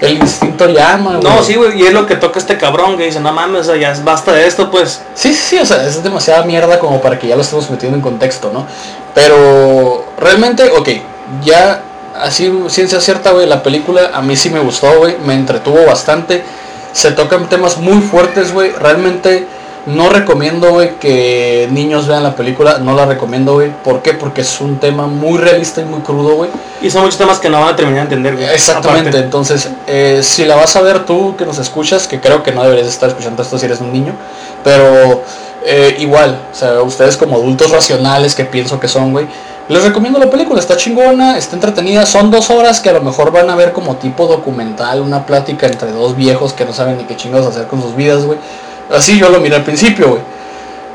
El 0.00 0.18
instinto 0.18 0.68
llama, 0.68 1.16
güey. 1.16 1.22
No, 1.22 1.42
sí, 1.42 1.54
güey, 1.54 1.80
y 1.80 1.86
es 1.86 1.92
lo 1.92 2.06
que 2.06 2.14
toca 2.16 2.38
este 2.38 2.56
cabrón 2.56 2.96
que 2.96 3.04
dice, 3.04 3.20
no 3.20 3.32
mames, 3.32 3.66
ya 3.66 3.94
basta 4.04 4.32
de 4.32 4.46
esto, 4.46 4.70
pues. 4.70 5.02
Sí, 5.14 5.34
sí, 5.34 5.40
sí, 5.50 5.58
o 5.58 5.66
sea, 5.66 5.84
es 5.84 6.02
demasiada 6.02 6.44
mierda 6.44 6.78
como 6.78 7.00
para 7.00 7.18
que 7.18 7.26
ya 7.26 7.36
lo 7.36 7.42
estemos 7.42 7.68
metiendo 7.70 7.96
en 7.96 8.02
contexto, 8.02 8.50
¿no? 8.52 8.66
Pero 9.14 10.04
realmente, 10.18 10.70
ok, 10.70 10.88
ya 11.42 11.82
así, 12.20 12.52
ciencia 12.68 13.00
cierta, 13.00 13.32
güey, 13.32 13.46
la 13.46 13.62
película 13.62 14.10
a 14.14 14.22
mí 14.22 14.36
sí 14.36 14.50
me 14.50 14.60
gustó, 14.60 14.98
güey, 14.98 15.16
me 15.24 15.34
entretuvo 15.34 15.84
bastante. 15.84 16.44
Se 16.92 17.10
tocan 17.10 17.48
temas 17.48 17.78
muy 17.78 18.00
fuertes, 18.00 18.52
güey. 18.52 18.70
Realmente 18.70 19.48
no 19.86 20.08
recomiendo, 20.08 20.70
güey, 20.70 20.96
que 20.98 21.68
niños 21.70 22.06
vean 22.06 22.22
la 22.22 22.34
película. 22.34 22.78
No 22.78 22.94
la 22.94 23.06
recomiendo, 23.06 23.54
güey. 23.54 23.70
¿Por 23.70 24.02
qué? 24.02 24.14
Porque 24.14 24.40
es 24.40 24.60
un 24.60 24.78
tema 24.78 25.06
muy 25.06 25.38
realista 25.38 25.80
y 25.80 25.84
muy 25.84 26.00
crudo, 26.00 26.34
güey. 26.36 26.50
Y 26.80 26.90
son 26.90 27.02
muchos 27.02 27.18
temas 27.18 27.38
que 27.38 27.50
no 27.50 27.60
van 27.60 27.74
a 27.74 27.76
terminar 27.76 28.08
de 28.08 28.14
entender, 28.14 28.36
güey. 28.36 28.46
Exactamente, 28.46 29.10
aparte. 29.10 29.24
entonces, 29.24 29.68
eh, 29.86 30.20
si 30.22 30.44
la 30.44 30.56
vas 30.56 30.74
a 30.76 30.82
ver 30.82 31.04
tú 31.04 31.36
que 31.36 31.44
nos 31.44 31.58
escuchas, 31.58 32.08
que 32.08 32.20
creo 32.20 32.42
que 32.42 32.52
no 32.52 32.62
deberías 32.62 32.88
estar 32.88 33.08
escuchando 33.10 33.42
esto 33.42 33.58
si 33.58 33.66
eres 33.66 33.80
un 33.80 33.92
niño, 33.92 34.14
pero 34.62 35.22
eh, 35.64 35.96
igual, 35.98 36.38
o 36.52 36.54
sea, 36.54 36.82
ustedes 36.82 37.16
como 37.16 37.36
adultos 37.36 37.70
racionales 37.70 38.34
que 38.34 38.44
pienso 38.44 38.80
que 38.80 38.88
son, 38.88 39.12
güey, 39.12 39.26
les 39.68 39.82
recomiendo 39.82 40.18
la 40.18 40.28
película, 40.28 40.60
está 40.60 40.76
chingona, 40.76 41.38
está 41.38 41.56
entretenida, 41.56 42.04
son 42.04 42.30
dos 42.30 42.50
horas 42.50 42.80
que 42.80 42.90
a 42.90 42.92
lo 42.92 43.00
mejor 43.00 43.32
van 43.32 43.48
a 43.48 43.56
ver 43.56 43.72
como 43.72 43.96
tipo 43.96 44.26
documental, 44.26 45.00
una 45.00 45.24
plática 45.24 45.66
entre 45.66 45.90
dos 45.90 46.16
viejos 46.16 46.52
que 46.52 46.66
no 46.66 46.74
saben 46.74 46.98
ni 46.98 47.04
qué 47.04 47.16
chingados 47.16 47.46
hacer 47.46 47.66
con 47.66 47.80
sus 47.80 47.96
vidas, 47.96 48.24
güey. 48.24 48.38
Así 48.90 49.18
yo 49.18 49.28
lo 49.30 49.40
miré 49.40 49.56
al 49.56 49.62
principio, 49.64 50.08
güey. 50.10 50.22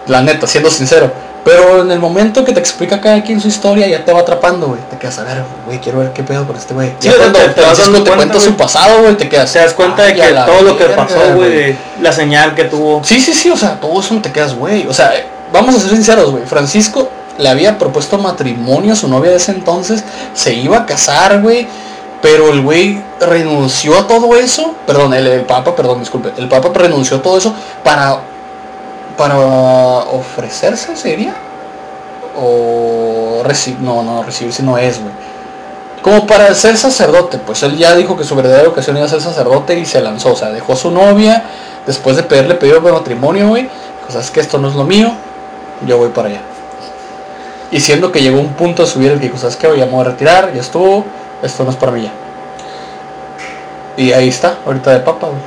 La 0.07 0.21
neta, 0.21 0.47
siendo 0.47 0.69
sincero. 0.69 1.11
Pero 1.45 1.81
en 1.81 1.91
el 1.91 1.99
momento 1.99 2.43
que 2.43 2.51
te 2.51 2.59
explica 2.59 2.99
cada 2.99 3.23
quien 3.23 3.39
su 3.39 3.47
historia, 3.47 3.87
ya 3.87 4.03
te 4.03 4.11
va 4.11 4.19
atrapando, 4.19 4.67
güey. 4.67 4.79
Te 4.89 4.97
quedas 4.97 5.17
a 5.19 5.23
ver, 5.23 5.41
güey, 5.65 5.79
quiero 5.79 5.99
ver 5.99 6.11
qué 6.11 6.21
pedo 6.21 6.45
con 6.45 6.55
este 6.57 6.73
güey. 6.73 6.91
Sí, 6.99 7.09
cuando 7.09 7.39
te- 7.39 7.49
te 7.49 7.61
vas 7.61 7.69
Francisco 7.77 7.91
dando 7.91 8.03
te 8.03 8.15
cuenta, 8.15 8.39
su 8.39 8.55
pasado, 8.55 9.01
güey, 9.01 9.15
te 9.15 9.29
quedas. 9.29 9.51
Te 9.53 9.59
das 9.59 9.73
cuenta 9.73 10.03
de 10.03 10.13
"Ay, 10.13 10.21
a 10.21 10.45
que 10.45 10.51
todo 10.51 10.61
lo 10.63 10.77
que 10.77 10.85
pasó, 10.85 11.19
güey, 11.35 11.75
la 12.01 12.11
señal 12.11 12.55
que 12.55 12.65
tuvo. 12.65 13.01
Sí, 13.03 13.21
sí, 13.21 13.33
sí, 13.33 13.49
o 13.49 13.57
sea, 13.57 13.79
todo 13.79 13.99
eso 14.01 14.15
te 14.21 14.31
quedas, 14.31 14.53
güey. 14.55 14.85
O 14.87 14.93
sea, 14.93 15.11
vamos 15.53 15.75
a 15.75 15.79
ser 15.79 15.91
sinceros, 15.91 16.29
güey. 16.31 16.43
Francisco 16.45 17.09
le 17.37 17.47
había 17.47 17.77
propuesto 17.77 18.17
matrimonio 18.17 18.91
a 18.93 18.95
su 18.97 19.07
novia 19.07 19.31
de 19.31 19.37
ese 19.37 19.51
entonces, 19.51 20.03
se 20.33 20.53
iba 20.53 20.79
a 20.79 20.85
casar, 20.85 21.41
güey. 21.41 21.67
Pero 22.21 22.49
el 22.49 22.61
güey 22.61 23.01
renunció 23.19 23.97
a 23.97 24.07
todo 24.07 24.35
eso. 24.35 24.73
Perdón, 24.85 25.13
el, 25.13 25.41
Papa, 25.41 25.75
perdón, 25.75 25.99
disculpe. 25.99 26.33
El 26.37 26.47
Papa 26.49 26.69
renunció 26.73 27.17
a 27.17 27.21
todo 27.21 27.37
eso 27.37 27.53
para. 27.83 28.19
Para 29.17 29.37
ofrecerse, 29.37 30.95
¿sería? 30.95 31.33
O 32.37 33.41
recibir. 33.43 33.81
No, 33.81 34.01
no, 34.01 34.23
recibirse 34.23 34.63
no 34.63 34.77
es, 34.77 35.01
güey. 35.01 35.13
Como 36.01 36.25
para 36.25 36.53
ser 36.53 36.77
sacerdote, 36.77 37.37
pues 37.39 37.61
él 37.63 37.77
ya 37.77 37.93
dijo 37.95 38.15
que 38.15 38.23
su 38.23 38.33
verdadera 38.33 38.69
ocasión 38.69 38.95
era 38.95 39.09
ser 39.09 39.19
sacerdote 39.19 39.77
y 39.77 39.85
se 39.85 39.99
lanzó. 40.01 40.31
O 40.31 40.35
sea, 40.35 40.49
dejó 40.51 40.73
a 40.73 40.75
su 40.77 40.91
novia 40.91 41.43
después 41.85 42.15
de 42.15 42.23
pedirle 42.23 42.55
pedido 42.55 42.79
de 42.79 42.91
matrimonio, 42.91 43.49
güey. 43.49 43.69
Cosas 44.05 44.25
es 44.25 44.31
que 44.31 44.39
esto 44.39 44.57
no 44.57 44.69
es 44.69 44.75
lo 44.75 44.85
mío, 44.85 45.11
yo 45.85 45.97
voy 45.97 46.09
para 46.09 46.29
allá. 46.29 46.41
Y 47.71 47.79
siendo 47.81 48.11
que 48.11 48.21
llegó 48.21 48.39
un 48.39 48.53
punto 48.53 48.83
de 48.83 48.89
subir 48.89 49.11
el 49.11 49.19
que 49.19 49.27
a 49.27 49.69
me 49.71 49.85
voy 49.85 50.01
a 50.01 50.03
retirar, 50.03 50.53
ya 50.53 50.61
estuvo, 50.61 51.05
esto 51.41 51.63
no 51.63 51.71
es 51.71 51.75
para 51.75 51.91
mí 51.91 52.03
ya. 52.03 52.11
Y 53.97 54.13
ahí 54.13 54.29
está, 54.29 54.57
ahorita 54.65 54.91
de 54.91 54.99
papa, 54.99 55.27
güey. 55.27 55.39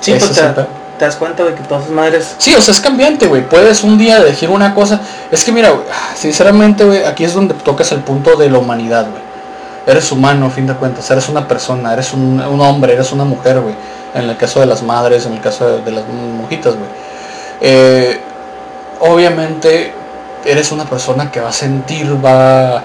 Sí, 0.00 0.12
Ese 0.12 0.26
pues 0.26 0.38
es 0.38 0.54
te, 0.54 0.62
te 0.98 1.04
das 1.04 1.16
cuenta, 1.16 1.42
güey, 1.42 1.54
que 1.54 1.62
todas 1.62 1.84
esas 1.84 1.94
madres. 1.94 2.34
Sí, 2.38 2.54
o 2.54 2.60
sea, 2.60 2.72
es 2.72 2.80
cambiante, 2.80 3.26
güey. 3.26 3.48
Puedes 3.48 3.84
un 3.84 3.96
día 3.98 4.18
elegir 4.18 4.50
una 4.50 4.74
cosa. 4.74 5.00
Es 5.30 5.44
que 5.44 5.52
mira, 5.52 5.70
güey, 5.70 5.84
sinceramente, 6.16 6.84
güey, 6.84 7.04
aquí 7.04 7.24
es 7.24 7.34
donde 7.34 7.54
tocas 7.54 7.92
el 7.92 8.00
punto 8.00 8.36
de 8.36 8.50
la 8.50 8.58
humanidad, 8.58 9.06
güey. 9.08 9.22
Eres 9.86 10.10
humano, 10.12 10.46
a 10.46 10.50
fin 10.50 10.66
de 10.66 10.74
cuentas. 10.74 11.10
Eres 11.10 11.28
una 11.28 11.46
persona, 11.46 11.92
eres 11.92 12.12
un, 12.12 12.40
un 12.40 12.60
hombre, 12.60 12.94
eres 12.94 13.12
una 13.12 13.24
mujer, 13.24 13.60
güey. 13.60 13.74
En 14.14 14.28
el 14.28 14.36
caso 14.36 14.60
de 14.60 14.66
las 14.66 14.82
madres, 14.82 15.26
en 15.26 15.34
el 15.34 15.40
caso 15.40 15.66
de, 15.68 15.82
de 15.82 15.90
las 15.90 16.04
mojitas, 16.08 16.74
güey. 16.74 16.88
Eh, 17.60 18.20
obviamente, 19.00 19.92
eres 20.44 20.72
una 20.72 20.84
persona 20.84 21.30
que 21.30 21.40
va 21.40 21.50
a 21.50 21.52
sentir, 21.52 22.24
va 22.24 22.82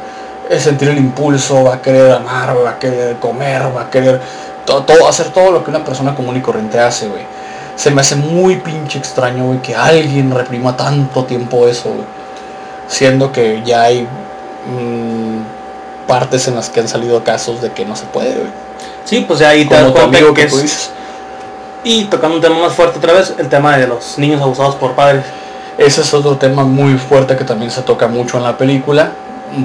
a 0.58 0.60
sentir 0.60 0.90
el 0.90 0.98
impulso, 0.98 1.64
va 1.64 1.76
a 1.76 1.82
querer 1.82 2.12
amar, 2.12 2.56
va 2.66 2.72
a 2.72 2.80
querer 2.80 3.18
comer, 3.18 3.62
va 3.76 3.82
a 3.84 3.90
querer 3.90 4.20
todo, 4.66 4.84
todo- 4.84 5.08
hacer 5.08 5.30
todo 5.30 5.52
lo 5.52 5.64
que 5.64 5.70
una 5.70 5.84
persona 5.84 6.16
común 6.16 6.36
y 6.38 6.42
corriente 6.42 6.80
hace, 6.80 7.08
güey. 7.08 7.24
Se 7.76 7.92
me 7.92 8.02
hace 8.02 8.16
muy 8.16 8.58
pinche 8.58 8.98
extraño, 9.00 9.46
güey, 9.46 9.62
que 9.62 9.76
alguien 9.76 10.32
reprima 10.32 10.76
tanto 10.76 11.24
tiempo 11.26 11.68
eso, 11.68 11.90
güey. 11.90 12.06
Siendo 12.88 13.32
que 13.32 13.62
ya 13.64 13.84
hay 13.84 14.08
mm, 14.68 16.08
partes 16.08 16.48
en 16.48 16.56
las 16.56 16.70
que 16.70 16.80
han 16.82 16.88
salido 16.88 17.24
casos 17.24 17.62
de 17.62 17.72
que 17.72 17.86
no 17.86 17.96
se 17.96 18.06
puede, 18.06 18.34
güey. 18.34 18.50
Sí, 19.06 19.24
pues 19.28 19.40
ya 19.40 19.50
ahí 19.50 19.66
te 19.66 19.76
Como 19.76 19.94
tu 19.94 20.02
amigo 20.02 20.34
que 20.34 20.44
que 20.44 20.48
tú 20.50 20.58
es. 20.58 20.62
dices. 20.64 20.90
Y 21.84 22.06
tocando 22.06 22.36
un 22.36 22.42
tema 22.42 22.60
más 22.60 22.74
fuerte 22.74 22.98
otra 22.98 23.14
vez, 23.14 23.34
el 23.38 23.48
tema 23.48 23.78
de 23.78 23.88
los 23.88 24.18
niños 24.18 24.42
abusados 24.42 24.76
por 24.76 24.94
padres. 24.94 25.24
Ese 25.78 26.02
es 26.02 26.14
otro 26.14 26.36
tema 26.38 26.66
muy 26.66 26.98
fuerte 26.98 27.38
que 27.38 27.46
también 27.46 27.72
se 27.72 27.82
toca 27.84 28.08
mucho 28.08 28.38
en 28.38 28.44
la 28.44 28.58
película. 28.58 29.12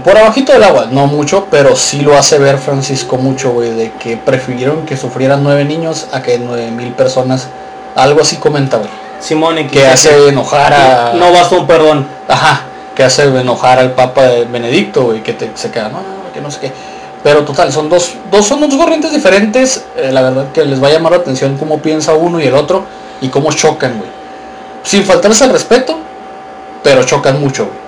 Por 0.03 0.17
abajito 0.17 0.53
del 0.53 0.65
agua, 0.65 0.89
no 0.91 1.07
mucho, 1.07 1.47
pero 1.51 1.77
sí 1.77 2.01
lo 2.01 2.17
hace 2.17 2.39
ver 2.39 2.59
Francisco 2.59 3.19
mucho, 3.19 3.53
güey, 3.53 3.71
de 3.71 3.93
que 3.93 4.17
prefirieron 4.17 4.87
que 4.87 4.97
sufrieran 4.97 5.43
nueve 5.45 5.65
niños 5.65 6.07
a 6.13 6.23
que 6.23 6.39
nueve 6.39 6.71
mil 6.71 6.93
personas. 6.93 7.49
Algo 7.95 8.23
así 8.23 8.37
comenta, 8.37 8.79
güey. 8.79 8.91
Simón 9.21 9.59
y 9.59 9.67
Que 9.67 9.87
hace 9.87 10.29
enojar 10.29 10.73
a... 10.73 11.13
No 11.15 11.33
basta 11.33 11.57
un 11.57 11.67
perdón. 11.67 12.07
Ajá, 12.29 12.63
que 12.95 13.05
hace 13.05 13.25
enojar 13.25 13.79
al 13.79 13.93
Papa 13.93 14.23
Benedicto, 14.51 15.05
güey, 15.05 15.23
que 15.23 15.33
te, 15.33 15.51
se 15.55 15.71
queda, 15.71 15.89
no, 15.89 15.99
no, 15.99 16.33
que 16.33 16.41
no 16.41 16.51
sé 16.51 16.61
qué. 16.61 16.73
Pero 17.23 17.45
total, 17.45 17.73
son 17.73 17.89
dos, 17.89 18.15
dos 18.31 18.47
son 18.47 18.61
dos 18.61 18.75
corrientes 18.75 19.13
diferentes, 19.13 19.85
eh, 19.97 20.11
la 20.13 20.23
verdad 20.23 20.47
que 20.53 20.65
les 20.65 20.83
va 20.83 20.89
a 20.89 20.91
llamar 20.91 21.13
la 21.13 21.19
atención 21.19 21.57
cómo 21.57 21.79
piensa 21.79 22.13
uno 22.15 22.39
y 22.41 22.47
el 22.47 22.55
otro 22.55 22.85
y 23.21 23.29
cómo 23.29 23.51
chocan, 23.53 23.97
güey. 23.99 24.11
Sin 24.83 25.05
faltarse 25.05 25.45
al 25.45 25.51
respeto, 25.51 25.97
pero 26.83 27.03
chocan 27.05 27.41
mucho, 27.41 27.65
güey. 27.65 27.84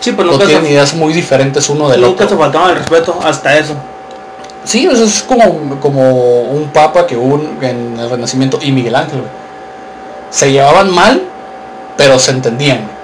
Sí, 0.00 0.12
pero 0.12 0.24
No 0.26 0.32
nunca, 0.32 0.46
tienen 0.46 0.64
se, 0.64 0.70
ideas 0.72 0.94
muy 0.94 1.12
diferentes 1.12 1.68
uno 1.68 1.88
del 1.88 2.00
nunca 2.00 2.18
se 2.20 2.34
otro. 2.34 2.38
faltaban 2.38 2.70
el 2.70 2.76
respeto 2.76 3.18
hasta 3.22 3.58
eso. 3.58 3.74
Sí, 4.64 4.86
eso 4.86 5.04
es 5.04 5.22
como, 5.22 5.80
como 5.80 6.42
un 6.42 6.68
papa 6.72 7.06
que 7.06 7.16
hubo 7.16 7.40
en 7.62 7.98
el 7.98 8.10
Renacimiento 8.10 8.58
y 8.62 8.70
Miguel 8.72 8.94
Ángel, 8.94 9.20
güey. 9.20 9.30
Se 10.30 10.52
llevaban 10.52 10.92
mal, 10.94 11.22
pero 11.96 12.18
se 12.18 12.30
entendían, 12.32 12.78
güey. 12.78 12.98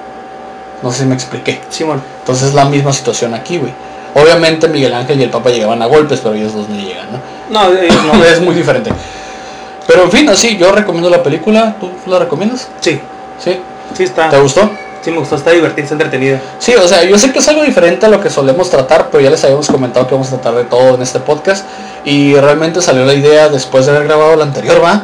No 0.82 0.90
sé 0.92 0.98
si 1.00 1.04
me 1.06 1.14
expliqué. 1.14 1.60
Simón. 1.70 2.02
Entonces 2.20 2.48
es 2.48 2.54
la 2.54 2.66
misma 2.66 2.92
situación 2.92 3.32
aquí, 3.34 3.56
güey. 3.58 3.72
Obviamente 4.14 4.68
Miguel 4.68 4.92
Ángel 4.94 5.18
y 5.18 5.24
el 5.24 5.30
Papa 5.30 5.48
llegaban 5.50 5.80
a 5.82 5.86
golpes, 5.86 6.20
pero 6.22 6.34
ellos 6.34 6.52
dos 6.54 6.68
no 6.68 6.76
llegan, 6.76 7.06
¿no? 7.10 7.20
No, 7.50 7.72
ellos 7.76 8.04
no. 8.04 8.22
es 8.24 8.40
muy 8.40 8.54
diferente. 8.54 8.90
Pero 9.86 10.04
en 10.04 10.10
fin, 10.12 10.28
así, 10.28 10.56
yo 10.56 10.70
recomiendo 10.72 11.10
la 11.10 11.22
película. 11.22 11.74
¿Tú 11.80 11.90
la 12.06 12.18
recomiendas? 12.18 12.68
Sí, 12.80 13.00
Sí. 13.42 13.58
sí 13.96 14.02
está. 14.04 14.28
¿Te 14.28 14.38
gustó? 14.40 14.70
Sí 15.04 15.10
me 15.10 15.18
gustó, 15.18 15.36
está 15.36 15.50
divertido, 15.50 15.82
está 15.82 15.94
entretenido. 15.96 16.38
Sí, 16.58 16.74
o 16.74 16.88
sea, 16.88 17.04
yo 17.04 17.18
sé 17.18 17.30
que 17.30 17.40
es 17.40 17.48
algo 17.48 17.62
diferente 17.62 18.06
a 18.06 18.08
lo 18.08 18.22
que 18.22 18.30
solemos 18.30 18.70
tratar, 18.70 19.10
pero 19.10 19.22
ya 19.22 19.28
les 19.28 19.44
habíamos 19.44 19.66
comentado 19.68 20.06
que 20.06 20.14
vamos 20.14 20.28
a 20.28 20.36
tratar 20.40 20.54
de 20.54 20.64
todo 20.64 20.94
en 20.94 21.02
este 21.02 21.20
podcast. 21.20 21.66
Y 22.06 22.34
realmente 22.36 22.80
salió 22.80 23.04
la 23.04 23.12
idea 23.12 23.50
después 23.50 23.84
de 23.84 23.92
haber 23.92 24.04
grabado 24.04 24.34
la 24.36 24.44
anterior, 24.44 24.82
¿va? 24.82 25.02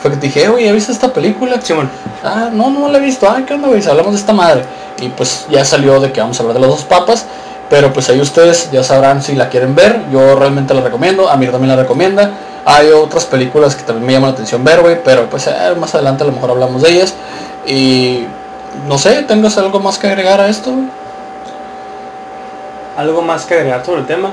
Fue 0.00 0.12
que 0.12 0.18
te 0.18 0.26
dije, 0.28 0.48
oye, 0.48 0.66
¿ya 0.66 0.72
viste 0.72 0.92
esta 0.92 1.12
película? 1.12 1.60
Simón, 1.60 1.90
Ah, 2.22 2.48
no, 2.52 2.70
no 2.70 2.88
la 2.88 2.98
he 2.98 3.00
visto. 3.00 3.28
Ah, 3.28 3.42
¿qué 3.44 3.54
onda, 3.54 3.66
güey? 3.66 3.84
Hablamos 3.84 4.12
de 4.12 4.20
esta 4.20 4.32
madre. 4.32 4.62
Y 5.00 5.08
pues 5.08 5.46
ya 5.50 5.64
salió 5.64 5.98
de 5.98 6.12
que 6.12 6.20
vamos 6.20 6.38
a 6.38 6.42
hablar 6.42 6.54
de 6.54 6.60
los 6.60 6.70
dos 6.70 6.84
papas. 6.84 7.26
Pero 7.68 7.92
pues 7.92 8.08
ahí 8.08 8.20
ustedes 8.20 8.70
ya 8.70 8.84
sabrán 8.84 9.20
si 9.20 9.34
la 9.34 9.48
quieren 9.48 9.74
ver. 9.74 10.02
Yo 10.12 10.36
realmente 10.36 10.74
la 10.74 10.80
recomiendo. 10.80 11.28
Amir 11.28 11.50
también 11.50 11.74
la 11.74 11.82
recomienda. 11.82 12.30
Hay 12.64 12.90
otras 12.90 13.24
películas 13.24 13.74
que 13.74 13.82
también 13.82 14.06
me 14.06 14.12
llaman 14.12 14.30
la 14.30 14.34
atención 14.34 14.62
ver, 14.62 14.80
güey. 14.80 15.02
Pero 15.02 15.28
pues 15.28 15.48
eh, 15.48 15.74
más 15.76 15.92
adelante 15.94 16.22
a 16.22 16.26
lo 16.26 16.32
mejor 16.32 16.50
hablamos 16.50 16.82
de 16.82 16.90
ellas. 16.92 17.14
Y 17.66 18.26
no 18.86 18.98
sé, 18.98 19.22
¿tengas 19.24 19.56
algo 19.58 19.80
más 19.80 19.98
que 19.98 20.08
agregar 20.08 20.40
a 20.40 20.48
esto? 20.48 20.72
algo 22.96 23.22
más 23.22 23.46
que 23.46 23.54
agregar 23.54 23.84
sobre 23.84 24.00
el 24.00 24.06
tema. 24.06 24.30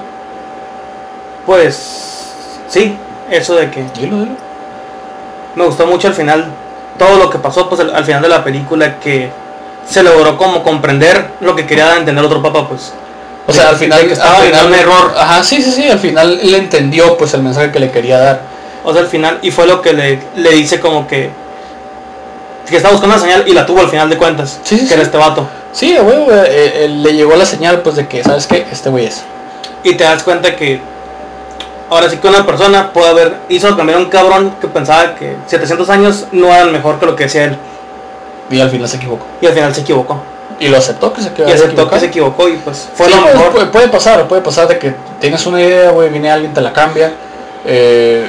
Pues 1.46 2.34
sí, 2.68 2.98
eso 3.32 3.56
de 3.56 3.72
que 3.72 3.84
Dilo, 3.98 4.20
dilo. 4.20 4.36
me 5.56 5.66
gustó 5.66 5.88
mucho 5.88 6.10
al 6.10 6.14
final 6.14 6.46
todo 6.98 7.18
lo 7.18 7.30
que 7.30 7.38
pasó 7.38 7.70
pues 7.70 7.80
al, 7.80 7.96
al 7.96 8.04
final 8.04 8.22
de 8.22 8.28
la 8.30 8.44
película 8.44 9.00
que 9.00 9.30
se 9.88 10.04
logró 10.04 10.36
como 10.38 10.64
comprender 10.64 11.30
lo 11.40 11.56
que 11.56 11.66
quería 11.66 11.96
entender 11.96 12.26
otro 12.26 12.42
papa 12.42 12.68
pues 12.68 12.92
O 13.48 13.54
sea, 13.54 13.70
al 13.70 13.78
final, 13.78 14.06
que 14.06 14.14
estaba 14.14 14.38
al 14.40 14.44
final 14.48 14.66
un 14.66 14.74
error 14.76 15.14
Ajá, 15.18 15.44
sí, 15.44 15.62
sí, 15.62 15.72
sí. 15.72 15.90
Al 15.90 16.00
final 16.00 16.38
él 16.42 16.54
entendió 16.56 17.18
pues 17.18 17.34
el 17.34 17.44
mensaje 17.44 17.72
que 17.72 17.80
le 17.80 17.92
quería 17.92 18.18
dar. 18.20 18.42
o 18.84 18.92
sea 18.92 19.02
al 19.02 19.08
final 19.08 19.40
y 19.42 19.52
fue 19.52 19.66
lo 19.66 19.82
que 19.82 19.94
le, 19.94 20.20
le 20.36 20.50
dice 20.52 20.82
como 20.82 21.08
que 21.08 21.30
que 22.70 22.78
estaba 22.78 22.94
buscando 22.94 23.16
una 23.16 23.24
señal 23.24 23.44
y 23.48 23.54
la 23.54 23.66
tuvo 23.66 23.80
al 23.82 23.90
final 23.90 24.10
de 24.10 24.18
cuentas 24.18 24.60
Sí, 24.64 24.76
sí, 24.76 24.82
que 24.82 24.88
sí. 24.88 24.94
era 24.94 25.04
este 25.04 25.18
vato 25.18 25.48
Sí, 25.72 25.96
güey, 25.98 26.18
güey, 26.26 26.38
eh, 26.40 26.86
eh, 26.86 26.90
le 26.90 27.14
llegó 27.14 27.36
la 27.36 27.46
señal 27.46 27.82
pues 27.82 27.96
de 27.96 28.08
que, 28.08 28.24
¿sabes 28.24 28.48
qué? 28.48 28.66
Este 28.72 28.90
güey 28.90 29.06
es. 29.06 29.24
y 29.84 29.94
te 29.96 30.04
das 30.04 30.24
cuenta 30.24 30.56
que 30.56 30.80
ahora 31.90 32.10
sí 32.10 32.18
que 32.18 32.28
una 32.28 32.46
persona 32.46 32.92
puede 32.94 33.08
haber 33.10 33.36
hizo 33.50 33.76
cambiar 33.78 34.00
a 34.00 34.02
un 34.02 34.10
cabrón 34.10 34.56
que 34.60 34.68
pensaba 34.68 35.16
que 35.16 35.36
700 35.48 35.90
años 35.90 36.26
no 36.32 36.48
eran 36.48 36.72
mejor 36.72 37.00
que 37.00 37.06
lo 37.06 37.16
que 37.16 37.24
decía 37.26 37.46
él 37.46 37.58
Y 38.50 38.60
al 38.60 38.70
final 38.70 38.88
se 38.90 38.98
equivocó. 38.98 39.26
y 39.42 39.46
al 39.46 39.54
final 39.54 39.74
se 39.76 39.82
equivocó 39.82 40.20
Y 40.60 40.68
lo 40.70 40.78
aceptó 40.78 41.14
que 41.14 41.22
se 41.22 41.32
quedó 41.34 41.48
y 41.48 41.52
aceptó 41.52 41.90
que 41.90 42.00
se 42.00 42.06
equivocó 42.08 42.50
y 42.50 42.54
pues 42.58 42.90
fue 42.94 43.10
lo 43.10 43.18
mejor 43.22 43.52
Puede, 43.52 43.66
puede 43.68 43.88
pasar, 43.90 44.28
puede 44.28 44.42
pasar 44.42 44.68
de 44.68 44.78
que 44.80 44.94
tienes 45.22 45.46
una 45.46 45.62
idea, 45.62 45.92
güey, 45.92 46.10
viene 46.10 46.30
alguien, 46.32 46.54
te 46.54 46.62
la 46.62 46.74
cambia. 46.74 47.12
eh, 47.66 48.26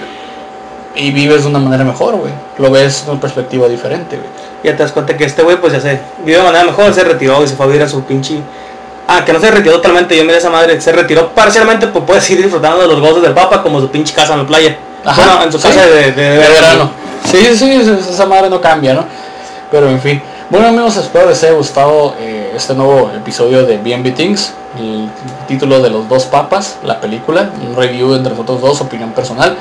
y 0.99 1.11
vives 1.13 1.43
de 1.45 1.49
una 1.49 1.59
manera 1.59 1.85
mejor, 1.85 2.17
güey. 2.17 2.33
Lo 2.59 2.71
ves 2.71 3.05
de 3.07 3.13
una 3.13 3.21
perspectiva 3.21 3.67
diferente, 3.69 4.17
güey. 4.17 4.29
ya 4.63 4.77
te 4.77 4.83
das 4.83 4.93
cuenta 4.93 5.17
que 5.17 5.25
este 5.25 5.43
güey 5.43 5.57
pues 5.61 5.73
ya 5.73 5.81
se 5.81 5.99
vive 6.25 6.39
de 6.39 6.45
manera 6.45 6.65
mejor, 6.65 6.93
se 6.93 7.05
retiró 7.05 7.43
y 7.43 7.49
se 7.49 7.55
fue 7.57 7.65
a 7.65 7.69
vivir 7.69 7.83
a 7.83 7.89
su 7.89 8.03
pinche... 8.03 8.41
Ah, 9.11 9.25
que 9.25 9.33
no 9.33 9.41
se 9.41 9.51
retiró 9.51 9.77
totalmente, 9.77 10.15
yo 10.17 10.25
miré 10.25 10.37
esa 10.37 10.51
madre, 10.51 10.79
se 10.83 10.93
retiró 10.93 11.29
parcialmente, 11.31 11.87
pues 11.87 12.05
puede 12.05 12.21
seguir 12.21 12.43
disfrutando 12.43 12.83
de 12.83 12.89
los 12.89 13.01
gozos 13.01 13.23
del 13.23 13.33
Papa 13.33 13.63
como 13.63 13.81
su 13.81 13.89
pinche 13.91 14.13
casa 14.15 14.35
en 14.35 14.41
la 14.41 14.47
playa. 14.47 14.77
Ajá, 15.05 15.23
bueno, 15.25 15.43
en 15.45 15.53
su 15.53 15.59
sí. 15.59 15.69
casa 15.69 15.87
de, 15.87 16.13
de- 16.13 16.13
de 16.13 16.31
De 16.33 16.39
verano. 16.39 16.91
Sí, 17.25 17.57
sí, 17.57 17.71
esa 18.11 18.27
madre 18.27 18.51
no 18.51 18.61
cambia, 18.61 18.93
¿no? 18.95 19.05
Pero 19.71 19.89
en 19.89 20.01
fin. 20.01 20.21
Bueno 20.51 20.67
amigos, 20.69 20.97
espero 20.97 21.29
les 21.29 21.43
haya 21.43 21.53
gustado 21.53 22.15
eh, 22.21 22.53
este 22.57 22.75
nuevo 22.75 23.11
episodio 23.15 23.65
de 23.67 23.77
BNB 23.79 24.15
Things, 24.15 24.53
el 24.79 25.09
título 25.47 25.81
de 25.81 25.91
los 25.91 26.09
dos 26.09 26.25
papas, 26.25 26.77
la 26.85 27.01
película, 27.01 27.51
un 27.67 27.77
review 27.77 28.15
entre 28.15 28.33
nosotros 28.33 28.61
dos, 28.61 28.81
opinión 28.81 29.13
personal. 29.13 29.57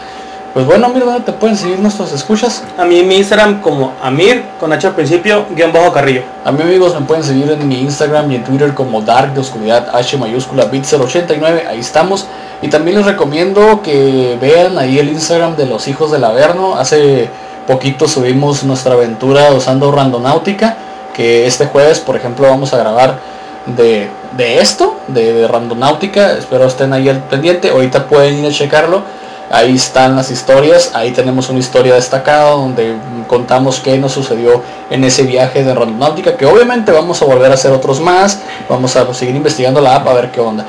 Pues 0.57 0.65
bueno, 0.65 0.87
amigos, 0.87 1.09
¿dónde 1.09 1.23
te 1.23 1.33
pueden 1.33 1.55
seguir 1.55 1.77
nuestros 1.77 2.11
escuchas? 2.13 2.63
A 2.79 2.83
mí 2.83 2.97
en 2.97 3.07
mi 3.07 3.17
Instagram 3.17 3.61
como 3.61 3.93
Amir, 4.01 4.43
con 4.59 4.73
H 4.73 4.87
al 4.87 4.95
principio, 4.95 5.45
guion 5.55 5.71
bajo 5.71 5.93
Carrillo. 5.93 6.23
A 6.43 6.51
mí 6.51 6.59
amigos 6.63 6.99
me 6.99 7.05
pueden 7.05 7.23
seguir 7.23 7.51
en 7.51 7.67
mi 7.67 7.79
Instagram 7.79 8.31
y 8.31 8.37
en 8.37 8.43
Twitter 8.43 8.73
como 8.73 9.01
Dark 9.01 9.35
de 9.35 9.41
Oscuridad 9.41 9.87
H 9.93 10.17
mayúscula 10.17 10.65
bit 10.65 10.83
089, 10.83 11.65
ahí 11.69 11.79
estamos. 11.79 12.25
Y 12.63 12.69
también 12.69 12.97
les 12.97 13.05
recomiendo 13.05 13.83
que 13.83 14.35
vean 14.41 14.79
ahí 14.79 14.97
el 14.97 15.09
Instagram 15.09 15.55
de 15.57 15.67
los 15.67 15.87
hijos 15.87 16.09
del 16.09 16.23
Averno. 16.23 16.73
Hace 16.75 17.29
poquito 17.67 18.07
subimos 18.07 18.63
nuestra 18.63 18.95
aventura 18.95 19.51
usando 19.53 19.91
Randonáutica, 19.91 20.75
que 21.13 21.45
este 21.45 21.67
jueves 21.67 21.99
por 21.99 22.15
ejemplo 22.15 22.49
vamos 22.49 22.73
a 22.73 22.79
grabar 22.79 23.19
de, 23.67 24.09
de 24.35 24.59
esto, 24.59 24.95
de, 25.07 25.33
de 25.33 25.47
Randonáutica. 25.47 26.31
Espero 26.31 26.65
estén 26.65 26.93
ahí 26.93 27.09
al 27.09 27.19
pendiente, 27.19 27.69
ahorita 27.69 28.07
pueden 28.07 28.39
ir 28.39 28.47
a 28.47 28.51
checarlo. 28.51 29.03
Ahí 29.49 29.75
están 29.75 30.15
las 30.15 30.29
historias, 30.29 30.91
ahí 30.93 31.11
tenemos 31.11 31.49
una 31.49 31.59
historia 31.59 31.95
destacada 31.95 32.51
donde 32.51 32.95
contamos 33.27 33.79
qué 33.79 33.97
nos 33.97 34.11
sucedió 34.11 34.61
en 34.89 35.03
ese 35.05 35.23
viaje 35.23 35.63
de 35.63 35.73
Randonáutica, 35.73 36.35
que 36.35 36.45
obviamente 36.45 36.91
vamos 36.91 37.21
a 37.21 37.25
volver 37.25 37.51
a 37.51 37.53
hacer 37.53 37.71
otros 37.71 38.01
más, 38.01 38.41
vamos 38.67 38.95
a 38.97 39.13
seguir 39.13 39.35
investigando 39.35 39.79
la 39.79 39.95
app 39.95 40.07
a 40.07 40.13
ver 40.13 40.31
qué 40.31 40.41
onda. 40.41 40.65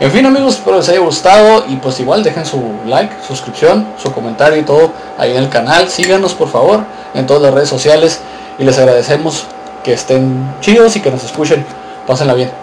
En 0.00 0.10
fin 0.10 0.26
amigos, 0.26 0.54
espero 0.54 0.78
les 0.78 0.88
haya 0.88 0.98
gustado 0.98 1.64
y 1.68 1.76
pues 1.76 2.00
igual 2.00 2.24
dejen 2.24 2.44
su 2.44 2.60
like, 2.86 3.14
suscripción, 3.26 3.86
su 4.02 4.10
comentario 4.12 4.58
y 4.58 4.64
todo 4.64 4.92
ahí 5.18 5.30
en 5.30 5.36
el 5.36 5.48
canal. 5.48 5.88
Síganos 5.88 6.34
por 6.34 6.48
favor 6.48 6.80
en 7.14 7.26
todas 7.26 7.42
las 7.42 7.54
redes 7.54 7.68
sociales 7.68 8.20
y 8.58 8.64
les 8.64 8.78
agradecemos 8.78 9.44
que 9.84 9.92
estén 9.92 10.54
chidos 10.60 10.96
y 10.96 11.00
que 11.00 11.10
nos 11.10 11.22
escuchen. 11.22 11.64
Pásenla 12.06 12.34
bien. 12.34 12.61